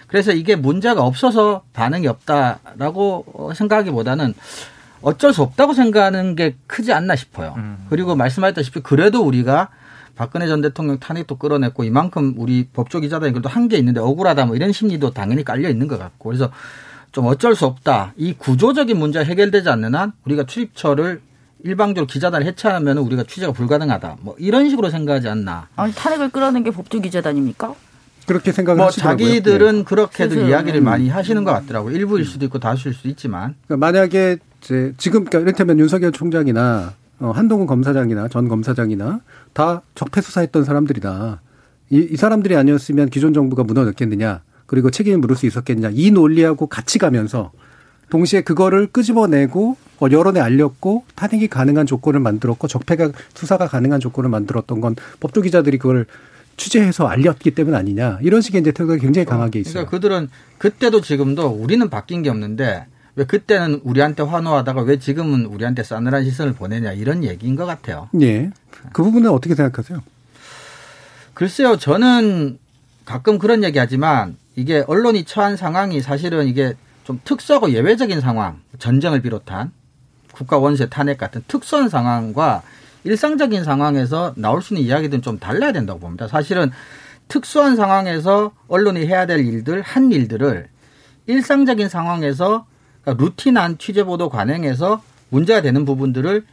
그래서 0.07 0.31
이게 0.31 0.55
문제가 0.55 1.03
없어서 1.03 1.61
반응이 1.73 2.07
없다라고 2.07 3.51
생각하기보다는 3.53 4.33
어쩔 5.03 5.33
수 5.33 5.43
없다고 5.43 5.73
생각하는 5.73 6.35
게 6.35 6.55
크지 6.65 6.91
않나 6.91 7.15
싶어요. 7.15 7.53
음. 7.57 7.85
그리고 7.91 8.15
말씀하셨다시피 8.15 8.79
그래도 8.79 9.23
우리가 9.23 9.69
박근혜 10.15 10.47
전 10.47 10.61
대통령 10.61 10.97
탄핵도 10.97 11.37
끌어냈고 11.37 11.83
이만큼 11.83 12.33
우리 12.37 12.67
법조 12.73 13.01
기자단이 13.01 13.33
그래도 13.33 13.49
한게 13.49 13.77
있는데 13.77 13.99
억울하다 13.99 14.47
뭐 14.47 14.55
이런 14.55 14.71
심리도 14.71 15.11
당연히 15.11 15.43
깔려 15.43 15.69
있는 15.69 15.87
것 15.87 15.99
같고 15.99 16.29
그래서 16.29 16.49
좀 17.11 17.25
어쩔 17.25 17.55
수 17.55 17.65
없다. 17.65 18.13
이 18.17 18.33
구조적인 18.33 18.97
문제가 18.97 19.25
해결되지 19.25 19.69
않는 19.69 19.95
한 19.95 20.11
우리가 20.25 20.45
출입처를 20.45 21.21
일방적으로 21.63 22.07
기자단을 22.07 22.45
해체하면 22.47 22.97
우리가 22.99 23.23
취재가 23.23 23.51
불가능하다. 23.51 24.17
뭐 24.21 24.35
이런 24.37 24.69
식으로 24.69 24.89
생각하지 24.89 25.27
않나. 25.27 25.67
아니 25.75 25.93
탄핵을 25.93 26.29
끌어낸 26.29 26.63
게 26.63 26.71
법조 26.71 27.01
기자단입니까? 27.01 27.75
그렇게 28.25 28.51
생각을 28.51 28.77
뭐 28.77 28.87
하시더라고요. 28.87 29.27
자기들은 29.27 29.77
네. 29.79 29.83
그렇게도 29.83 30.47
이야기를 30.47 30.81
많이 30.81 31.09
하시는 31.09 31.43
것 31.43 31.51
같더라고요. 31.51 31.95
일부일 31.95 32.25
수도 32.25 32.45
있고 32.45 32.59
다수일 32.59 32.93
수도 32.93 33.09
있지만. 33.09 33.55
그러니까 33.65 33.85
만약에 33.87 34.37
이제 34.61 34.93
지금 34.97 35.25
그러니까 35.25 35.39
이를테면 35.39 35.79
윤석열 35.79 36.11
총장이나 36.11 36.93
어, 37.19 37.31
한동훈 37.31 37.65
검사장이나 37.67 38.27
전 38.27 38.47
검사장이나 38.47 39.21
다 39.53 39.81
적폐 39.95 40.21
수사했던 40.21 40.63
사람들이다. 40.63 41.41
이, 41.89 42.07
이 42.11 42.15
사람들이 42.15 42.55
아니었으면 42.55 43.09
기존 43.09 43.33
정부가 43.33 43.63
무너졌겠느냐. 43.63 44.41
그리고 44.69 44.91
책임을 44.91 45.17
물을 45.17 45.35
수 45.35 45.47
있었겠냐 45.47 45.89
이 45.93 46.11
논리하고 46.11 46.67
같이 46.67 46.99
가면서 46.99 47.51
동시에 48.11 48.41
그거를 48.41 48.85
끄집어내고 48.87 49.77
어, 49.99 50.07
여론에 50.11 50.39
알렸고 50.39 51.05
탄핵이 51.15 51.47
가능한 51.47 51.87
조건을 51.87 52.19
만들었고 52.19 52.67
적폐가 52.67 53.09
수사가 53.33 53.67
가능한 53.67 53.99
조건을 53.99 54.29
만들었던 54.29 54.79
건 54.79 54.95
법조 55.19 55.41
기자들이 55.41 55.79
그걸 55.79 56.05
취재해서 56.55 57.07
알렸기 57.07 57.51
때문 57.51 57.73
아니냐 57.73 58.19
이런 58.21 58.41
식의 58.41 58.61
이제 58.61 58.71
태도가 58.71 58.97
굉장히 58.97 59.25
강하게 59.25 59.59
있어요. 59.59 59.87
그러니까 59.87 59.89
그들은 59.89 60.29
그때도 60.59 61.01
지금도 61.01 61.47
우리는 61.47 61.89
바뀐 61.89 62.21
게 62.21 62.29
없는데 62.29 62.85
왜 63.15 63.25
그때는 63.25 63.81
우리한테 63.83 64.21
환호하다가 64.21 64.83
왜 64.83 64.99
지금은 64.99 65.45
우리한테 65.45 65.81
싸늘한 65.81 66.25
시선을 66.25 66.53
보내냐 66.53 66.93
이런 66.93 67.23
얘기인 67.23 67.55
것 67.55 67.65
같아요. 67.65 68.07
예. 68.21 68.51
그 68.93 69.01
부분은 69.01 69.31
어떻게 69.31 69.55
생각하세요? 69.55 70.03
글쎄요, 71.33 71.77
저는 71.77 72.59
가끔 73.05 73.39
그런 73.39 73.63
얘기 73.63 73.79
하지만 73.79 74.37
이게 74.59 74.83
언론이 74.87 75.23
처한 75.23 75.55
상황이 75.55 76.01
사실은 76.01 76.45
이게 76.45 76.73
좀 77.05 77.21
특수하고 77.23 77.71
예외적인 77.71 78.19
상황, 78.19 78.59
전쟁을 78.77 79.21
비롯한 79.21 79.71
국가 80.33 80.57
원세 80.57 80.89
탄핵 80.89 81.17
같은 81.17 81.43
특수한 81.47 81.87
상황과 81.87 82.61
일상적인 83.05 83.63
상황에서 83.63 84.33
나올 84.35 84.61
수 84.61 84.73
있는 84.73 84.85
이야기들은 84.85 85.21
좀 85.21 85.39
달라야 85.39 85.71
된다고 85.71 86.01
봅니다. 86.01 86.27
사실은 86.27 86.71
특수한 87.29 87.77
상황에서 87.77 88.51
언론이 88.67 89.07
해야 89.07 89.25
될 89.25 89.45
일들, 89.45 89.81
한 89.81 90.11
일들을 90.11 90.67
일상적인 91.27 91.87
상황에서 91.87 92.65
그러니까 93.01 93.23
루틴한 93.23 93.77
취재 93.77 94.03
보도 94.03 94.27
관행에서 94.27 95.01
문제가 95.29 95.61
되는 95.61 95.85
부분들을 95.85 96.45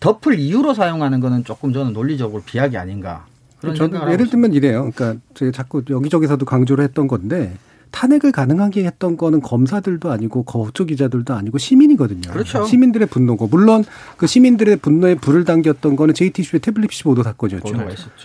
덮을 0.00 0.38
이유로 0.38 0.74
사용하는 0.74 1.20
거는 1.20 1.44
조금 1.44 1.72
저는 1.72 1.94
논리적으로 1.94 2.42
비약이 2.44 2.76
아닌가 2.76 3.24
저도 3.60 4.10
예를 4.12 4.28
들면 4.28 4.52
이래요. 4.52 4.90
그러니까 4.90 5.20
제가 5.34 5.52
자꾸 5.52 5.82
여기저기서도 5.88 6.44
강조를 6.44 6.84
했던 6.84 7.08
건데 7.08 7.52
탄핵을 7.96 8.30
가능하게 8.30 8.84
했던 8.84 9.16
거는 9.16 9.40
검사들도 9.40 10.10
아니고 10.10 10.42
거쪽 10.42 10.88
기자들도 10.88 11.32
아니고 11.32 11.56
시민이거든요. 11.56 12.30
그렇죠. 12.30 12.66
시민들의 12.66 13.08
분노고 13.08 13.46
물론 13.46 13.84
그 14.18 14.26
시민들의 14.26 14.76
분노에 14.76 15.14
불을 15.14 15.44
당겼던 15.44 15.96
거는 15.96 16.12
JTBC의 16.12 16.60
태블릿 16.60 16.90
PC 16.90 17.04
보도 17.04 17.22
사건이었죠. 17.22 17.72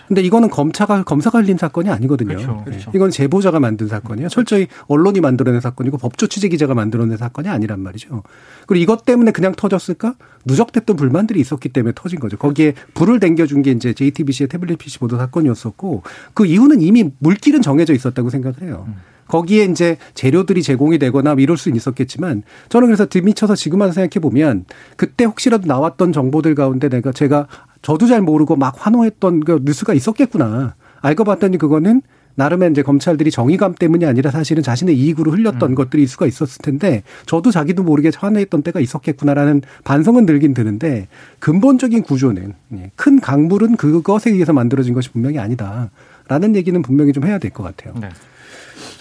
근데 0.08 0.20
이거는 0.20 0.50
검사가 0.50 1.04
검사가 1.04 1.40
흘린 1.40 1.56
사건이 1.56 1.88
아니거든요. 1.88 2.36
그렇죠. 2.36 2.62
그렇죠. 2.66 2.90
이건 2.94 3.10
제보자가 3.10 3.60
만든 3.60 3.88
사건이에요. 3.88 4.28
철저히 4.28 4.66
언론이 4.88 5.22
만들어낸 5.22 5.62
사건이고 5.62 5.96
법조 5.96 6.26
취재 6.26 6.48
기자가 6.48 6.74
만들어낸 6.74 7.16
사건이 7.16 7.48
아니란 7.48 7.80
말이죠. 7.80 8.24
그리고 8.66 8.82
이것 8.82 9.06
때문에 9.06 9.30
그냥 9.30 9.54
터졌을까? 9.56 10.16
누적됐던 10.44 10.96
불만들이 10.96 11.40
있었기 11.40 11.70
때문에 11.70 11.94
터진 11.94 12.20
거죠. 12.20 12.36
거기에 12.36 12.74
불을 12.92 13.20
당겨준 13.20 13.62
게 13.62 13.70
이제 13.70 13.94
JTBC의 13.94 14.48
태블릿 14.48 14.76
PC 14.76 14.98
보도 14.98 15.16
사건이었었고 15.16 16.02
그 16.34 16.44
이후는 16.44 16.82
이미 16.82 17.10
물길은 17.20 17.62
정해져 17.62 17.94
있었다고 17.94 18.28
생각을 18.28 18.60
해요. 18.60 18.84
음. 18.88 19.11
거기에 19.32 19.64
이제 19.64 19.96
재료들이 20.12 20.62
제공이 20.62 20.98
되거나 20.98 21.34
이럴 21.38 21.56
수는 21.56 21.74
있었겠지만 21.74 22.42
저는 22.68 22.88
그래서 22.88 23.06
뒤미쳐서 23.06 23.54
지금 23.54 23.80
와서 23.80 23.94
생각해 23.94 24.20
보면 24.20 24.66
그때 24.96 25.24
혹시라도 25.24 25.66
나왔던 25.66 26.12
정보들 26.12 26.54
가운데 26.54 26.90
내가 26.90 27.12
제가 27.12 27.46
저도 27.80 28.06
잘 28.06 28.20
모르고 28.20 28.56
막 28.56 28.74
환호했던 28.76 29.40
그 29.40 29.62
뉴스가 29.64 29.94
있었겠구나. 29.94 30.74
알고 31.00 31.24
봤더니 31.24 31.56
그거는 31.56 32.02
나름의 32.34 32.72
이제 32.72 32.82
검찰들이 32.82 33.30
정의감 33.30 33.74
때문이 33.76 34.04
아니라 34.04 34.30
사실은 34.30 34.62
자신의 34.62 34.98
이익으로 34.98 35.32
흘렸던 35.32 35.70
음. 35.70 35.74
것들이 35.76 36.02
있을 36.02 36.12
수가 36.12 36.26
있었을 36.26 36.60
텐데 36.60 37.02
저도 37.24 37.50
자기도 37.50 37.82
모르게 37.82 38.10
환호했던 38.14 38.62
때가 38.62 38.80
있었겠구나라는 38.80 39.62
반성은 39.84 40.26
들긴 40.26 40.52
드는데 40.52 41.08
근본적인 41.38 42.02
구조는 42.02 42.52
예, 42.74 42.90
큰 42.96 43.18
강물은 43.18 43.76
그것에 43.76 44.30
의해서 44.30 44.52
만들어진 44.52 44.92
것이 44.92 45.10
분명히 45.10 45.38
아니다 45.38 45.90
라는 46.28 46.54
얘기는 46.54 46.80
분명히 46.82 47.12
좀 47.14 47.24
해야 47.24 47.38
될 47.38 47.50
것 47.50 47.62
같아요. 47.62 47.94
네. 47.98 48.10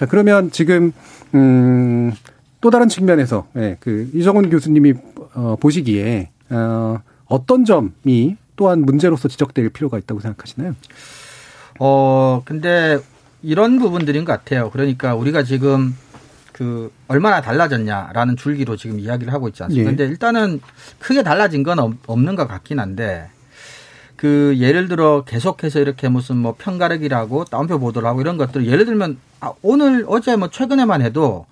자, 0.02 0.08
그러면 0.08 0.50
지금, 0.50 0.94
음, 1.36 2.12
또 2.60 2.72
다른 2.72 2.90
측면에서, 2.90 3.48
예, 3.56 3.78
그, 3.80 4.10
이정훈 4.16 4.50
교수님이, 4.50 4.96
어, 5.36 5.58
보시기에, 5.60 6.32
어, 6.50 7.00
어떤 7.28 7.66
점이 7.66 8.36
또한 8.56 8.82
문제로서 8.82 9.28
지적될 9.28 9.70
필요가 9.70 10.00
있다고 10.00 10.20
생각하시나요? 10.20 10.76
어, 11.80 12.42
근데 12.46 12.98
이런 13.44 13.78
부분들인 13.78 14.26
것 14.26 14.32
같아요. 14.32 14.72
그러니까 14.72 15.14
우리가 15.14 15.44
지금 15.44 15.96
그 16.52 16.92
얼마나 17.08 17.40
달라졌냐라는 17.40 18.38
줄기로 18.38 18.78
지금 18.78 19.00
이야기를 19.00 19.32
하고 19.32 19.50
있지 19.50 19.62
않습니까? 19.62 19.92
예. 19.92 19.96
근데 19.96 20.12
일단은 20.12 20.62
크게 20.98 21.22
달라진 21.22 21.62
건 21.62 21.78
없는 22.08 22.36
것 22.36 22.48
같긴 22.48 22.80
한데 22.80 23.30
그 24.22 24.56
예를 24.60 24.88
들어 24.88 25.24
계속해서 25.26 25.80
이렇게 25.80 26.08
무슨 26.08 26.38
뭐 26.38 26.54
편가르기라고 26.56 27.46
따옴표 27.46 27.80
보도를 27.80 28.08
하고 28.08 28.22
이런 28.22 28.38
것들 28.38 28.68
예를 28.68 28.86
들면 28.86 29.18
아, 29.40 29.52
오늘 29.64 30.06
어제 30.08 30.36
뭐 30.36 30.48
최근에만 30.48 31.02
해도 31.02 31.48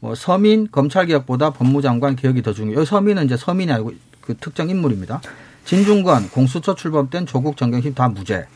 뭐 0.00 0.14
서민 0.14 0.68
검찰 0.70 1.06
개혁보다 1.06 1.54
법무장관 1.54 2.16
개혁이 2.16 2.42
더 2.42 2.52
중요해요. 2.52 2.84
서민은 2.84 3.24
이제 3.24 3.38
서민이 3.38 3.72
아니고 3.72 3.94
그 4.20 4.36
특정 4.36 4.68
인물입니다. 4.68 5.22
진중권 5.64 6.28
공수처 6.28 6.74
출범된 6.74 7.24
조국 7.24 7.56
정경심 7.56 7.94
다 7.94 8.10
무죄 8.10 8.46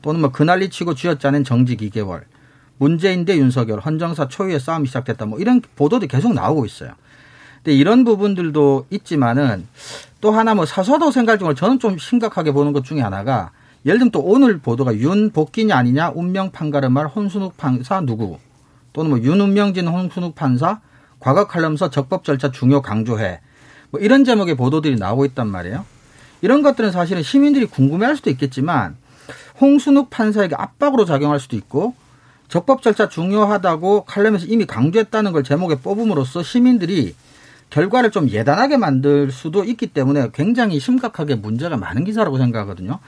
또는 0.00 0.22
뭐 0.22 0.32
그날리 0.32 0.70
치고 0.70 0.94
쥐어짜낸 0.94 1.44
정직 1.44 1.80
2개월 1.80 2.22
문재인 2.78 3.26
대 3.26 3.36
윤석열 3.36 3.80
헌정사 3.80 4.28
초유의 4.28 4.58
싸움이 4.58 4.86
시작됐다 4.86 5.26
뭐 5.26 5.38
이런 5.38 5.60
보도도 5.76 6.06
계속 6.06 6.32
나오고 6.32 6.64
있어요. 6.64 6.92
근데 7.56 7.76
이런 7.76 8.04
부분들도 8.04 8.86
있지만은 8.88 9.66
또 10.22 10.30
하나 10.30 10.54
뭐 10.54 10.64
사서도 10.64 11.10
생각 11.10 11.38
중으로 11.38 11.54
저는 11.54 11.80
좀 11.80 11.98
심각하게 11.98 12.52
보는 12.52 12.72
것 12.72 12.84
중에 12.84 13.00
하나가 13.00 13.50
예를 13.84 13.98
들면 13.98 14.12
또 14.12 14.20
오늘 14.20 14.60
보도가 14.60 14.94
윤 14.98 15.30
복귀냐 15.30 15.76
아니냐 15.76 16.12
운명 16.14 16.52
판가름 16.52 16.92
말 16.92 17.08
혼순욱 17.08 17.56
판사 17.56 18.00
누구 18.00 18.38
또는 18.92 19.10
뭐 19.10 19.18
윤운명진 19.18 19.88
혼순욱 19.88 20.36
판사 20.36 20.80
과거 21.18 21.48
칼럼서 21.48 21.90
적법 21.90 22.22
절차 22.22 22.52
중요 22.52 22.82
강조해 22.82 23.40
뭐 23.90 24.00
이런 24.00 24.24
제목의 24.24 24.56
보도들이 24.56 24.96
나오고 24.96 25.24
있단 25.26 25.48
말이에요. 25.48 25.84
이런 26.40 26.62
것들은 26.62 26.92
사실은 26.92 27.24
시민들이 27.24 27.66
궁금해할 27.66 28.16
수도 28.16 28.30
있겠지만 28.30 28.96
홍순욱 29.60 30.08
판사에게 30.08 30.54
압박으로 30.56 31.04
작용할 31.04 31.40
수도 31.40 31.56
있고 31.56 31.94
적법 32.46 32.82
절차 32.82 33.08
중요하다고 33.08 34.04
칼럼에서 34.04 34.46
이미 34.46 34.66
강조했다는 34.66 35.32
걸 35.32 35.42
제목에 35.42 35.76
뽑음으로써 35.76 36.44
시민들이 36.44 37.16
결과를 37.72 38.10
좀 38.10 38.28
예단하게 38.28 38.76
만들 38.76 39.30
수도 39.32 39.64
있기 39.64 39.86
때문에 39.88 40.28
굉장히 40.34 40.78
심각하게 40.78 41.36
문제가 41.36 41.78
많은 41.78 42.04
기사라고 42.04 42.36
생각하거든요. 42.36 42.98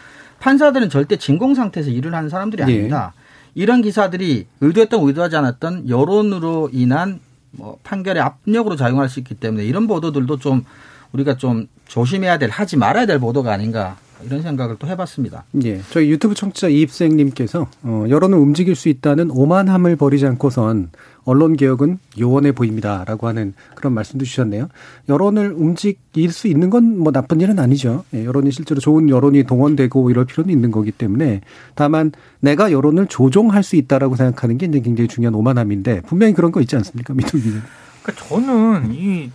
판사들은 0.41 0.89
절대 0.89 1.17
진공 1.17 1.55
상태에서 1.55 1.91
일을 1.91 2.15
하는 2.15 2.31
사람들이 2.31 2.62
예. 2.62 2.65
아닙니다. 2.65 3.12
예. 3.15 3.21
이런 3.55 3.83
기사들이 3.83 4.47
의도했던 4.62 5.07
의도하지 5.07 5.37
않았던 5.37 5.91
여론으로 5.91 6.71
인한 6.73 7.21
뭐 7.51 7.79
판결의 7.85 8.23
압력으로 8.23 8.75
작용할 8.75 9.11
수 9.11 9.21
있기 9.21 9.35
때문에 9.35 9.65
이런 9.65 9.87
보도들도 9.87 10.39
좀 10.39 10.65
우리가 11.12 11.37
좀 11.37 11.69
조심해야 11.87 12.39
될 12.39 12.49
하지 12.49 12.79
말아야 12.79 13.05
될 13.05 13.19
보도가 13.19 13.53
아닌가 13.53 13.97
이런 14.25 14.43
생각을 14.43 14.77
또 14.79 14.87
해봤습니다. 14.87 15.45
예, 15.65 15.81
저희 15.91 16.11
유튜브 16.11 16.35
청취자 16.35 16.69
이입생님께서 16.69 17.67
어, 17.83 18.05
여론을 18.09 18.39
움직일 18.39 18.75
수 18.75 18.89
있다는 18.89 19.31
오만함을 19.31 19.97
버리지 19.97 20.27
않고선 20.27 20.91
언론 21.25 21.57
개혁은 21.57 21.99
요원해 22.21 22.53
보입니다라고 22.53 23.27
하는 23.27 23.55
그런 23.75 23.93
말씀도 23.93 24.25
주셨네요. 24.25 24.69
여론을 25.09 25.53
움직일 25.53 26.33
수 26.33 26.49
있는 26.49 26.71
건 26.71 26.85
뭐 26.99 27.12
나쁜 27.12 27.41
일은 27.41 27.59
아니죠. 27.59 28.05
예, 28.15 28.25
여론이 28.25 28.51
실제로 28.53 28.81
좋은 28.81 29.09
여론이 29.11 29.45
동원되고 29.45 30.11
이럴 30.11 30.25
필요는 30.25 30.51
있는 30.53 30.71
거기 30.71 30.91
때문에 30.93 31.41
다만 31.75 32.12
내가 32.41 32.73
여론을 32.73 33.07
조종할 33.09 33.62
수 33.62 33.77
있다라고 33.77 34.17
생각하는 34.17 34.59
게 34.59 34.67
이제 34.67 34.81
굉장히 34.81 35.09
중요한 35.09 35.35
오만함인데 35.35 36.03
분명히 36.03 36.33
그런 36.35 36.53
거 36.53 36.61
있지 36.61 36.77
않습니까, 36.77 37.15
미투기는? 37.15 37.62
그러니까 38.03 38.27
저는 38.27 38.95
이 38.95 39.31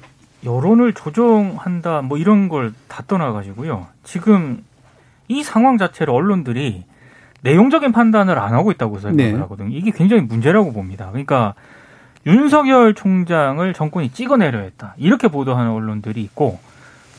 여론을 0.46 0.94
조종한다 0.94 2.02
뭐 2.02 2.18
이런 2.18 2.48
걸 2.50 2.74
다 2.88 3.04
떠나가지고요. 3.08 3.88
지금 4.04 4.64
이 5.30 5.44
상황 5.44 5.78
자체를 5.78 6.14
언론들이 6.14 6.84
내용적인 7.42 7.94
판단을 7.94 8.38
안 8.38 8.54
하고 8.54 8.72
있다고 8.72 9.00
생각을 9.00 9.32
네. 9.34 9.40
하거든요. 9.40 9.70
이게 9.74 9.92
굉장히 9.92 10.24
문제라고 10.24 10.74
봅니다. 10.74 11.08
그러니까 11.10 11.54
윤석열 12.26 12.94
총장을 12.96 13.74
정권이 13.74 14.12
찍어내려 14.12 14.60
했다. 14.60 14.94
이렇게 14.98 15.30
보도하는 15.30 15.72
언론들이 15.72 16.22
있고 16.24 16.60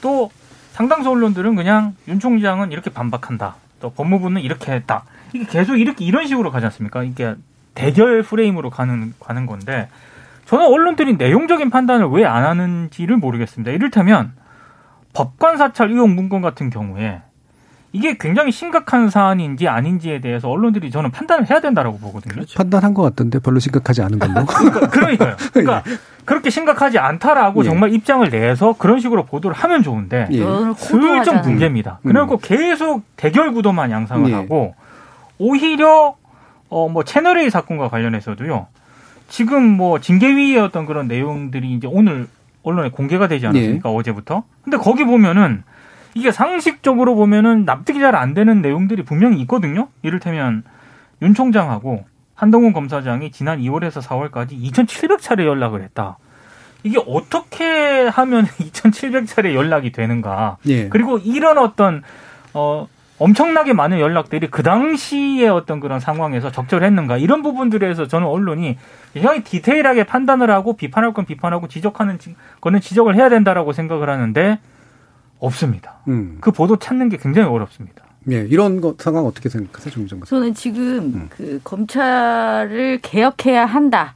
또 0.03 0.31
상당수 0.73 1.11
언론들은 1.11 1.55
그냥 1.57 1.95
윤 2.09 2.21
총장은 2.21 2.71
이렇게 2.73 2.91
반박한다. 2.91 3.57
또 3.81 3.91
법무부는 3.91 4.43
이렇게 4.43 4.73
했다. 4.73 5.05
이게 5.33 5.47
계속 5.47 5.77
이렇게 5.77 6.05
이런 6.05 6.27
식으로 6.27 6.51
가지 6.51 6.67
않습니까? 6.67 7.03
이게 7.03 7.35
대결 7.75 8.23
프레임으로 8.23 8.69
가는 8.69 9.15
가는 9.21 9.47
건데 9.47 9.89
저는 10.47 10.67
언론들이 10.67 11.15
내용적인 11.17 11.71
판단을 11.71 12.09
왜 12.09 12.25
안 12.27 12.45
하는지를 12.45 13.17
모르겠습니다. 13.17 13.71
이를테면 13.71 14.33
법관 15.15 15.57
사찰 15.57 15.91
의혹 15.91 16.11
문건 16.11 16.43
같은 16.43 16.69
경우에 16.71 17.23
이게 17.93 18.17
굉장히 18.19 18.53
심각한 18.53 19.11
사안인지 19.11 19.67
아닌지에 19.67 20.21
대해서 20.21 20.49
언론들이 20.49 20.91
저는 20.91 21.11
판단을 21.11 21.51
해야 21.51 21.61
된다라고 21.61 21.99
보거든요. 21.99 22.35
그렇죠. 22.35 22.57
판단한 22.57 22.95
것 22.95 23.03
같던데 23.03 23.41
별로 23.41 23.59
심각하지 23.59 24.03
않은 24.03 24.19
걸로. 24.21 24.45
그러니까, 24.47 24.89
그러니까요. 24.89 25.37
그러니까 25.53 25.83
예. 25.91 25.97
그렇게 26.25 26.51
심각하지 26.51 26.99
않다라고 26.99 27.65
예. 27.65 27.69
정말 27.69 27.93
입장을 27.93 28.29
내서 28.31 28.75
그런 28.79 29.01
식으로 29.01 29.25
보도를 29.25 29.57
하면 29.57 29.83
좋은데 29.83 30.29
예. 30.31 30.45
슬쩍 30.77 31.41
문제입니다. 31.43 31.99
음. 32.05 32.13
그리고 32.13 32.37
계속 32.39 33.03
대결 33.17 33.53
구도만 33.53 33.91
양상을 33.91 34.31
예. 34.31 34.35
하고 34.35 34.75
오히려 35.39 36.15
어 36.69 36.89
뭐 36.89 37.03
채널 37.03 37.39
A 37.39 37.51
사건과 37.51 37.89
관련해서도요. 37.89 38.69
지금 39.29 39.65
뭐 39.65 39.99
징계위의 39.99 40.59
어떤 40.59 40.87
그런 40.87 41.09
내용들이 41.09 41.73
이제 41.73 41.89
오늘 41.91 42.29
언론에 42.63 42.91
공개가 42.91 43.27
되지 43.27 43.47
않았습니까? 43.49 43.91
예. 43.91 43.95
어제부터. 43.97 44.45
근데 44.63 44.77
거기 44.77 45.05
보면은 45.05 45.65
이게 46.15 46.33
상식적으로 46.33 47.15
보면은 47.15 47.65
납득이 47.65 48.01
잘 48.01 48.15
안 48.15 48.35
되는 48.35 48.61
내용들이 48.63 49.05
분명히 49.05 49.41
있거든요. 49.43 49.89
이를테면 50.03 50.65
윤 51.23 51.35
총장하고 51.35 52.05
한동훈 52.35 52.73
검사장이 52.73 53.31
지난 53.31 53.61
2월에서 53.61 54.03
4월까지 54.03 54.53
2,700차례 54.73 55.45
연락을 55.47 55.83
했다. 55.83 56.19
이게 56.83 56.99
어떻게 57.07 58.07
하면 58.09 58.47
2,700차례 58.59 59.55
연락이 59.55 59.93
되는가? 59.93 60.57
예. 60.67 60.89
그리고 60.89 61.19
이런 61.19 61.59
어떤 61.59 62.03
어 62.55 62.89
엄청나게 63.19 63.75
많은 63.75 64.01
연락들이 64.01 64.49
그 64.49 64.63
당시에 64.63 65.47
어떤 65.49 65.79
그런 65.79 66.01
상황에서 66.01 66.51
적절했는가 66.51 67.19
이런 67.19 67.43
부분들에서 67.43 68.09
저는 68.09 68.27
언론이 68.27 68.79
굉장히 69.13 69.45
디테일하게 69.45 70.05
판단을 70.05 70.51
하고 70.51 70.75
비판할 70.75 71.13
건 71.13 71.27
비판하고 71.27 71.69
지적하는 71.69 72.19
거는 72.63 72.81
지적을 72.81 73.15
해야 73.17 73.29
된다라고 73.29 73.75
생각을 73.75 74.09
하는데 74.09 74.59
없습니다. 75.41 76.01
음. 76.09 76.39
그 76.41 76.51
보도 76.51 76.77
찾는 76.77 77.09
게 77.09 77.17
굉장히 77.17 77.49
어렵습니다. 77.49 78.05
예, 78.31 78.47
이런 78.49 78.81
거, 78.81 78.95
상황 78.99 79.25
어떻게 79.25 79.49
생각하세요, 79.49 79.93
정정 79.93 80.21
저는 80.21 80.55
지금 80.55 80.99
음. 80.99 81.29
그 81.31 81.61
검찰을 81.65 83.01
개혁해야 83.03 83.65
한다. 83.65 84.15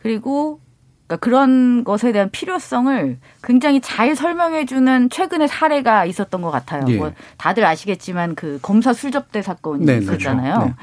그리고 0.00 0.60
그러니까 1.06 1.16
그런 1.18 1.84
것에 1.84 2.12
대한 2.12 2.30
필요성을 2.30 3.18
굉장히 3.42 3.80
잘 3.80 4.16
설명해주는 4.16 5.10
최근의 5.10 5.48
사례가 5.48 6.06
있었던 6.06 6.40
것 6.40 6.50
같아요. 6.50 6.84
예. 6.88 6.96
뭐 6.96 7.12
다들 7.36 7.64
아시겠지만 7.64 8.34
그 8.34 8.58
검사 8.62 8.94
술접대 8.94 9.42
사건이 9.42 9.84
네, 9.84 9.98
있었잖아요. 9.98 10.58
네. 10.58 10.74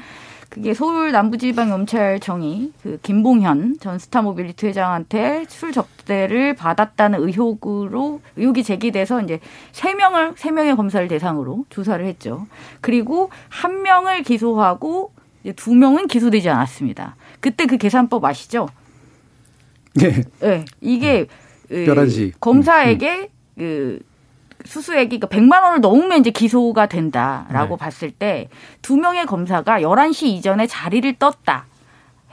그게 0.50 0.74
서울 0.74 1.12
남부지방검찰청이 1.12 2.72
그 2.82 2.98
김봉현 3.02 3.78
전 3.78 3.98
스타모빌리티 4.00 4.66
회장한테 4.66 5.44
술 5.48 5.72
접대를 5.72 6.56
받았다는 6.56 7.22
의혹으로 7.22 8.20
의혹이 8.36 8.64
제기돼서 8.64 9.22
이제 9.22 9.38
세 9.70 9.94
명을 9.94 10.34
세 10.36 10.50
명의 10.50 10.74
검사를 10.74 11.06
대상으로 11.06 11.66
조사를 11.70 12.04
했죠. 12.04 12.48
그리고 12.80 13.30
한 13.48 13.82
명을 13.82 14.24
기소하고 14.24 15.12
이제 15.44 15.52
두 15.52 15.72
명은 15.72 16.08
기소되지 16.08 16.50
않았습니다. 16.50 17.14
그때 17.38 17.66
그 17.66 17.78
계산법 17.78 18.24
아시죠? 18.24 18.68
네. 19.94 20.24
네. 20.40 20.64
이게 20.80 21.28
11시. 21.70 22.32
검사에게 22.40 23.30
그 23.56 24.00
수수액이 24.64 25.18
그러니까 25.20 25.28
100만 25.28 25.62
원을 25.62 25.80
넘으면 25.80 26.20
이제 26.20 26.30
기소가 26.30 26.86
된다라고 26.86 27.76
네. 27.76 27.80
봤을 27.84 28.10
때 28.10 28.48
두 28.82 28.96
명의 28.96 29.26
검사가 29.26 29.80
11시 29.80 30.26
이전에 30.26 30.66
자리를 30.66 31.12
떴다 31.18 31.66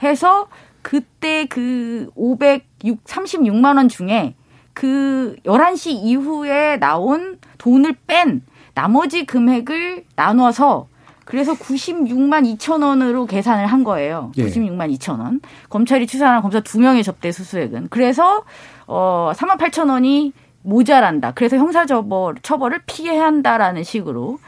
해서 0.02 0.48
그때 0.82 1.46
그 1.46 2.10
536만 2.16 3.76
원 3.76 3.88
중에 3.88 4.34
그 4.72 5.36
11시 5.44 5.90
이후에 5.90 6.76
나온 6.78 7.38
돈을 7.58 7.96
뺀 8.06 8.42
나머지 8.74 9.24
금액을 9.26 10.04
나눠서 10.14 10.86
그래서 11.24 11.52
96만 11.52 12.56
2천 12.56 12.82
원으로 12.82 13.26
계산을 13.26 13.66
한 13.66 13.84
거예요. 13.84 14.32
예. 14.38 14.46
96만 14.46 14.96
2천 14.96 15.20
원. 15.20 15.40
검찰이 15.68 16.06
추산한 16.06 16.40
검사 16.40 16.60
두 16.60 16.80
명의 16.80 17.02
접대 17.02 17.32
수수액은. 17.32 17.88
그래서 17.90 18.44
어 18.86 19.32
3만 19.34 19.58
8천 19.58 19.90
원이 19.90 20.32
모자란다. 20.68 21.32
그래서 21.32 21.56
형사처벌 21.56 22.36
처벌을 22.42 22.80
피해야 22.86 23.24
한다라는 23.24 23.82
식으로 23.84 24.38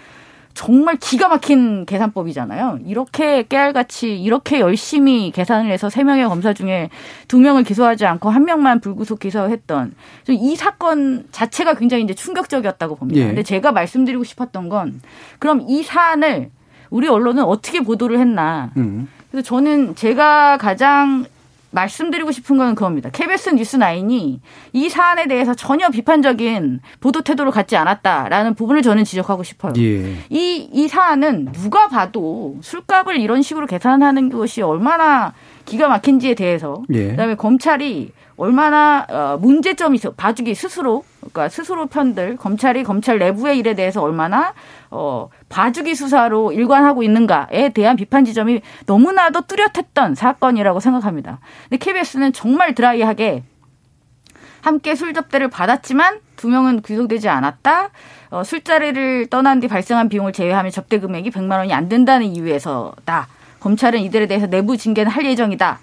정말 0.52 0.96
기가 0.96 1.28
막힌 1.28 1.86
계산법이잖아요. 1.86 2.80
이렇게 2.84 3.44
깨알같이 3.44 4.20
이렇게 4.20 4.60
열심히 4.60 5.30
계산을 5.30 5.70
해서 5.70 5.88
세 5.88 6.02
명의 6.02 6.28
검사 6.28 6.52
중에 6.52 6.90
두 7.28 7.38
명을 7.38 7.62
기소하지 7.62 8.04
않고 8.04 8.28
한 8.28 8.44
명만 8.44 8.80
불구속 8.80 9.20
기소했던 9.20 9.94
이 10.28 10.56
사건 10.56 11.24
자체가 11.30 11.74
굉장히 11.74 12.04
이제 12.04 12.14
충격적이었다고 12.14 12.96
봅니다. 12.96 13.20
예. 13.20 13.26
근데 13.28 13.42
제가 13.42 13.72
말씀드리고 13.72 14.24
싶었던 14.24 14.68
건 14.68 15.00
그럼 15.38 15.64
이 15.68 15.82
사안을 15.82 16.50
우리 16.90 17.08
언론은 17.08 17.44
어떻게 17.44 17.80
보도를 17.80 18.18
했나. 18.18 18.72
음. 18.76 19.08
그래서 19.30 19.46
저는 19.46 19.94
제가 19.94 20.58
가장 20.58 21.24
말씀드리고 21.70 22.32
싶은 22.32 22.58
건 22.58 22.74
그겁니다. 22.74 23.10
KBS 23.10 23.52
뉴스9이 23.52 24.40
이 24.72 24.88
사안에 24.88 25.26
대해서 25.26 25.54
전혀 25.54 25.88
비판적인 25.88 26.80
보도 27.00 27.22
태도를 27.22 27.52
갖지 27.52 27.76
않았다라는 27.76 28.54
부분을 28.54 28.82
저는 28.82 29.04
지적하고 29.04 29.42
싶어요. 29.42 29.72
예. 29.78 30.16
이, 30.28 30.68
이 30.72 30.88
사안은 30.88 31.52
누가 31.52 31.88
봐도 31.88 32.56
술값을 32.60 33.18
이런 33.18 33.42
식으로 33.42 33.66
계산하는 33.66 34.30
것이 34.30 34.62
얼마나 34.62 35.32
기가 35.64 35.88
막힌지에 35.88 36.34
대해서 36.34 36.82
예. 36.92 37.10
그다음에 37.10 37.34
검찰이 37.34 38.12
얼마나 38.36 39.06
어, 39.10 39.38
문제점이 39.38 39.96
있어 39.96 40.12
봐주기 40.12 40.54
스스로 40.54 41.04
그러니까 41.18 41.50
스스로 41.50 41.86
편들 41.86 42.36
검찰이 42.38 42.84
검찰 42.84 43.18
내부의 43.18 43.58
일에 43.58 43.74
대해서 43.74 44.02
얼마나 44.02 44.54
어 44.90 45.28
봐주기 45.48 45.94
수사로 45.94 46.52
일관하고 46.52 47.02
있는가에 47.02 47.70
대한 47.70 47.96
비판 47.96 48.24
지점이 48.24 48.60
너무나도 48.86 49.42
뚜렷했던 49.42 50.14
사건이라고 50.14 50.80
생각합니다. 50.80 51.38
근데 51.68 51.76
KBS는 51.76 52.32
정말 52.32 52.74
드라이하게 52.74 53.44
함께 54.62 54.94
술 54.94 55.14
접대를 55.14 55.48
받았지만 55.48 56.20
두 56.36 56.48
명은 56.48 56.82
귀속되지 56.82 57.28
않았다. 57.28 57.90
어, 58.30 58.44
술자리를 58.44 59.26
떠난 59.28 59.60
뒤 59.60 59.68
발생한 59.68 60.08
비용을 60.08 60.32
제외하면 60.32 60.70
접대 60.70 60.98
금액이 61.00 61.30
100만 61.30 61.58
원이 61.58 61.72
안 61.72 61.88
된다는 61.88 62.26
이유에서다. 62.26 63.28
검찰은 63.60 64.00
이들에 64.00 64.26
대해서 64.26 64.46
내부 64.46 64.76
징계는 64.76 65.10
할 65.10 65.24
예정이다. 65.26 65.80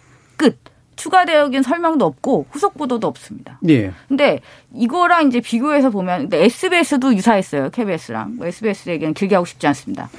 끝. 0.98 1.08
추가되어진 1.08 1.62
설명도 1.62 2.06
없고 2.06 2.48
후속 2.52 2.78
보도도 2.78 3.08
없습니다. 3.08 3.60
예. 3.70 3.91
근데 4.08 4.41
이거랑 4.74 5.28
이제 5.28 5.39
비교해서 5.39 5.89
보면 5.89 6.22
근데 6.22 6.43
SBS도 6.43 7.14
유사했어요. 7.14 7.70
KBS랑. 7.70 8.36
뭐 8.38 8.48
SBS 8.48 8.89
얘기는 8.89 9.14
길게 9.14 9.36
하고 9.36 9.45
싶지 9.45 9.66
않습니다. 9.68 10.10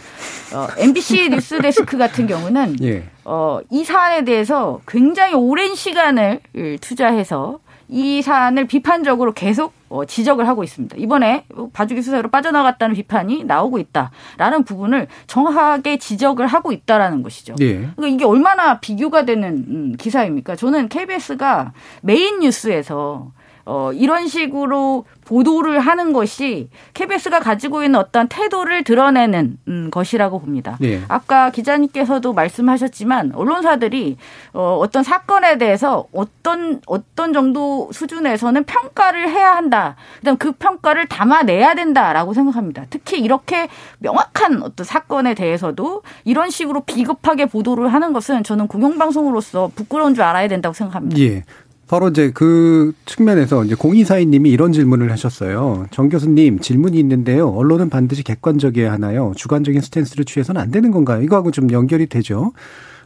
어, 0.54 0.68
MBC 0.78 1.28
뉴스 1.30 1.60
데스크 1.60 1.98
같은 1.98 2.26
경우는 2.26 2.76
예. 2.82 3.04
어, 3.24 3.60
이 3.70 3.84
사안에 3.84 4.24
대해서 4.24 4.80
굉장히 4.88 5.34
오랜 5.34 5.74
시간을 5.74 6.40
투자해서 6.80 7.58
이 7.88 8.22
사안을 8.22 8.66
비판적으로 8.66 9.32
계속 9.32 9.77
어, 9.88 10.04
지적을 10.04 10.46
하고 10.46 10.64
있습니다. 10.64 10.96
이번에 10.98 11.44
봐주기 11.72 12.02
수사로 12.02 12.30
빠져나갔다는 12.30 12.94
비판이 12.94 13.44
나오고 13.44 13.78
있다라는 13.78 14.64
부분을 14.64 15.08
정확하게 15.26 15.98
지적을 15.98 16.46
하고 16.46 16.72
있다라는 16.72 17.22
것이죠. 17.22 17.54
예. 17.60 17.88
그러니까 17.96 18.06
이게 18.08 18.24
얼마나 18.24 18.80
비교가 18.80 19.24
되는 19.24 19.64
음, 19.68 19.96
기사입니까? 19.98 20.56
저는 20.56 20.88
KBS가 20.88 21.72
메인 22.02 22.40
뉴스에서 22.40 23.32
어, 23.70 23.92
이런 23.92 24.28
식으로 24.28 25.04
보도를 25.26 25.80
하는 25.80 26.14
것이 26.14 26.70
KBS가 26.94 27.38
가지고 27.40 27.82
있는 27.82 28.00
어떤 28.00 28.26
태도를 28.26 28.82
드러내는 28.82 29.58
음, 29.68 29.90
것이라고 29.90 30.40
봅니다. 30.40 30.78
네. 30.80 31.02
아까 31.08 31.50
기자님께서도 31.50 32.32
말씀하셨지만 32.32 33.32
언론사들이 33.34 34.16
어, 34.54 34.78
어떤 34.80 35.02
사건에 35.02 35.58
대해서 35.58 36.06
어떤 36.12 36.80
어떤 36.86 37.34
정도 37.34 37.90
수준에서는 37.92 38.64
평가를 38.64 39.28
해야 39.28 39.54
한다. 39.54 39.96
그다음 40.20 40.38
그 40.38 40.52
평가를 40.52 41.06
담아내야 41.06 41.74
된다라고 41.74 42.32
생각합니다. 42.32 42.86
특히 42.88 43.20
이렇게 43.20 43.68
명확한 43.98 44.62
어떤 44.62 44.86
사건에 44.86 45.34
대해서도 45.34 46.02
이런 46.24 46.48
식으로 46.48 46.84
비겁하게 46.84 47.44
보도를 47.46 47.92
하는 47.92 48.14
것은 48.14 48.44
저는 48.44 48.66
공영방송으로서 48.66 49.72
부끄러운 49.74 50.14
줄 50.14 50.24
알아야 50.24 50.48
된다고 50.48 50.72
생각합니다. 50.72 51.20
예. 51.20 51.44
바로 51.88 52.08
이제 52.08 52.30
그 52.34 52.92
측면에서 53.06 53.64
이제 53.64 53.74
공인사인님이 53.74 54.50
이런 54.50 54.72
질문을 54.72 55.10
하셨어요. 55.10 55.86
정 55.90 56.10
교수님 56.10 56.58
질문이 56.60 56.98
있는데요. 57.00 57.48
언론은 57.48 57.88
반드시 57.88 58.22
객관적이어야 58.22 58.92
하나요? 58.92 59.32
주관적인 59.36 59.80
스탠스를 59.80 60.26
취해서는 60.26 60.60
안 60.60 60.70
되는 60.70 60.90
건가요? 60.90 61.22
이거하고 61.22 61.50
좀 61.50 61.72
연결이 61.72 62.06
되죠. 62.06 62.52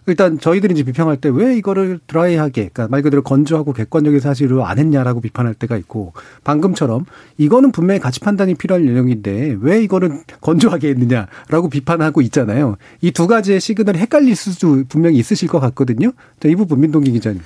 일단 0.08 0.40
저희들이 0.40 0.74
이제 0.74 0.82
비평할 0.82 1.18
때 1.18 1.28
왜 1.28 1.56
이거를 1.56 2.00
드라이하게, 2.08 2.70
그러니까 2.72 2.88
말 2.88 3.02
그대로 3.02 3.22
건조하고 3.22 3.72
객관적인 3.72 4.18
사실로 4.18 4.66
안 4.66 4.80
했냐라고 4.80 5.20
비판할 5.20 5.54
때가 5.54 5.76
있고, 5.76 6.12
방금처럼 6.42 7.04
이거는 7.38 7.70
분명히 7.70 8.00
가치 8.00 8.18
판단이 8.18 8.56
필요한 8.56 8.84
내용인데 8.84 9.58
왜 9.60 9.80
이거는 9.80 10.22
건조하게 10.40 10.88
했느냐라고 10.88 11.68
비판하고 11.70 12.20
있잖아요. 12.22 12.78
이 13.00 13.12
두 13.12 13.28
가지의 13.28 13.60
시그널이 13.60 14.00
헷갈릴 14.00 14.34
수도 14.34 14.82
분명히 14.88 15.18
있으실 15.18 15.46
것 15.46 15.60
같거든요. 15.60 16.10
이 16.44 16.56
부분 16.56 16.80
민동기 16.80 17.12
기자님. 17.12 17.40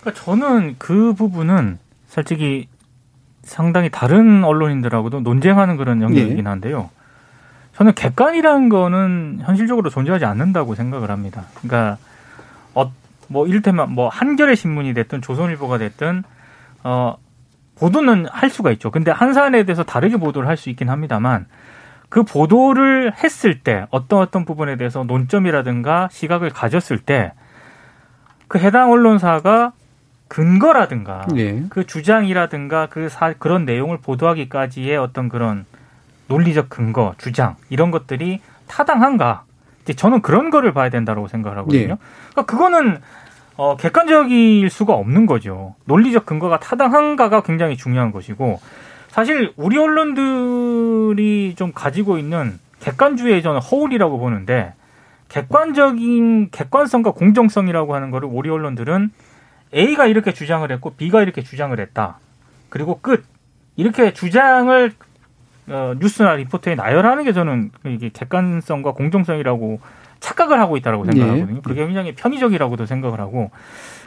그러니까 0.00 0.24
저는 0.24 0.76
그 0.78 1.12
부분은 1.14 1.78
솔직히 2.08 2.68
상당히 3.42 3.88
다른 3.90 4.44
언론인들하고도 4.44 5.20
논쟁하는 5.20 5.76
그런 5.76 6.02
영역이긴 6.02 6.38
예. 6.44 6.48
한데요. 6.48 6.90
저는 7.74 7.94
객관이라는 7.94 8.68
거는 8.68 9.40
현실적으로 9.42 9.90
존재하지 9.90 10.24
않는다고 10.24 10.74
생각을 10.74 11.10
합니다. 11.10 11.44
그러니까 11.54 11.98
어, 12.74 12.92
뭐 13.28 13.46
이를테면 13.46 13.92
뭐 13.92 14.08
한겨레 14.08 14.54
신문이 14.54 14.92
됐든 14.94 15.22
조선일보가 15.22 15.78
됐든 15.78 16.24
어 16.84 17.16
보도는 17.78 18.26
할 18.30 18.50
수가 18.50 18.70
있죠. 18.72 18.90
근데 18.90 19.10
한 19.10 19.32
사안에 19.32 19.64
대해서 19.64 19.82
다르게 19.82 20.18
보도를 20.18 20.48
할 20.48 20.56
수 20.56 20.68
있긴 20.68 20.90
합니다만 20.90 21.46
그 22.10 22.22
보도를 22.24 23.14
했을 23.22 23.60
때 23.60 23.86
어떤 23.90 24.20
어떤 24.20 24.44
부분에 24.44 24.76
대해서 24.76 25.04
논점이라든가 25.04 26.08
시각을 26.10 26.50
가졌을 26.50 26.98
때 26.98 27.32
그 28.50 28.58
해당 28.58 28.90
언론사가 28.90 29.72
근거라든가 30.30 31.26
네. 31.34 31.64
그 31.70 31.84
주장이라든가 31.84 32.86
그 32.86 33.08
사, 33.08 33.34
그런 33.36 33.64
내용을 33.64 33.98
보도하기까지의 33.98 34.96
어떤 34.96 35.28
그런 35.28 35.66
논리적 36.28 36.70
근거, 36.70 37.14
주장 37.18 37.56
이런 37.68 37.90
것들이 37.90 38.40
타당한가? 38.68 39.42
이제 39.82 39.92
저는 39.92 40.22
그런 40.22 40.50
거를 40.50 40.72
봐야 40.72 40.88
된다고 40.88 41.26
생각을 41.26 41.58
하거든요. 41.58 41.80
네. 41.80 41.96
그러니까 42.30 42.42
그거는 42.44 42.98
어, 43.56 43.76
객관적일 43.76 44.70
수가 44.70 44.94
없는 44.94 45.26
거죠. 45.26 45.74
논리적 45.86 46.26
근거가 46.26 46.60
타당한가가 46.60 47.42
굉장히 47.42 47.76
중요한 47.76 48.12
것이고 48.12 48.60
사실 49.08 49.52
우리 49.56 49.78
언론들이 49.78 51.56
좀 51.56 51.72
가지고 51.74 52.18
있는 52.18 52.60
객관주의의 52.78 53.42
저는 53.42 53.60
허울이라고 53.60 54.20
보는데 54.20 54.74
객관적인 55.28 56.50
객관성과 56.52 57.10
공정성이라고 57.10 57.96
하는 57.96 58.12
거를 58.12 58.28
우리 58.30 58.48
언론들은 58.48 59.10
A가 59.74 60.06
이렇게 60.06 60.32
주장을 60.32 60.70
했고 60.70 60.94
B가 60.94 61.22
이렇게 61.22 61.42
주장을 61.42 61.78
했다. 61.78 62.18
그리고 62.68 62.98
끝. 63.00 63.24
이렇게 63.76 64.12
주장을 64.12 64.92
어, 65.68 65.94
뉴스나 65.98 66.34
리포트에 66.34 66.74
나열하는 66.74 67.24
게 67.24 67.32
저는 67.32 67.70
이게 67.86 68.10
객관성과 68.12 68.92
공정성이라고 68.92 69.80
착각을 70.18 70.60
하고 70.60 70.76
있다고 70.76 71.04
생각하거든요. 71.06 71.54
네. 71.54 71.60
그게 71.62 71.86
굉장히 71.86 72.14
편의적이라고도 72.14 72.86
생각을 72.86 73.20
하고 73.20 73.50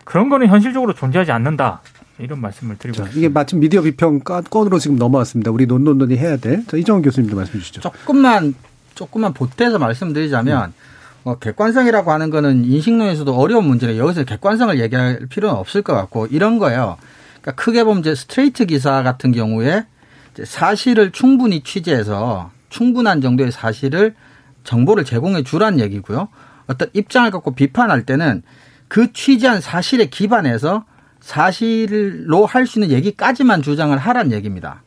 그런 0.03 0.29
거는 0.29 0.47
현실적으로 0.47 0.93
존재하지 0.93 1.31
않는다. 1.31 1.81
이런 2.19 2.39
말씀을 2.41 2.77
드리고 2.77 2.97
자, 2.97 3.09
이게 3.15 3.29
마침 3.29 3.59
미디어 3.59 3.81
비평 3.81 4.19
건으로 4.19 4.77
지금 4.77 4.97
넘어왔습니다. 4.97 5.49
우리 5.49 5.65
논논논이 5.65 6.17
해야 6.17 6.37
될. 6.37 6.65
자, 6.67 6.77
이정원 6.77 7.01
교수님도 7.01 7.35
말씀해 7.35 7.59
주시죠. 7.59 7.81
조금만 7.81 8.53
조금만 8.93 9.33
보태서 9.33 9.79
말씀드리자면 9.79 10.69
음. 10.69 10.92
뭐 11.23 11.35
객관성이라고 11.39 12.11
하는 12.11 12.29
거는 12.29 12.65
인식론에서도 12.65 13.33
어려운 13.33 13.65
문제라 13.65 13.97
여기서 13.97 14.25
객관성을 14.25 14.79
얘기할 14.79 15.27
필요는 15.29 15.55
없을 15.55 15.81
것 15.81 15.93
같고 15.93 16.27
이런 16.27 16.59
거예요. 16.59 16.97
그러니까 17.41 17.63
크게 17.63 17.83
보면 17.83 18.01
이제 18.01 18.15
스트레이트 18.15 18.65
기사 18.65 19.03
같은 19.03 19.31
경우에 19.31 19.85
사실을 20.43 21.11
충분히 21.11 21.61
취재해서 21.61 22.51
충분한 22.69 23.21
정도의 23.21 23.51
사실을 23.51 24.15
정보를 24.63 25.05
제공해 25.05 25.43
주란 25.43 25.79
얘기고요. 25.79 26.27
어떤 26.67 26.89
입장을 26.93 27.29
갖고 27.31 27.51
비판할 27.51 28.05
때는 28.05 28.43
그 28.87 29.13
취재한 29.13 29.61
사실에 29.61 30.05
기반해서 30.05 30.85
사실로 31.19 32.45
할 32.45 32.65
수 32.67 32.79
있는 32.79 32.95
얘기까지만 32.95 33.61
주장을 33.61 33.97
하란 33.97 34.31
얘기입니다. 34.31 34.83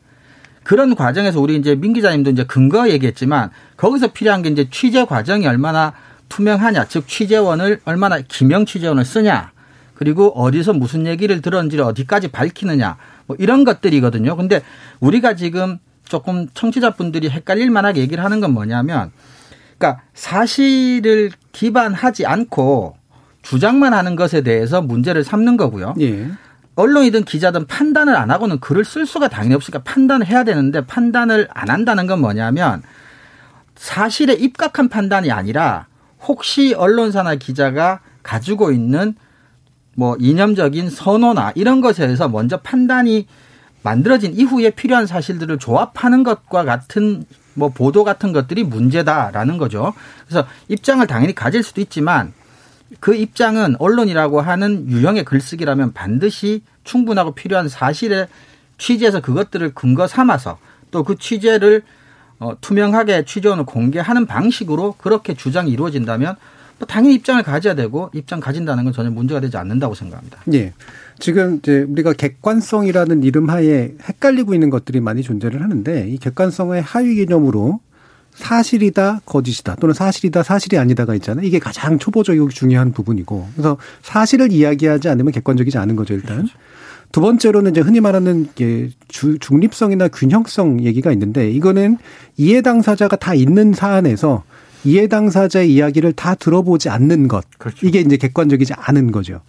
그런 0.63 0.95
과정에서 0.95 1.39
우리 1.39 1.55
이제 1.55 1.75
민 1.75 1.93
기자님도 1.93 2.31
이제 2.31 2.43
근거 2.43 2.89
얘기했지만 2.89 3.51
거기서 3.77 4.07
필요한 4.07 4.41
게 4.41 4.49
이제 4.49 4.69
취재 4.69 5.05
과정이 5.05 5.47
얼마나 5.47 5.93
투명하냐, 6.29 6.85
즉 6.85 7.07
취재원을 7.07 7.81
얼마나 7.85 8.19
기명 8.19 8.65
취재원을 8.65 9.05
쓰냐, 9.05 9.51
그리고 9.95 10.29
어디서 10.39 10.73
무슨 10.73 11.05
얘기를 11.05 11.41
들었는지를 11.41 11.83
어디까지 11.83 12.29
밝히느냐, 12.29 12.97
뭐 13.25 13.35
이런 13.39 13.63
것들이거든요. 13.63 14.35
근데 14.35 14.61
우리가 14.99 15.35
지금 15.35 15.79
조금 16.05 16.47
청취자분들이 16.53 17.29
헷갈릴 17.29 17.71
만하게 17.71 18.01
얘기를 18.01 18.23
하는 18.23 18.39
건 18.39 18.53
뭐냐면, 18.53 19.11
그러니까 19.77 20.01
사실을 20.13 21.31
기반하지 21.51 22.25
않고 22.25 22.95
주장만 23.41 23.93
하는 23.93 24.15
것에 24.15 24.41
대해서 24.41 24.81
문제를 24.81 25.23
삼는 25.23 25.57
거고요. 25.57 25.95
예. 26.01 26.29
언론이든 26.75 27.23
기자든 27.23 27.65
판단을 27.65 28.15
안 28.15 28.29
하고는 28.29 28.59
글을 28.59 28.85
쓸 28.85 29.05
수가 29.05 29.29
당연히 29.29 29.55
없으니까 29.55 29.83
판단을 29.83 30.27
해야 30.27 30.43
되는데 30.43 30.85
판단을 30.85 31.47
안 31.51 31.69
한다는 31.69 32.05
건 32.05 32.21
뭐냐면 32.21 32.83
사실에 33.75 34.33
입각한 34.33 34.89
판단이 34.89 35.31
아니라 35.31 35.87
혹시 36.25 36.73
언론사나 36.73 37.35
기자가 37.35 37.99
가지고 38.23 38.71
있는 38.71 39.15
뭐 39.95 40.15
이념적인 40.19 40.89
선호나 40.89 41.53
이런 41.55 41.81
것에 41.81 42.05
대해서 42.05 42.29
먼저 42.29 42.57
판단이 42.57 43.27
만들어진 43.83 44.33
이후에 44.33 44.71
필요한 44.71 45.07
사실들을 45.07 45.57
조합하는 45.59 46.23
것과 46.23 46.63
같은 46.65 47.25
뭐 47.53 47.69
보도 47.69 48.03
같은 48.03 48.33
것들이 48.33 48.63
문제다라는 48.63 49.57
거죠. 49.57 49.93
그래서 50.27 50.47
입장을 50.67 51.05
당연히 51.07 51.33
가질 51.33 51.63
수도 51.63 51.81
있지만 51.81 52.33
그 52.99 53.15
입장은 53.15 53.75
언론이라고 53.79 54.41
하는 54.41 54.89
유형의 54.89 55.25
글쓰기라면 55.25 55.93
반드시 55.93 56.61
충분하고 56.83 57.33
필요한 57.33 57.67
사실에 57.67 58.27
취재해서 58.77 59.21
그것들을 59.21 59.73
근거 59.73 60.07
삼아서 60.07 60.59
또 60.91 61.03
그 61.03 61.17
취재를 61.17 61.83
어, 62.39 62.55
투명하게 62.61 63.25
취재원을 63.25 63.65
공개하는 63.65 64.25
방식으로 64.25 64.95
그렇게 64.97 65.33
주장이 65.33 65.71
이루어진다면 65.71 66.35
뭐 66.79 66.87
당연히 66.87 67.15
입장을 67.15 67.41
가져야 67.41 67.73
되고 67.73 68.11
입장 68.13 68.39
가진다는 68.39 68.83
건 68.83 68.93
전혀 68.93 69.09
문제가 69.09 69.39
되지 69.39 69.57
않는다고 69.57 69.95
생각합니다. 69.95 70.39
예. 70.53 70.73
지금 71.19 71.57
이제 71.57 71.85
우리가 71.89 72.13
객관성이라는 72.13 73.23
이름 73.23 73.49
하에 73.49 73.93
헷갈리고 74.07 74.53
있는 74.53 74.69
것들이 74.69 74.99
많이 74.99 75.23
존재를 75.23 75.63
하는데 75.63 76.07
이 76.07 76.17
객관성의 76.19 76.83
하위 76.83 77.15
개념으로 77.15 77.79
사실이다, 78.35 79.21
거짓이다, 79.25 79.77
또는 79.77 79.95
사실이다, 79.95 80.43
사실이 80.43 80.77
아니다가 80.77 81.15
있잖아요. 81.15 81.43
이게 81.43 81.57
가장 81.57 81.97
초보적이고 81.97 82.49
중요한 82.49 82.91
부분이고. 82.91 83.47
그래서 83.53 83.77
사실을 84.03 84.51
이야기하지 84.51 85.09
않으면 85.09 85.31
객관적이지 85.31 85.79
않은 85.79 85.95
거죠, 85.95 86.13
일단. 86.13 86.37
그렇죠. 86.37 86.53
두 87.11 87.21
번째로는 87.21 87.71
이제 87.71 87.81
흔히 87.81 87.99
말하는 87.99 88.47
게 88.55 88.89
중립성이나 89.07 90.09
균형성 90.09 90.83
얘기가 90.83 91.11
있는데 91.13 91.49
이거는 91.49 91.97
이해 92.37 92.61
당사자가 92.61 93.15
다 93.15 93.33
있는 93.33 93.73
사안에서 93.73 94.43
이해 94.83 95.07
당사자의 95.07 95.73
이야기를 95.73 96.13
다 96.13 96.35
들어보지 96.35 96.89
않는 96.89 97.27
것. 97.27 97.45
그렇죠. 97.57 97.85
이게 97.87 97.99
이제 97.99 98.17
객관적이지 98.17 98.73
않은 98.75 99.11
거죠. 99.11 99.41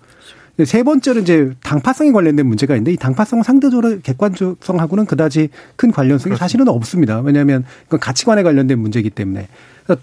세 0.65 0.83
번째는 0.83 1.23
이제 1.23 1.53
당파성에 1.63 2.11
관련된 2.11 2.45
문제가 2.45 2.75
있는데 2.75 2.93
이 2.93 2.97
당파성은 2.97 3.45
상대적으로 3.45 4.01
객관성하고는 4.01 5.07
그다지 5.07 5.51
큰 5.77 5.93
관련성이 5.93 6.31
그렇습니다. 6.31 6.45
사실은 6.45 6.69
없습니다. 6.69 7.21
왜냐하면 7.21 7.65
그건 7.85 8.01
가치관에 8.01 8.43
관련된 8.43 8.79
문제이기 8.79 9.11
때문에 9.11 9.47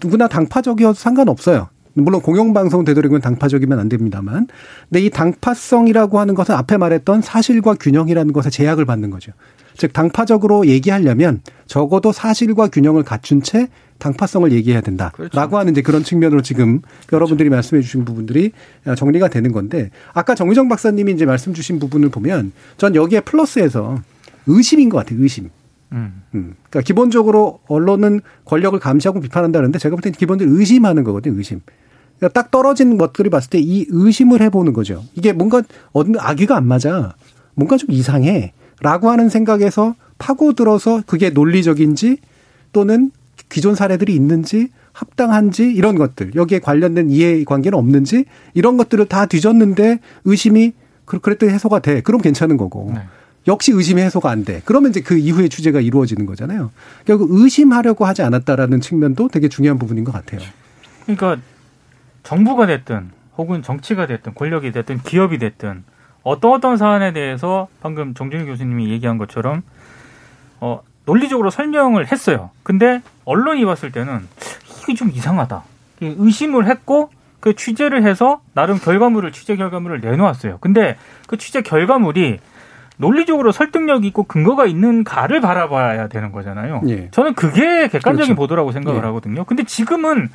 누구나 0.02 0.28
당파적이어도 0.28 0.94
상관없어요. 0.94 1.68
물론 2.02 2.20
공영방송 2.20 2.84
되도록이면 2.84 3.20
당파적이면 3.20 3.78
안 3.78 3.88
됩니다만. 3.88 4.46
근데 4.88 5.04
이 5.04 5.10
당파성이라고 5.10 6.18
하는 6.18 6.34
것은 6.34 6.54
앞에 6.54 6.76
말했던 6.76 7.22
사실과 7.22 7.74
균형이라는 7.74 8.32
것에 8.32 8.50
제약을 8.50 8.84
받는 8.84 9.10
거죠. 9.10 9.32
즉, 9.76 9.92
당파적으로 9.92 10.66
얘기하려면 10.66 11.40
적어도 11.66 12.12
사실과 12.12 12.68
균형을 12.68 13.02
갖춘 13.02 13.42
채 13.42 13.68
당파성을 13.98 14.50
얘기해야 14.52 14.80
된다 14.80 15.12
라고 15.16 15.30
그렇죠. 15.30 15.58
하는 15.58 15.72
이제 15.72 15.82
그런 15.82 16.02
측면으로 16.02 16.42
지금 16.42 16.80
그렇죠. 16.80 17.08
여러분들이 17.12 17.48
말씀해 17.48 17.82
주신 17.82 18.04
부분들이 18.04 18.52
정리가 18.96 19.28
되는 19.28 19.52
건데 19.52 19.90
아까 20.12 20.34
정의정 20.34 20.68
박사님이 20.68 21.12
이제 21.12 21.24
말씀 21.24 21.54
주신 21.54 21.78
부분을 21.78 22.10
보면 22.10 22.52
전 22.76 22.94
여기에 22.94 23.20
플러스해서 23.20 23.98
의심인 24.46 24.88
것 24.90 24.98
같아요. 24.98 25.22
의심. 25.22 25.50
음. 25.92 26.22
음. 26.34 26.54
그러니까 26.68 26.80
기본적으로 26.82 27.60
언론은 27.68 28.20
권력을 28.44 28.78
감시하고 28.78 29.20
비판한다는데 29.20 29.78
제가 29.78 29.96
볼 29.96 30.02
때는 30.02 30.16
기본적으로 30.18 30.58
의심하는 30.58 31.04
거거든요. 31.04 31.36
의심. 31.36 31.60
그러니까 32.18 32.40
딱 32.40 32.50
떨어진 32.50 32.98
것들이 32.98 33.30
봤을 33.30 33.50
때 33.50 33.58
이 33.58 33.86
의심을 33.88 34.40
해보는 34.42 34.72
거죠. 34.72 35.02
이게 35.14 35.32
뭔가 35.32 35.62
어느 35.92 36.16
악귀가 36.18 36.56
안 36.56 36.66
맞아. 36.66 37.14
뭔가 37.54 37.76
좀 37.76 37.90
이상해. 37.90 38.52
라고 38.80 39.10
하는 39.10 39.28
생각에서 39.28 39.94
파고들어서 40.18 41.02
그게 41.06 41.30
논리적인지 41.30 42.18
또는 42.72 43.10
기존 43.48 43.74
사례들이 43.74 44.14
있는지 44.14 44.68
합당한지 44.92 45.64
이런 45.64 45.96
것들 45.96 46.34
여기에 46.34 46.58
관련된 46.60 47.10
이해관계는 47.10 47.78
없는지 47.78 48.24
이런 48.54 48.76
것들을 48.76 49.06
다 49.06 49.26
뒤졌는데 49.26 50.00
의심이 50.24 50.72
그랬더니 51.06 51.52
해소가 51.52 51.78
돼 51.80 52.00
그럼 52.02 52.20
괜찮은 52.20 52.56
거고 52.56 52.92
네. 52.94 53.00
역시 53.46 53.72
의심이 53.72 54.02
해소가 54.02 54.30
안 54.30 54.44
돼. 54.44 54.60
그러면 54.64 54.90
이제 54.90 55.00
그 55.00 55.16
이후에 55.16 55.48
취재가 55.48 55.80
이루어지는 55.80 56.26
거잖아요. 56.26 56.70
결국 57.04 57.28
의심하려고 57.30 58.04
하지 58.04 58.22
않았다라는 58.22 58.80
측면도 58.80 59.28
되게 59.28 59.48
중요한 59.48 59.78
부분인 59.78 60.04
것 60.04 60.12
같아요. 60.12 60.40
그러니까 61.04 61.38
정부가 62.26 62.66
됐든 62.66 63.12
혹은 63.38 63.62
정치가 63.62 64.06
됐든 64.06 64.34
권력이 64.34 64.72
됐든 64.72 64.98
기업이 64.98 65.38
됐든 65.38 65.84
어떤 66.24 66.52
어떤 66.52 66.76
사안에 66.76 67.12
대해서 67.12 67.68
방금 67.80 68.14
정준희 68.14 68.46
교수님이 68.46 68.90
얘기한 68.90 69.16
것처럼 69.16 69.62
어 70.60 70.80
논리적으로 71.04 71.50
설명을 71.50 72.10
했어요. 72.10 72.50
근데 72.64 73.00
언론이 73.24 73.64
봤을 73.64 73.92
때는 73.92 74.26
이게 74.82 74.94
좀 74.94 75.10
이상하다. 75.10 75.62
의심을 76.00 76.66
했고 76.66 77.10
그 77.38 77.54
취재를 77.54 78.02
해서 78.02 78.40
나름 78.54 78.78
결과물을 78.78 79.30
취재 79.30 79.54
결과물을 79.54 80.00
내놓았어요. 80.00 80.58
근데 80.60 80.96
그 81.28 81.36
취재 81.36 81.62
결과물이 81.62 82.40
논리적으로 82.96 83.52
설득력 83.52 84.04
있고 84.04 84.24
근거가 84.24 84.66
있는가를 84.66 85.40
바라봐야 85.40 86.08
되는 86.08 86.32
거잖아요. 86.32 86.82
예. 86.88 87.08
저는 87.12 87.34
그게 87.34 87.86
객관적인 87.88 88.16
그렇죠. 88.16 88.34
보도라고 88.34 88.72
생각을 88.72 89.00
예. 89.00 89.06
하거든요. 89.06 89.44
근데 89.44 89.62
지금은 89.62 90.28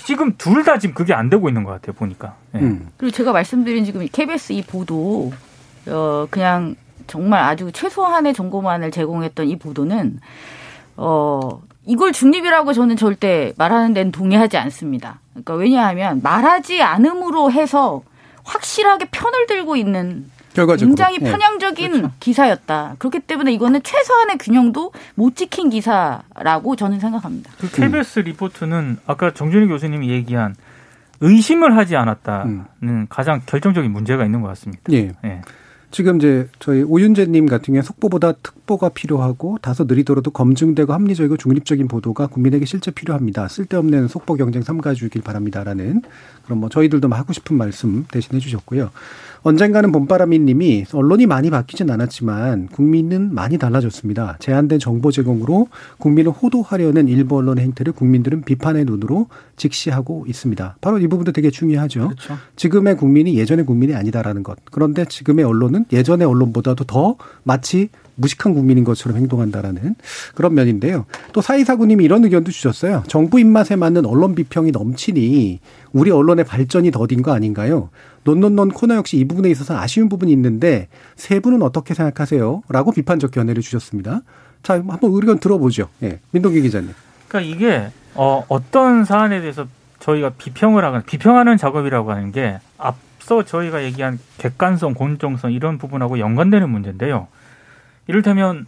지금 0.00 0.36
둘 0.38 0.64
다 0.64 0.78
지금 0.78 0.94
그게 0.94 1.12
안 1.14 1.28
되고 1.30 1.48
있는 1.48 1.64
것 1.64 1.72
같아요. 1.72 1.92
보니까. 1.94 2.34
예. 2.54 2.58
음. 2.58 2.88
그리고 2.96 3.14
제가 3.14 3.32
말씀드린 3.32 3.84
지금 3.84 4.06
KBS 4.10 4.52
이 4.54 4.62
보도 4.62 5.32
어 5.88 6.26
그냥 6.30 6.76
정말 7.06 7.42
아주 7.42 7.70
최소한의 7.72 8.32
정보만을 8.34 8.90
제공했던 8.90 9.48
이 9.48 9.58
보도는 9.58 10.20
어 10.96 11.60
이걸 11.84 12.12
중립이라고 12.12 12.72
저는 12.72 12.96
절대 12.96 13.52
말하는 13.56 13.92
데는 13.92 14.12
동의하지 14.12 14.56
않습니다. 14.56 15.18
그러니까 15.32 15.54
왜냐하면 15.54 16.20
말하지 16.22 16.80
않음으로 16.82 17.50
해서 17.50 18.02
확실하게 18.44 19.06
편을 19.10 19.46
들고 19.46 19.76
있는 19.76 20.30
결과적으로. 20.54 20.88
굉장히 20.88 21.18
네. 21.18 21.30
편향적인 21.30 21.92
네. 21.92 21.98
그렇죠. 21.98 22.14
기사였다. 22.20 22.96
그렇기 22.98 23.20
때문에 23.20 23.52
이거는 23.52 23.82
최소한의 23.82 24.38
균형도 24.38 24.92
못 25.14 25.36
지킨 25.36 25.70
기사라고 25.70 26.76
저는 26.76 27.00
생각합니다. 27.00 27.50
그 27.58 27.70
KBS 27.70 28.20
음. 28.20 28.24
리포트는 28.24 28.98
아까 29.06 29.32
정준희 29.32 29.66
교수님이 29.68 30.10
얘기한 30.10 30.54
의심을 31.20 31.76
하지 31.76 31.96
않았다는 31.96 32.64
음. 32.82 33.06
가장 33.08 33.40
결정적인 33.46 33.90
문제가 33.90 34.24
있는 34.24 34.42
것 34.42 34.48
같습니다. 34.48 34.82
예. 34.92 35.12
예. 35.24 35.40
지금 35.92 36.16
이제 36.16 36.48
저희 36.58 36.82
오윤재님 36.82 37.46
같은 37.46 37.66
경우에 37.66 37.82
속보보다 37.82 38.32
특보가 38.32 38.88
필요하고 38.88 39.58
다소 39.60 39.84
느리더라도 39.84 40.30
검증되고 40.30 40.92
합리적이고 40.92 41.36
중립적인 41.36 41.86
보도가 41.86 42.28
국민에게 42.28 42.64
실제 42.64 42.90
필요합니다. 42.90 43.46
쓸데없는 43.46 44.08
속보 44.08 44.36
경쟁 44.36 44.62
삼가주길 44.62 45.22
바랍니다라는 45.22 46.00
그런 46.44 46.60
뭐 46.60 46.70
저희들도 46.70 47.08
하고 47.10 47.34
싶은 47.34 47.56
말씀 47.56 48.06
대신 48.10 48.34
해 48.34 48.40
주셨고요. 48.40 48.90
언젠가는 49.42 49.90
봄바람이 49.90 50.38
님이 50.38 50.84
언론이 50.92 51.26
많이 51.26 51.50
바뀌진 51.50 51.90
않았지만 51.90 52.68
국민은 52.68 53.34
많이 53.34 53.58
달라졌습니다. 53.58 54.36
제한된 54.38 54.78
정보 54.78 55.10
제공으로 55.10 55.66
국민을 55.98 56.30
호도하려는 56.30 57.08
일부 57.08 57.36
언론의 57.38 57.64
행태를 57.64 57.92
국민들은 57.92 58.42
비판의 58.42 58.84
눈으로 58.84 59.26
직시하고 59.56 60.26
있습니다. 60.28 60.76
바로 60.80 60.98
이 60.98 61.08
부분도 61.08 61.32
되게 61.32 61.50
중요하죠. 61.50 62.08
그렇죠. 62.08 62.38
지금의 62.56 62.96
국민이 62.96 63.36
예전의 63.36 63.66
국민이 63.66 63.94
아니다라는 63.94 64.44
것. 64.44 64.58
그런데 64.70 65.04
지금의 65.04 65.44
언론은 65.44 65.86
예전의 65.92 66.26
언론보다도 66.26 66.84
더 66.84 67.16
마치 67.42 67.88
무식한 68.14 68.54
국민인 68.54 68.84
것처럼 68.84 69.16
행동한다라는 69.18 69.94
그런 70.34 70.54
면인데요. 70.54 71.06
또 71.32 71.40
사이사구님이 71.40 72.04
이런 72.04 72.24
의견도 72.24 72.50
주셨어요. 72.50 73.02
정부 73.08 73.40
입맛에 73.40 73.74
맞는 73.76 74.06
언론 74.06 74.34
비평이 74.34 74.70
넘치니 74.70 75.60
우리 75.92 76.10
언론의 76.10 76.44
발전이 76.44 76.90
더딘 76.90 77.22
거 77.22 77.32
아닌가요? 77.32 77.88
논논논 78.24 78.70
코너 78.70 78.94
역시 78.94 79.18
이 79.18 79.24
부분에 79.24 79.50
있어서 79.50 79.76
아쉬운 79.76 80.08
부분이 80.08 80.30
있는데 80.32 80.88
세 81.16 81.40
분은 81.40 81.62
어떻게 81.62 81.94
생각하세요? 81.94 82.62
라고 82.68 82.92
비판적 82.92 83.30
견해를 83.30 83.62
주셨습니다. 83.62 84.20
자, 84.62 84.74
한번 84.74 84.98
의견 85.02 85.38
들어보죠. 85.38 85.88
예. 86.02 86.20
민동기 86.30 86.62
기자님. 86.62 86.94
그러니까 87.28 87.54
이게 87.54 87.90
어, 88.14 88.44
어떤 88.48 89.04
사안에 89.04 89.40
대해서 89.40 89.66
저희가 89.98 90.30
비평을 90.36 90.84
하거나 90.84 91.02
비평하는 91.04 91.56
작업이라고 91.56 92.12
하는 92.12 92.32
게 92.32 92.58
앞서 92.78 93.44
저희가 93.44 93.82
얘기한 93.84 94.18
객관성, 94.38 94.94
공정성 94.94 95.52
이런 95.52 95.78
부분하고 95.78 96.18
연관되는 96.18 96.68
문제인데요. 96.68 97.28
이를테면 98.08 98.66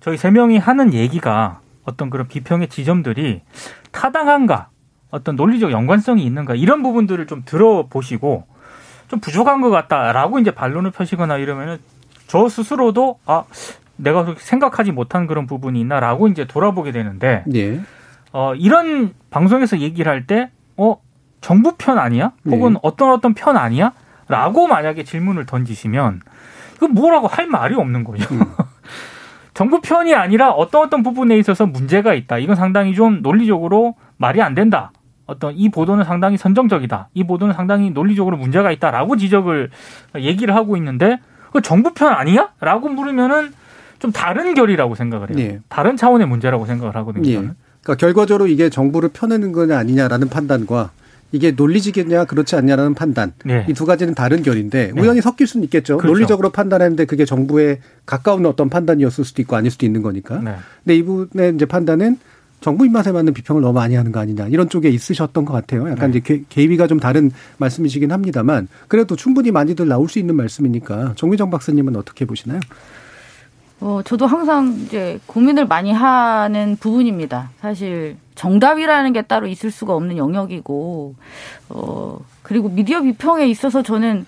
저희 0.00 0.16
세 0.16 0.30
명이 0.30 0.58
하는 0.58 0.94
얘기가 0.94 1.60
어떤 1.84 2.10
그런 2.10 2.26
비평의 2.26 2.68
지점들이 2.68 3.42
타당한가, 3.90 4.68
어떤 5.10 5.36
논리적 5.36 5.70
연관성이 5.70 6.24
있는가 6.24 6.54
이런 6.54 6.82
부분들을 6.82 7.26
좀 7.26 7.42
들어보시고 7.44 8.46
좀 9.12 9.20
부족한 9.20 9.60
것 9.60 9.68
같다라고 9.68 10.38
이제 10.38 10.52
반론을 10.52 10.90
펴시거나 10.90 11.36
이러면은 11.36 11.76
저 12.28 12.48
스스로도 12.48 13.18
아 13.26 13.44
내가 13.96 14.24
그렇게 14.24 14.40
생각하지 14.40 14.90
못한 14.90 15.26
그런 15.26 15.46
부분이 15.46 15.78
있나라고 15.80 16.28
이제 16.28 16.46
돌아보게 16.46 16.92
되는데 16.92 17.44
예. 17.54 17.78
어 18.32 18.54
이런 18.54 19.12
방송에서 19.28 19.78
얘기를 19.80 20.10
할 20.10 20.24
때 20.26 20.48
어 20.78 20.96
정부 21.42 21.74
편 21.76 21.98
아니야? 21.98 22.32
혹은 22.46 22.72
네. 22.72 22.78
어떤 22.82 23.10
어떤 23.10 23.34
편 23.34 23.58
아니야? 23.58 23.92
라고 24.28 24.66
만약에 24.66 25.04
질문을 25.04 25.44
던지시면 25.44 26.22
그 26.80 26.86
뭐라고 26.86 27.26
할 27.26 27.46
말이 27.48 27.74
없는 27.74 28.04
거죠. 28.04 28.32
음. 28.34 28.40
정부 29.52 29.82
편이 29.82 30.14
아니라 30.14 30.52
어떤 30.52 30.84
어떤 30.86 31.02
부분에 31.02 31.36
있어서 31.36 31.66
문제가 31.66 32.14
있다. 32.14 32.38
이건 32.38 32.56
상당히 32.56 32.94
좀 32.94 33.20
논리적으로 33.20 33.94
말이 34.16 34.40
안 34.40 34.54
된다. 34.54 34.90
어떤 35.26 35.54
이 35.56 35.68
보도는 35.70 36.04
상당히 36.04 36.36
선정적이다. 36.36 37.08
이 37.14 37.24
보도는 37.24 37.54
상당히 37.54 37.90
논리적으로 37.90 38.36
문제가 38.36 38.72
있다라고 38.72 39.16
지적을 39.16 39.70
얘기를 40.16 40.54
하고 40.54 40.76
있는데 40.76 41.18
그 41.52 41.60
정부 41.60 41.92
편 41.92 42.12
아니야? 42.12 42.50
라고 42.60 42.88
물으면은 42.88 43.52
좀 43.98 44.10
다른 44.10 44.54
결이라고 44.54 44.94
생각을 44.94 45.30
해요. 45.30 45.38
예. 45.38 45.60
다른 45.68 45.96
차원의 45.96 46.26
문제라고 46.26 46.66
생각을 46.66 46.96
하거든요. 46.96 47.28
예. 47.28 47.34
그러니까 47.34 47.94
결과적으로 47.98 48.48
이게 48.48 48.68
정부를 48.68 49.10
펴내는 49.12 49.52
거냐 49.52 49.78
아니냐라는 49.78 50.28
판단과 50.28 50.90
이게 51.30 51.52
논리적이냐 51.52 52.26
그렇지 52.26 52.56
않냐라는 52.56 52.94
판단 52.94 53.32
네. 53.44 53.64
이두 53.68 53.86
가지는 53.86 54.14
다른 54.14 54.42
결인데 54.42 54.92
네. 54.94 55.00
우연히 55.00 55.20
섞일 55.20 55.46
수는 55.46 55.64
있겠죠. 55.64 55.96
그렇죠. 55.96 56.12
논리적으로 56.12 56.50
판단했는데 56.50 57.06
그게 57.06 57.24
정부에 57.24 57.80
가까운 58.04 58.44
어떤 58.44 58.68
판단이었을 58.68 59.24
수도 59.24 59.40
있고 59.42 59.56
아닐 59.56 59.70
수도 59.70 59.86
있는 59.86 60.02
거니까. 60.02 60.40
네. 60.40 60.56
근데 60.84 60.96
이분의 60.96 61.54
이제 61.54 61.64
판단은 61.64 62.18
정부 62.62 62.86
입맛에 62.86 63.12
맞는 63.12 63.34
비평을 63.34 63.60
너무 63.60 63.74
많이 63.74 63.94
하는 63.94 64.12
거 64.12 64.20
아니냐 64.20 64.46
이런 64.46 64.70
쪽에 64.70 64.88
있으셨던 64.88 65.44
것 65.44 65.52
같아요. 65.52 65.90
약간 65.90 66.12
네. 66.12 66.18
이제 66.18 66.44
개입이가 66.48 66.86
좀 66.86 66.98
다른 66.98 67.30
말씀이시긴 67.58 68.12
합니다만 68.12 68.68
그래도 68.88 69.16
충분히 69.16 69.50
많이들 69.50 69.86
나올 69.86 70.08
수 70.08 70.18
있는 70.18 70.36
말씀이니까 70.36 71.12
정미정 71.16 71.50
박사님은 71.50 71.96
어떻게 71.96 72.24
보시나요? 72.24 72.60
어, 73.80 74.00
저도 74.04 74.26
항상 74.28 74.78
이제 74.84 75.18
고민을 75.26 75.66
많이 75.66 75.92
하는 75.92 76.76
부분입니다. 76.78 77.50
사실 77.60 78.16
정답이라는 78.36 79.12
게 79.12 79.22
따로 79.22 79.48
있을 79.48 79.72
수가 79.72 79.96
없는 79.96 80.16
영역이고, 80.16 81.16
어, 81.70 82.18
그리고 82.42 82.68
미디어 82.68 83.02
비평에 83.02 83.48
있어서 83.48 83.82
저는 83.82 84.24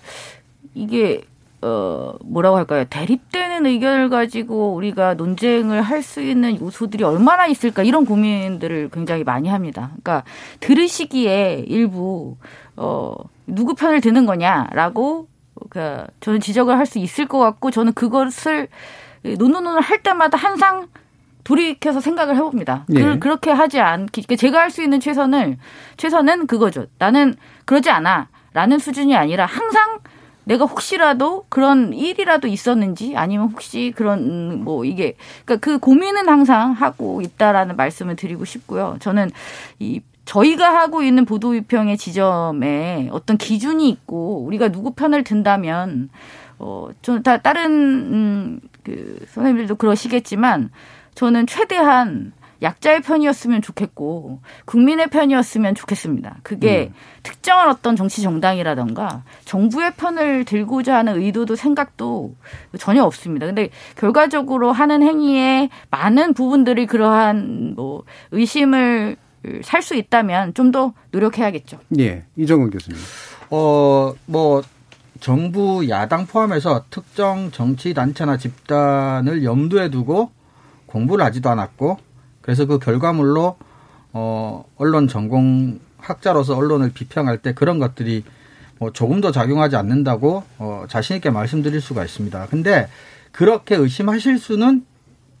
이게, 0.73 1.23
어, 1.67 2.13
뭐라고 2.23 2.57
할까요? 2.57 2.85
대립되는 2.87 3.65
의견을 3.65 4.09
가지고 4.09 4.75
우리가 4.75 5.15
논쟁을 5.15 5.81
할 5.81 6.03
수 6.03 6.21
있는 6.21 6.59
요소들이 6.61 7.03
얼마나 7.03 7.47
있을까 7.47 7.81
이런 7.81 8.05
고민들을 8.05 8.89
굉장히 8.93 9.23
많이 9.23 9.49
합니다. 9.49 9.89
그러니까 10.03 10.23
들으시기에 10.59 11.63
일부, 11.67 12.37
어, 12.75 13.15
누구 13.47 13.73
편을 13.73 14.01
드는 14.01 14.27
거냐라고, 14.27 15.27
그, 15.69 16.05
저는 16.19 16.39
지적을 16.39 16.77
할 16.77 16.85
수 16.85 16.99
있을 16.99 17.27
것 17.27 17.39
같고, 17.39 17.71
저는 17.71 17.93
그것을 17.93 18.67
논논논을 19.23 19.81
할 19.81 20.03
때마다 20.03 20.37
항상 20.37 20.87
돌이켜서 21.43 21.99
생각을 21.99 22.35
해봅니다. 22.35 22.85
네. 22.87 23.17
그, 23.17 23.27
렇게 23.27 23.49
하지 23.49 23.79
않기, 23.79 24.21
그러니까 24.23 24.35
제가 24.35 24.59
할 24.59 24.69
수 24.69 24.83
있는 24.83 24.99
최선을, 24.99 25.57
최선은 25.97 26.45
그거죠. 26.45 26.85
나는 26.99 27.33
그러지 27.65 27.89
않아. 27.89 28.27
라는 28.53 28.77
수준이 28.79 29.15
아니라 29.17 29.45
항상 29.45 29.99
내가 30.45 30.65
혹시라도 30.65 31.45
그런 31.49 31.93
일이라도 31.93 32.47
있었는지 32.47 33.15
아니면 33.17 33.49
혹시 33.49 33.93
그런 33.95 34.19
음, 34.19 34.63
뭐 34.63 34.85
이게 34.85 35.15
그러니까 35.43 35.63
그 35.63 35.79
고민은 35.79 36.29
항상 36.29 36.71
하고 36.71 37.21
있다라는 37.21 37.75
말씀을 37.75 38.15
드리고 38.15 38.45
싶고요. 38.45 38.97
저는 38.99 39.31
이 39.79 40.01
저희가 40.25 40.75
하고 40.79 41.03
있는 41.03 41.25
보도 41.25 41.51
비평의 41.51 41.97
지점에 41.97 43.09
어떤 43.11 43.37
기준이 43.37 43.89
있고 43.89 44.43
우리가 44.45 44.69
누구 44.69 44.91
편을 44.91 45.23
든다면 45.23 46.09
어 46.57 46.89
저는 47.01 47.23
다 47.23 47.37
다른 47.37 47.71
음, 47.71 48.59
그 48.83 49.17
선생님들도 49.27 49.75
그러시겠지만 49.75 50.69
저는 51.13 51.47
최대한 51.47 52.33
약자의 52.61 53.01
편이었으면 53.01 53.61
좋겠고 53.61 54.39
국민의 54.65 55.07
편이었으면 55.09 55.75
좋겠습니다. 55.75 56.37
그게 56.43 56.91
음. 56.91 56.93
특정한 57.23 57.69
어떤 57.69 57.95
정치 57.95 58.21
정당이라던가 58.21 59.23
정부의 59.45 59.93
편을 59.95 60.45
들고자 60.45 60.95
하는 60.95 61.21
의도도 61.21 61.55
생각도 61.55 62.35
전혀 62.79 63.03
없습니다. 63.03 63.45
근데 63.45 63.69
결과적으로 63.97 64.71
하는 64.71 65.01
행위에 65.03 65.69
많은 65.89 66.33
부분들이 66.33 66.85
그러한 66.85 67.73
뭐 67.75 68.03
의심을 68.31 69.17
살 69.61 69.81
수 69.83 69.93
있다면 69.95 70.55
좀 70.55 70.71
더 70.71 70.93
노력해야겠죠. 71.11 71.77
예. 71.99 72.23
이정은 72.35 72.71
교수님. 72.71 72.99
어, 73.51 74.13
뭐 74.25 74.63
정부 75.19 75.87
야당 75.87 76.25
포함해서 76.25 76.85
특정 76.89 77.51
정치 77.51 77.93
단체나 77.93 78.37
집단을 78.37 79.43
염두에 79.43 79.89
두고 79.89 80.31
공부를 80.87 81.23
하지도 81.23 81.49
않았고 81.51 81.99
그래서 82.45 82.67
그 82.67 82.77
결과물로 82.77 83.57
어 84.13 84.65
언론 84.77 85.07
전공 85.07 85.79
학자로서 85.97 86.55
언론을 86.55 86.91
비평할 86.93 87.39
때 87.39 87.55
그런 87.55 87.79
것들이 87.79 88.23
뭐 88.77 88.91
조금도 88.91 89.31
작용하지 89.31 89.77
않는다고 89.77 90.43
어 90.59 90.85
자신 90.87 91.15
있게 91.15 91.31
말씀드릴 91.31 91.81
수가 91.81 92.05
있습니다. 92.05 92.45
근데 92.51 92.87
그렇게 93.31 93.75
의심하실 93.75 94.37
수는 94.37 94.85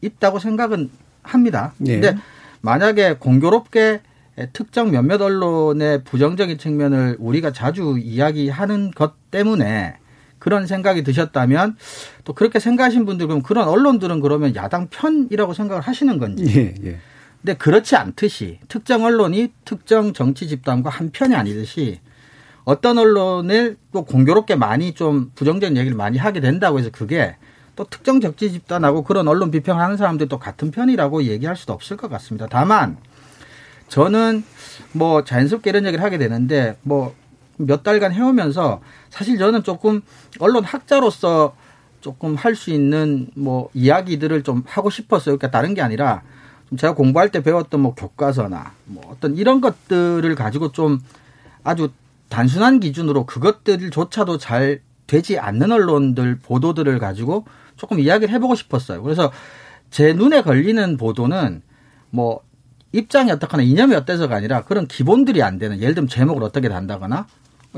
있다고 0.01 0.39
생각은 0.39 0.89
합니다. 1.21 1.73
네. 1.77 1.99
근데 1.99 2.17
만약에 2.61 3.17
공교롭게 3.19 4.01
특정 4.51 4.89
몇몇 4.89 5.21
언론의 5.21 6.03
부정적인 6.05 6.57
측면을 6.57 7.17
우리가 7.19 7.51
자주 7.51 7.99
이야기하는 7.99 8.89
것 8.91 9.13
때문에 9.29 9.97
그런 10.39 10.67
생각이 10.67 11.03
드셨다면 11.03 11.77
또 12.23 12.33
그렇게 12.33 12.59
생각하신 12.59 13.05
분들 13.05 13.27
그럼 13.27 13.41
그런 13.41 13.67
언론들은 13.67 14.19
그러면 14.19 14.55
야당 14.55 14.87
편이라고 14.89 15.53
생각을 15.53 15.81
하시는 15.81 16.17
건지. 16.17 16.45
예, 16.55 16.87
예. 16.87 16.99
근데 17.41 17.57
그렇지 17.57 17.95
않듯이 17.95 18.59
특정 18.67 19.05
언론이 19.05 19.53
특정 19.65 20.13
정치 20.13 20.47
집단과 20.47 20.89
한 20.89 21.11
편이 21.11 21.35
아니듯이 21.35 21.99
어떤 22.63 22.97
언론을 22.97 23.77
또 23.93 24.03
공교롭게 24.03 24.55
많이 24.55 24.93
좀 24.93 25.31
부정적인 25.35 25.77
얘기를 25.77 25.95
많이 25.95 26.17
하게 26.17 26.39
된다고 26.39 26.79
해서 26.79 26.89
그게 26.91 27.35
또 27.75 27.85
특정 27.85 28.19
정치 28.19 28.51
집단하고 28.51 29.03
그런 29.03 29.27
언론 29.27 29.51
비평하는 29.51 29.97
사람들이 29.97 30.27
또 30.27 30.39
같은 30.39 30.71
편이라고 30.71 31.23
얘기할 31.23 31.55
수도 31.55 31.73
없을 31.73 31.97
것 31.97 32.09
같습니다. 32.09 32.47
다만 32.49 32.97
저는 33.87 34.43
뭐 34.93 35.23
자연스럽게 35.23 35.69
이런 35.69 35.85
얘기를 35.85 36.03
하게 36.03 36.17
되는데 36.17 36.77
뭐 36.81 37.13
몇 37.57 37.83
달간 37.83 38.11
해오면서 38.13 38.81
사실 39.09 39.37
저는 39.37 39.63
조금 39.63 40.01
언론 40.39 40.63
학자로서 40.63 41.55
조금 42.01 42.35
할 42.35 42.55
수 42.55 42.69
있는 42.71 43.27
뭐 43.35 43.69
이야기들을 43.73 44.43
좀 44.43 44.63
하고 44.67 44.89
싶었어요. 44.89 45.37
그러니까 45.37 45.49
다른 45.49 45.73
게 45.73 45.81
아니라 45.81 46.21
좀 46.69 46.77
제가 46.77 46.93
공부할 46.93 47.31
때 47.31 47.41
배웠던 47.41 47.79
뭐 47.79 47.95
교과서나 47.95 48.73
뭐 48.85 49.03
어떤 49.09 49.35
이런 49.35 49.61
것들을 49.61 50.35
가지고 50.35 50.71
좀 50.71 50.99
아주 51.63 51.89
단순한 52.29 52.79
기준으로 52.79 53.25
그것들조차도 53.25 54.37
잘 54.37 54.81
되지 55.07 55.39
않는 55.39 55.71
언론들 55.71 56.39
보도들을 56.39 56.97
가지고 56.99 57.45
조금 57.75 57.99
이야기를 57.99 58.33
해보고 58.33 58.55
싶었어요. 58.55 59.01
그래서 59.03 59.31
제 59.91 60.13
눈에 60.13 60.41
걸리는 60.41 60.97
보도는 60.97 61.61
뭐 62.09 62.41
입장이 62.91 63.31
어떻거나 63.31 63.63
이념이 63.63 63.93
어때서가 63.95 64.35
아니라 64.35 64.63
그런 64.63 64.87
기본들이 64.87 65.43
안 65.43 65.59
되는 65.59 65.79
예를 65.81 65.95
들면 65.95 66.07
제목을 66.07 66.43
어떻게 66.43 66.69
단다거나 66.69 67.27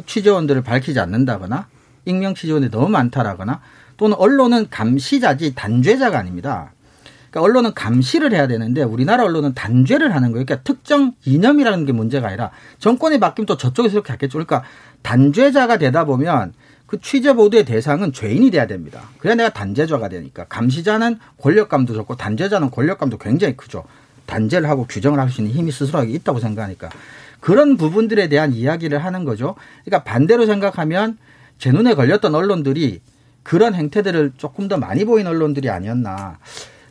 취재원들을 0.05 0.63
밝히지 0.63 0.99
않는다거나 0.99 1.67
익명 2.05 2.35
취재원이 2.35 2.69
너무 2.71 2.89
많다라거나 2.89 3.61
또는 3.97 4.15
언론은 4.17 4.69
감시자지 4.69 5.55
단죄자가 5.55 6.17
아닙니다. 6.19 6.71
그러니까 7.29 7.41
언론은 7.41 7.73
감시를 7.73 8.31
해야 8.31 8.47
되는데 8.47 8.83
우리나라 8.83 9.23
언론은 9.23 9.53
단죄를 9.53 10.15
하는 10.15 10.31
거예요. 10.31 10.45
그러니까 10.45 10.63
특정 10.63 11.13
이념이라는 11.25 11.85
게 11.85 11.91
문제가 11.91 12.27
아니라 12.27 12.51
정권이 12.79 13.19
바뀌면 13.19 13.45
또 13.45 13.57
저쪽에서 13.57 13.93
이렇게 13.93 14.13
하겠죠. 14.13 14.33
그러니까 14.33 14.63
단죄자가 15.01 15.77
되다 15.77 16.05
보면 16.05 16.53
그 16.85 17.01
취재 17.01 17.33
보도의 17.33 17.65
대상은 17.65 18.13
죄인이 18.13 18.49
돼야 18.49 18.65
됩니다. 18.65 19.01
그래야 19.17 19.35
내가 19.35 19.49
단죄자가 19.49 20.07
되니까 20.07 20.45
감시자는 20.45 21.19
권력감도 21.41 21.93
좋고 21.93 22.15
단죄자는 22.15 22.71
권력감도 22.71 23.17
굉장히 23.17 23.57
크죠. 23.57 23.83
단죄를 24.25 24.69
하고 24.69 24.85
규정을 24.87 25.19
할 25.19 25.29
수 25.29 25.41
있는 25.41 25.53
힘이 25.55 25.71
스스로에게 25.71 26.11
있다고 26.13 26.39
생각하니까 26.39 26.89
그런 27.47 27.77
부분들에 27.77 28.27
대한 28.27 28.51
이야기를 28.51 29.05
하는 29.05 29.23
거죠. 29.23 29.55
그러니까 29.85 30.03
반대로 30.03 30.45
생각하면 30.45 31.17
제 31.57 31.71
눈에 31.71 31.93
걸렸던 31.93 32.35
언론들이 32.35 32.99
그런 33.41 33.73
행태들을 33.73 34.33
조금 34.35 34.67
더 34.67 34.75
많이 34.75 35.05
보인 35.05 35.27
언론들이 35.27 35.69
아니었나. 35.69 36.39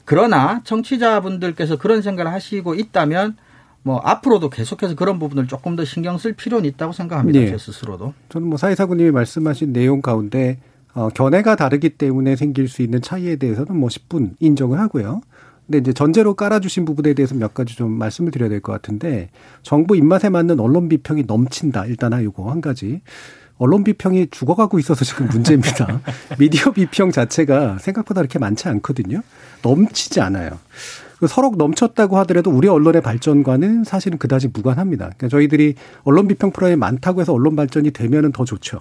그러나 0.06 0.62
청취자분들께서 0.64 1.76
그런 1.76 2.00
생각을 2.00 2.32
하시고 2.32 2.74
있다면 2.74 3.36
뭐 3.82 3.98
앞으로도 3.98 4.48
계속해서 4.48 4.94
그런 4.94 5.18
부분을 5.18 5.46
조금 5.46 5.76
더 5.76 5.84
신경 5.84 6.16
쓸 6.16 6.32
필요는 6.32 6.66
있다고 6.70 6.94
생각합니다. 6.94 7.38
네. 7.38 7.50
제 7.50 7.58
스스로도. 7.58 8.14
저는 8.30 8.48
뭐 8.48 8.56
사회사구님이 8.56 9.10
말씀하신 9.10 9.74
내용 9.74 10.00
가운데 10.00 10.56
어, 10.94 11.10
견해가 11.10 11.56
다르기 11.56 11.90
때문에 11.90 12.34
생길 12.34 12.66
수 12.68 12.80
있는 12.80 13.02
차이에 13.02 13.36
대해서는 13.36 13.76
뭐 13.76 13.90
10분 13.90 14.36
인정을 14.40 14.80
하고요. 14.80 15.20
근데 15.66 15.78
이제 15.78 15.92
전제로 15.92 16.34
깔아주신 16.34 16.84
부분에 16.84 17.14
대해서 17.14 17.34
몇 17.34 17.52
가지 17.54 17.76
좀 17.76 17.90
말씀을 17.92 18.30
드려야 18.30 18.48
될 18.48 18.60
것 18.60 18.72
같은데 18.72 19.30
정부 19.62 19.96
입맛에 19.96 20.28
맞는 20.28 20.60
언론 20.60 20.88
비평이 20.88 21.24
넘친다. 21.26 21.86
일단 21.86 22.12
하요거 22.12 22.50
한 22.50 22.60
가지. 22.60 23.00
언론 23.58 23.84
비평이 23.84 24.28
죽어가고 24.30 24.78
있어서 24.78 25.04
지금 25.04 25.26
문제입니다. 25.28 26.00
미디어 26.38 26.72
비평 26.72 27.10
자체가 27.10 27.78
생각보다 27.78 28.20
그렇게 28.20 28.38
많지 28.38 28.68
않거든요. 28.68 29.22
넘치지 29.62 30.20
않아요. 30.20 30.58
그 31.18 31.26
서로 31.26 31.50
넘쳤다고 31.56 32.18
하더라도 32.18 32.50
우리 32.50 32.68
언론의 32.68 33.00
발전과는 33.00 33.84
사실은 33.84 34.18
그다지 34.18 34.48
무관합니다. 34.52 35.06
그러니까 35.16 35.28
저희들이 35.28 35.74
언론 36.04 36.28
비평 36.28 36.50
프로그램이 36.52 36.78
많다고 36.78 37.22
해서 37.22 37.32
언론 37.32 37.56
발전이 37.56 37.90
되면은 37.92 38.32
더 38.32 38.44
좋죠. 38.44 38.80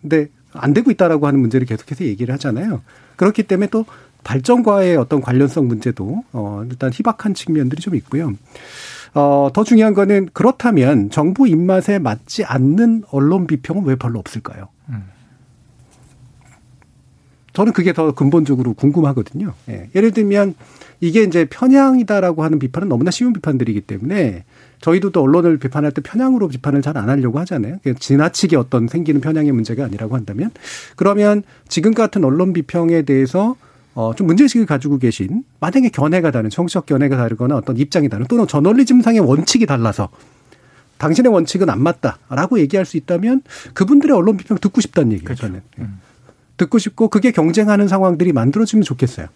근데 0.00 0.28
안 0.52 0.74
되고 0.74 0.90
있다라고 0.90 1.26
하는 1.28 1.38
문제를 1.40 1.66
계속해서 1.66 2.04
얘기를 2.04 2.34
하잖아요. 2.34 2.82
그렇기 3.16 3.44
때문에 3.44 3.68
또 3.70 3.84
발전과의 4.24 4.96
어떤 4.96 5.20
관련성 5.20 5.68
문제도 5.68 6.22
어 6.32 6.62
일단 6.68 6.90
희박한 6.92 7.34
측면들이 7.34 7.80
좀 7.80 7.94
있고요. 7.94 8.32
어, 9.14 9.48
더 9.52 9.64
중요한 9.64 9.94
거는 9.94 10.28
그렇다면 10.32 11.10
정부 11.10 11.48
입맛에 11.48 11.98
맞지 11.98 12.44
않는 12.44 13.04
언론 13.10 13.46
비평은 13.46 13.84
왜 13.84 13.96
별로 13.96 14.18
없을까요? 14.18 14.68
음. 14.90 15.04
저는 17.54 17.72
그게 17.72 17.92
더 17.92 18.12
근본적으로 18.14 18.74
궁금하거든요. 18.74 19.52
예. 19.70 19.88
예를 19.94 20.12
들면 20.12 20.54
이게 21.00 21.22
이제 21.22 21.44
편향이다라고 21.46 22.44
하는 22.44 22.58
비판은 22.58 22.88
너무나 22.88 23.10
쉬운 23.10 23.32
비판들이기 23.32 23.80
때문에 23.82 24.44
저희도 24.80 25.10
또 25.10 25.22
언론을 25.22 25.58
비판할 25.58 25.90
때 25.90 26.00
편향으로 26.00 26.48
비판을 26.48 26.82
잘 26.82 26.96
안 26.96 27.08
하려고 27.08 27.38
하잖아요. 27.40 27.78
지나치게 27.98 28.56
어떤 28.56 28.86
생기는 28.88 29.20
편향의 29.20 29.52
문제가 29.52 29.84
아니라고 29.84 30.16
한다면 30.16 30.50
그러면 30.96 31.42
지금 31.68 31.94
같은 31.94 32.24
언론 32.24 32.52
비평에 32.52 33.02
대해서 33.02 33.56
어, 33.98 34.14
좀 34.14 34.28
문제의식을 34.28 34.64
가지고 34.64 34.98
계신 34.98 35.42
만약에 35.58 35.88
견해가 35.88 36.30
다른 36.30 36.50
정치적 36.50 36.86
견해가 36.86 37.16
다르거나 37.16 37.56
어떤 37.56 37.76
입장이 37.76 38.08
다른 38.08 38.26
또는 38.28 38.46
저널리즘상의 38.46 39.18
원칙이 39.18 39.66
달라서 39.66 40.08
당신의 40.98 41.32
원칙은 41.32 41.68
안 41.68 41.82
맞다라고 41.82 42.60
얘기할 42.60 42.86
수 42.86 42.96
있다면 42.96 43.42
그분들의 43.74 44.16
언론 44.16 44.36
비평 44.36 44.58
듣고 44.58 44.80
싶다는 44.80 45.10
얘기예요. 45.14 45.24
그렇죠. 45.24 45.48
저는 45.48 45.62
음. 45.80 45.98
듣고 46.58 46.78
싶고 46.78 47.08
그게 47.08 47.32
경쟁하는 47.32 47.88
상황들이 47.88 48.32
만들어지면 48.32 48.84
좋겠어요. 48.84 49.26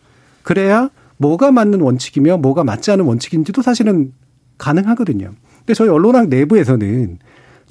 그래야 0.44 0.90
뭐가 1.16 1.50
맞는 1.50 1.80
원칙이며 1.80 2.36
뭐가 2.36 2.62
맞지 2.62 2.92
않은 2.92 3.04
원칙인지도 3.04 3.62
사실은 3.62 4.12
가능하거든요. 4.58 5.34
근데 5.58 5.74
저희 5.74 5.88
언론학 5.88 6.28
내부에서는 6.28 7.18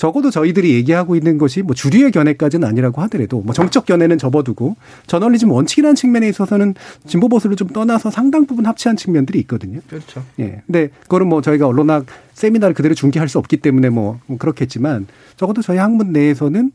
적어도 0.02 0.32
저희들이 0.32 0.74
얘기하고 0.74 1.16
있는 1.16 1.38
것이 1.38 1.62
뭐 1.62 1.76
주류의 1.76 2.10
견해까지는 2.10 2.68
아니라고 2.68 3.04
하더라도 3.04 3.42
뭐 3.42 3.54
정적 3.54 3.86
견해는 3.86 4.18
접어두고 4.18 4.76
저널리즘 5.06 5.52
원칙이라는 5.52 5.94
측면에 5.94 6.28
있어서는 6.28 6.74
진보 7.06 7.30
보수를 7.30 7.56
좀 7.56 7.68
떠나서 7.68 8.10
상당 8.10 8.48
부분 8.48 8.66
합치한 8.66 8.98
측면들이 8.98 9.38
있거든요. 9.42 9.80
그렇죠. 9.88 10.24
예. 10.40 10.64
근데 10.66 10.90
그거는 11.04 11.28
뭐 11.28 11.44
저희가 11.44 11.68
언론학 11.68 12.08
세미나를 12.34 12.74
그대로 12.74 12.96
중계할 12.96 13.30
수 13.30 13.38
없기 13.38 13.58
때문에 13.58 13.90
뭐 13.90 14.20
그렇겠지만 14.40 15.06
적어도 15.38 15.62
저희 15.62 15.78
학문 15.78 16.14
내에서는 16.14 16.72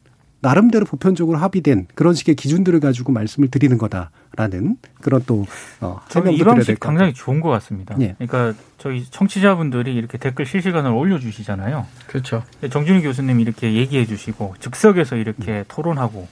나름대로 0.47 0.87
보편적으로 0.87 1.39
합의된 1.39 1.89
그런 1.97 2.15
식의 2.15 2.37
기준들을 2.37 2.79
가지고 2.79 3.11
말씀을 3.11 3.49
드리는 3.49 3.77
거다라는 3.79 4.77
그런 5.01 5.25
또 5.27 5.45
어, 5.81 6.01
저는 6.09 6.35
이 6.35 6.39
방식 6.45 6.79
굉장히 6.79 7.13
좋은 7.15 7.41
것 7.41 7.49
같습니다. 7.49 7.97
예. 8.01 8.15
그러니까 8.17 8.57
저희 8.79 9.05
청취자분들이 9.05 9.93
이렇게 9.93 10.19
댓글 10.19 10.47
실시간으로 10.47 10.97
올려주시잖아요. 10.97 11.85
그렇죠. 12.07 12.45
정준희 12.71 13.03
교수님 13.03 13.41
이렇게 13.41 13.73
얘기해주시고 13.73 14.55
즉석에서 14.61 15.17
이렇게 15.17 15.59
음. 15.59 15.65
토론하고 15.67 16.29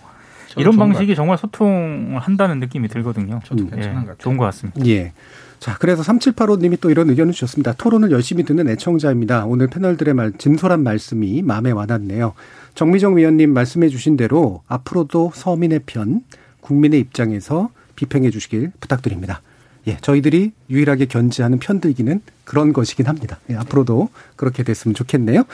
이런 0.57 0.77
방식이 0.77 1.17
정말 1.17 1.37
소통을 1.37 2.21
한다는 2.21 2.61
느낌이 2.61 2.87
들거든요. 2.87 3.41
저도 3.45 3.65
괜찮은 3.69 3.83
예, 3.83 3.95
것 3.95 4.01
같아요. 4.01 4.17
좋은 4.19 4.37
것 4.37 4.45
같습니다. 4.45 4.87
예. 4.87 5.13
자, 5.65 5.79
그래서 5.81 6.03
3785님이 6.03 6.79
또 6.79 6.91
이런 6.91 7.09
의견을 7.09 7.33
주셨습니다. 7.33 7.73
토론을 7.73 8.11
열심히 8.11 8.45
듣는 8.45 8.69
애청자입니다. 8.69 9.47
오늘 9.47 9.67
패널들의 9.67 10.13
말, 10.13 10.33
진솔한 10.37 10.83
말씀이 10.83 11.41
마음에 11.41 11.71
와닿네요. 11.71 12.35
정미정 12.75 13.17
위원님 13.17 13.55
말씀해 13.55 13.89
주신 13.89 14.19
대로 14.19 14.63
앞으로도 14.67 15.33
서민의 15.35 15.81
편, 15.87 16.21
국민의 16.61 17.01
입장에서 17.01 17.71
비평해 17.97 18.29
주시길 18.29 18.73
부탁드립니다. 18.79 19.41
예, 19.87 19.97
저희들이 20.03 20.53
유일하게 20.69 21.07
견지하는 21.07 21.59
편들기는 21.61 22.21
그런 22.45 22.75
것이긴 22.75 23.07
합니다. 23.07 23.41
예, 23.49 23.55
앞으로도 23.55 24.11
그렇게 24.37 24.65
됐으면 24.65 24.95
좋겠네요. 24.95 25.45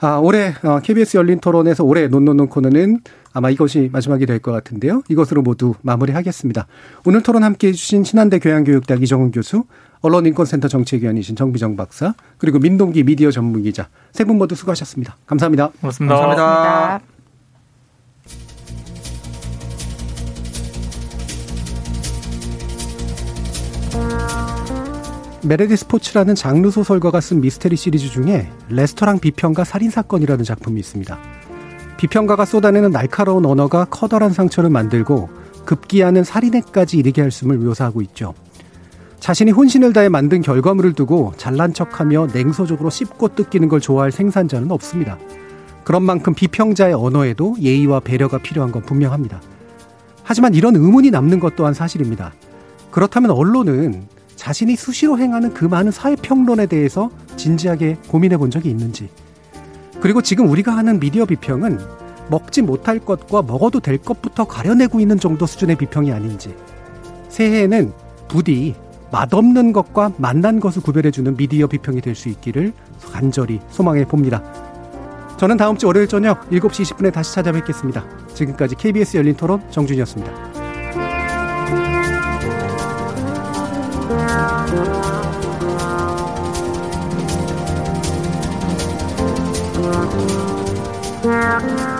아, 0.00 0.16
올해 0.16 0.54
KBS 0.82 1.16
어, 1.16 1.20
열린 1.20 1.38
토론에서 1.38 1.84
올해 1.84 2.08
논논논 2.08 2.48
코너는 2.48 3.02
아마 3.32 3.50
이것이 3.50 3.88
마지막이 3.92 4.26
될 4.26 4.38
것 4.40 4.50
같은데요. 4.52 5.02
이것으로 5.08 5.42
모두 5.42 5.74
마무리하겠습니다. 5.82 6.66
오늘 7.06 7.22
토론 7.22 7.44
함께 7.44 7.68
해주신 7.68 8.04
신한대 8.04 8.38
교양교육대학 8.40 9.02
이정훈 9.02 9.30
교수, 9.30 9.64
언론인권센터 10.00 10.66
정책위원이신 10.68 11.36
정비정 11.36 11.76
박사, 11.76 12.14
그리고 12.38 12.58
민동기 12.58 13.04
미디어 13.04 13.30
전문기자 13.30 13.88
세 14.12 14.24
분 14.24 14.36
모두 14.38 14.54
수고하셨습니다. 14.54 15.16
감사합니다. 15.26 15.70
고맙습니다. 15.80 16.16
감사합니다. 16.16 17.00
메레디스 25.44 25.76
포츠라는 25.76 26.34
장르 26.34 26.70
소설가가 26.70 27.20
쓴 27.20 27.40
미스테리 27.40 27.76
시리즈 27.76 28.08
중에 28.08 28.48
레스토랑 28.68 29.18
비평가 29.18 29.64
살인 29.64 29.90
사건이라는 29.90 30.44
작품이 30.44 30.78
있습니다. 30.80 31.18
비평가가 32.02 32.44
쏟아내는 32.44 32.90
날카로운 32.90 33.46
언어가 33.46 33.84
커다란 33.84 34.32
상처를 34.32 34.70
만들고 34.70 35.30
급기야는 35.64 36.24
살인에까지 36.24 36.96
이르게 36.96 37.22
할 37.22 37.30
수를 37.30 37.58
묘사하고 37.58 38.02
있죠. 38.02 38.34
자신이 39.20 39.52
혼신을 39.52 39.92
다해 39.92 40.08
만든 40.08 40.42
결과물을 40.42 40.94
두고 40.94 41.32
잘난 41.36 41.72
척하며 41.72 42.30
냉소적으로 42.34 42.90
씹고 42.90 43.36
뜯기는 43.36 43.68
걸 43.68 43.78
좋아할 43.78 44.10
생산자는 44.10 44.72
없습니다. 44.72 45.16
그런 45.84 46.02
만큼 46.02 46.34
비평자의 46.34 46.92
언어에도 46.92 47.54
예의와 47.60 48.00
배려가 48.00 48.38
필요한 48.38 48.72
건 48.72 48.82
분명합니다. 48.82 49.40
하지만 50.24 50.54
이런 50.54 50.74
의문이 50.74 51.12
남는 51.12 51.38
것 51.38 51.54
또한 51.54 51.72
사실입니다. 51.72 52.32
그렇다면 52.90 53.30
언론은 53.30 54.08
자신이 54.34 54.74
수시로 54.74 55.20
행하는 55.20 55.54
그 55.54 55.66
많은 55.66 55.92
사회평론에 55.92 56.66
대해서 56.66 57.12
진지하게 57.36 57.98
고민해 58.08 58.38
본 58.38 58.50
적이 58.50 58.70
있는지, 58.70 59.08
그리고 60.02 60.20
지금 60.20 60.50
우리가 60.50 60.76
하는 60.76 60.98
미디어 60.98 61.24
비평은 61.24 61.78
먹지 62.28 62.62
못할 62.62 62.98
것과 62.98 63.42
먹어도 63.42 63.78
될 63.78 63.98
것부터 63.98 64.44
가려내고 64.44 64.98
있는 64.98 65.18
정도 65.18 65.46
수준의 65.46 65.76
비평이 65.76 66.12
아닌지, 66.12 66.54
새해에는 67.28 67.92
부디 68.26 68.74
맛없는 69.12 69.72
것과 69.72 70.12
맛난 70.16 70.58
것을 70.58 70.82
구별해주는 70.82 71.36
미디어 71.36 71.68
비평이 71.68 72.00
될 72.00 72.16
수 72.16 72.28
있기를 72.30 72.72
간절히 73.12 73.60
소망해 73.70 74.04
봅니다. 74.04 74.42
저는 75.36 75.56
다음 75.56 75.76
주 75.76 75.86
월요일 75.86 76.08
저녁 76.08 76.50
7시 76.50 76.96
20분에 76.96 77.12
다시 77.12 77.34
찾아뵙겠습니다. 77.34 78.04
지금까지 78.34 78.74
KBS 78.74 79.18
열린 79.18 79.36
토론 79.36 79.62
정준이었습니다. 79.70 80.61
Yeah. 91.52 91.91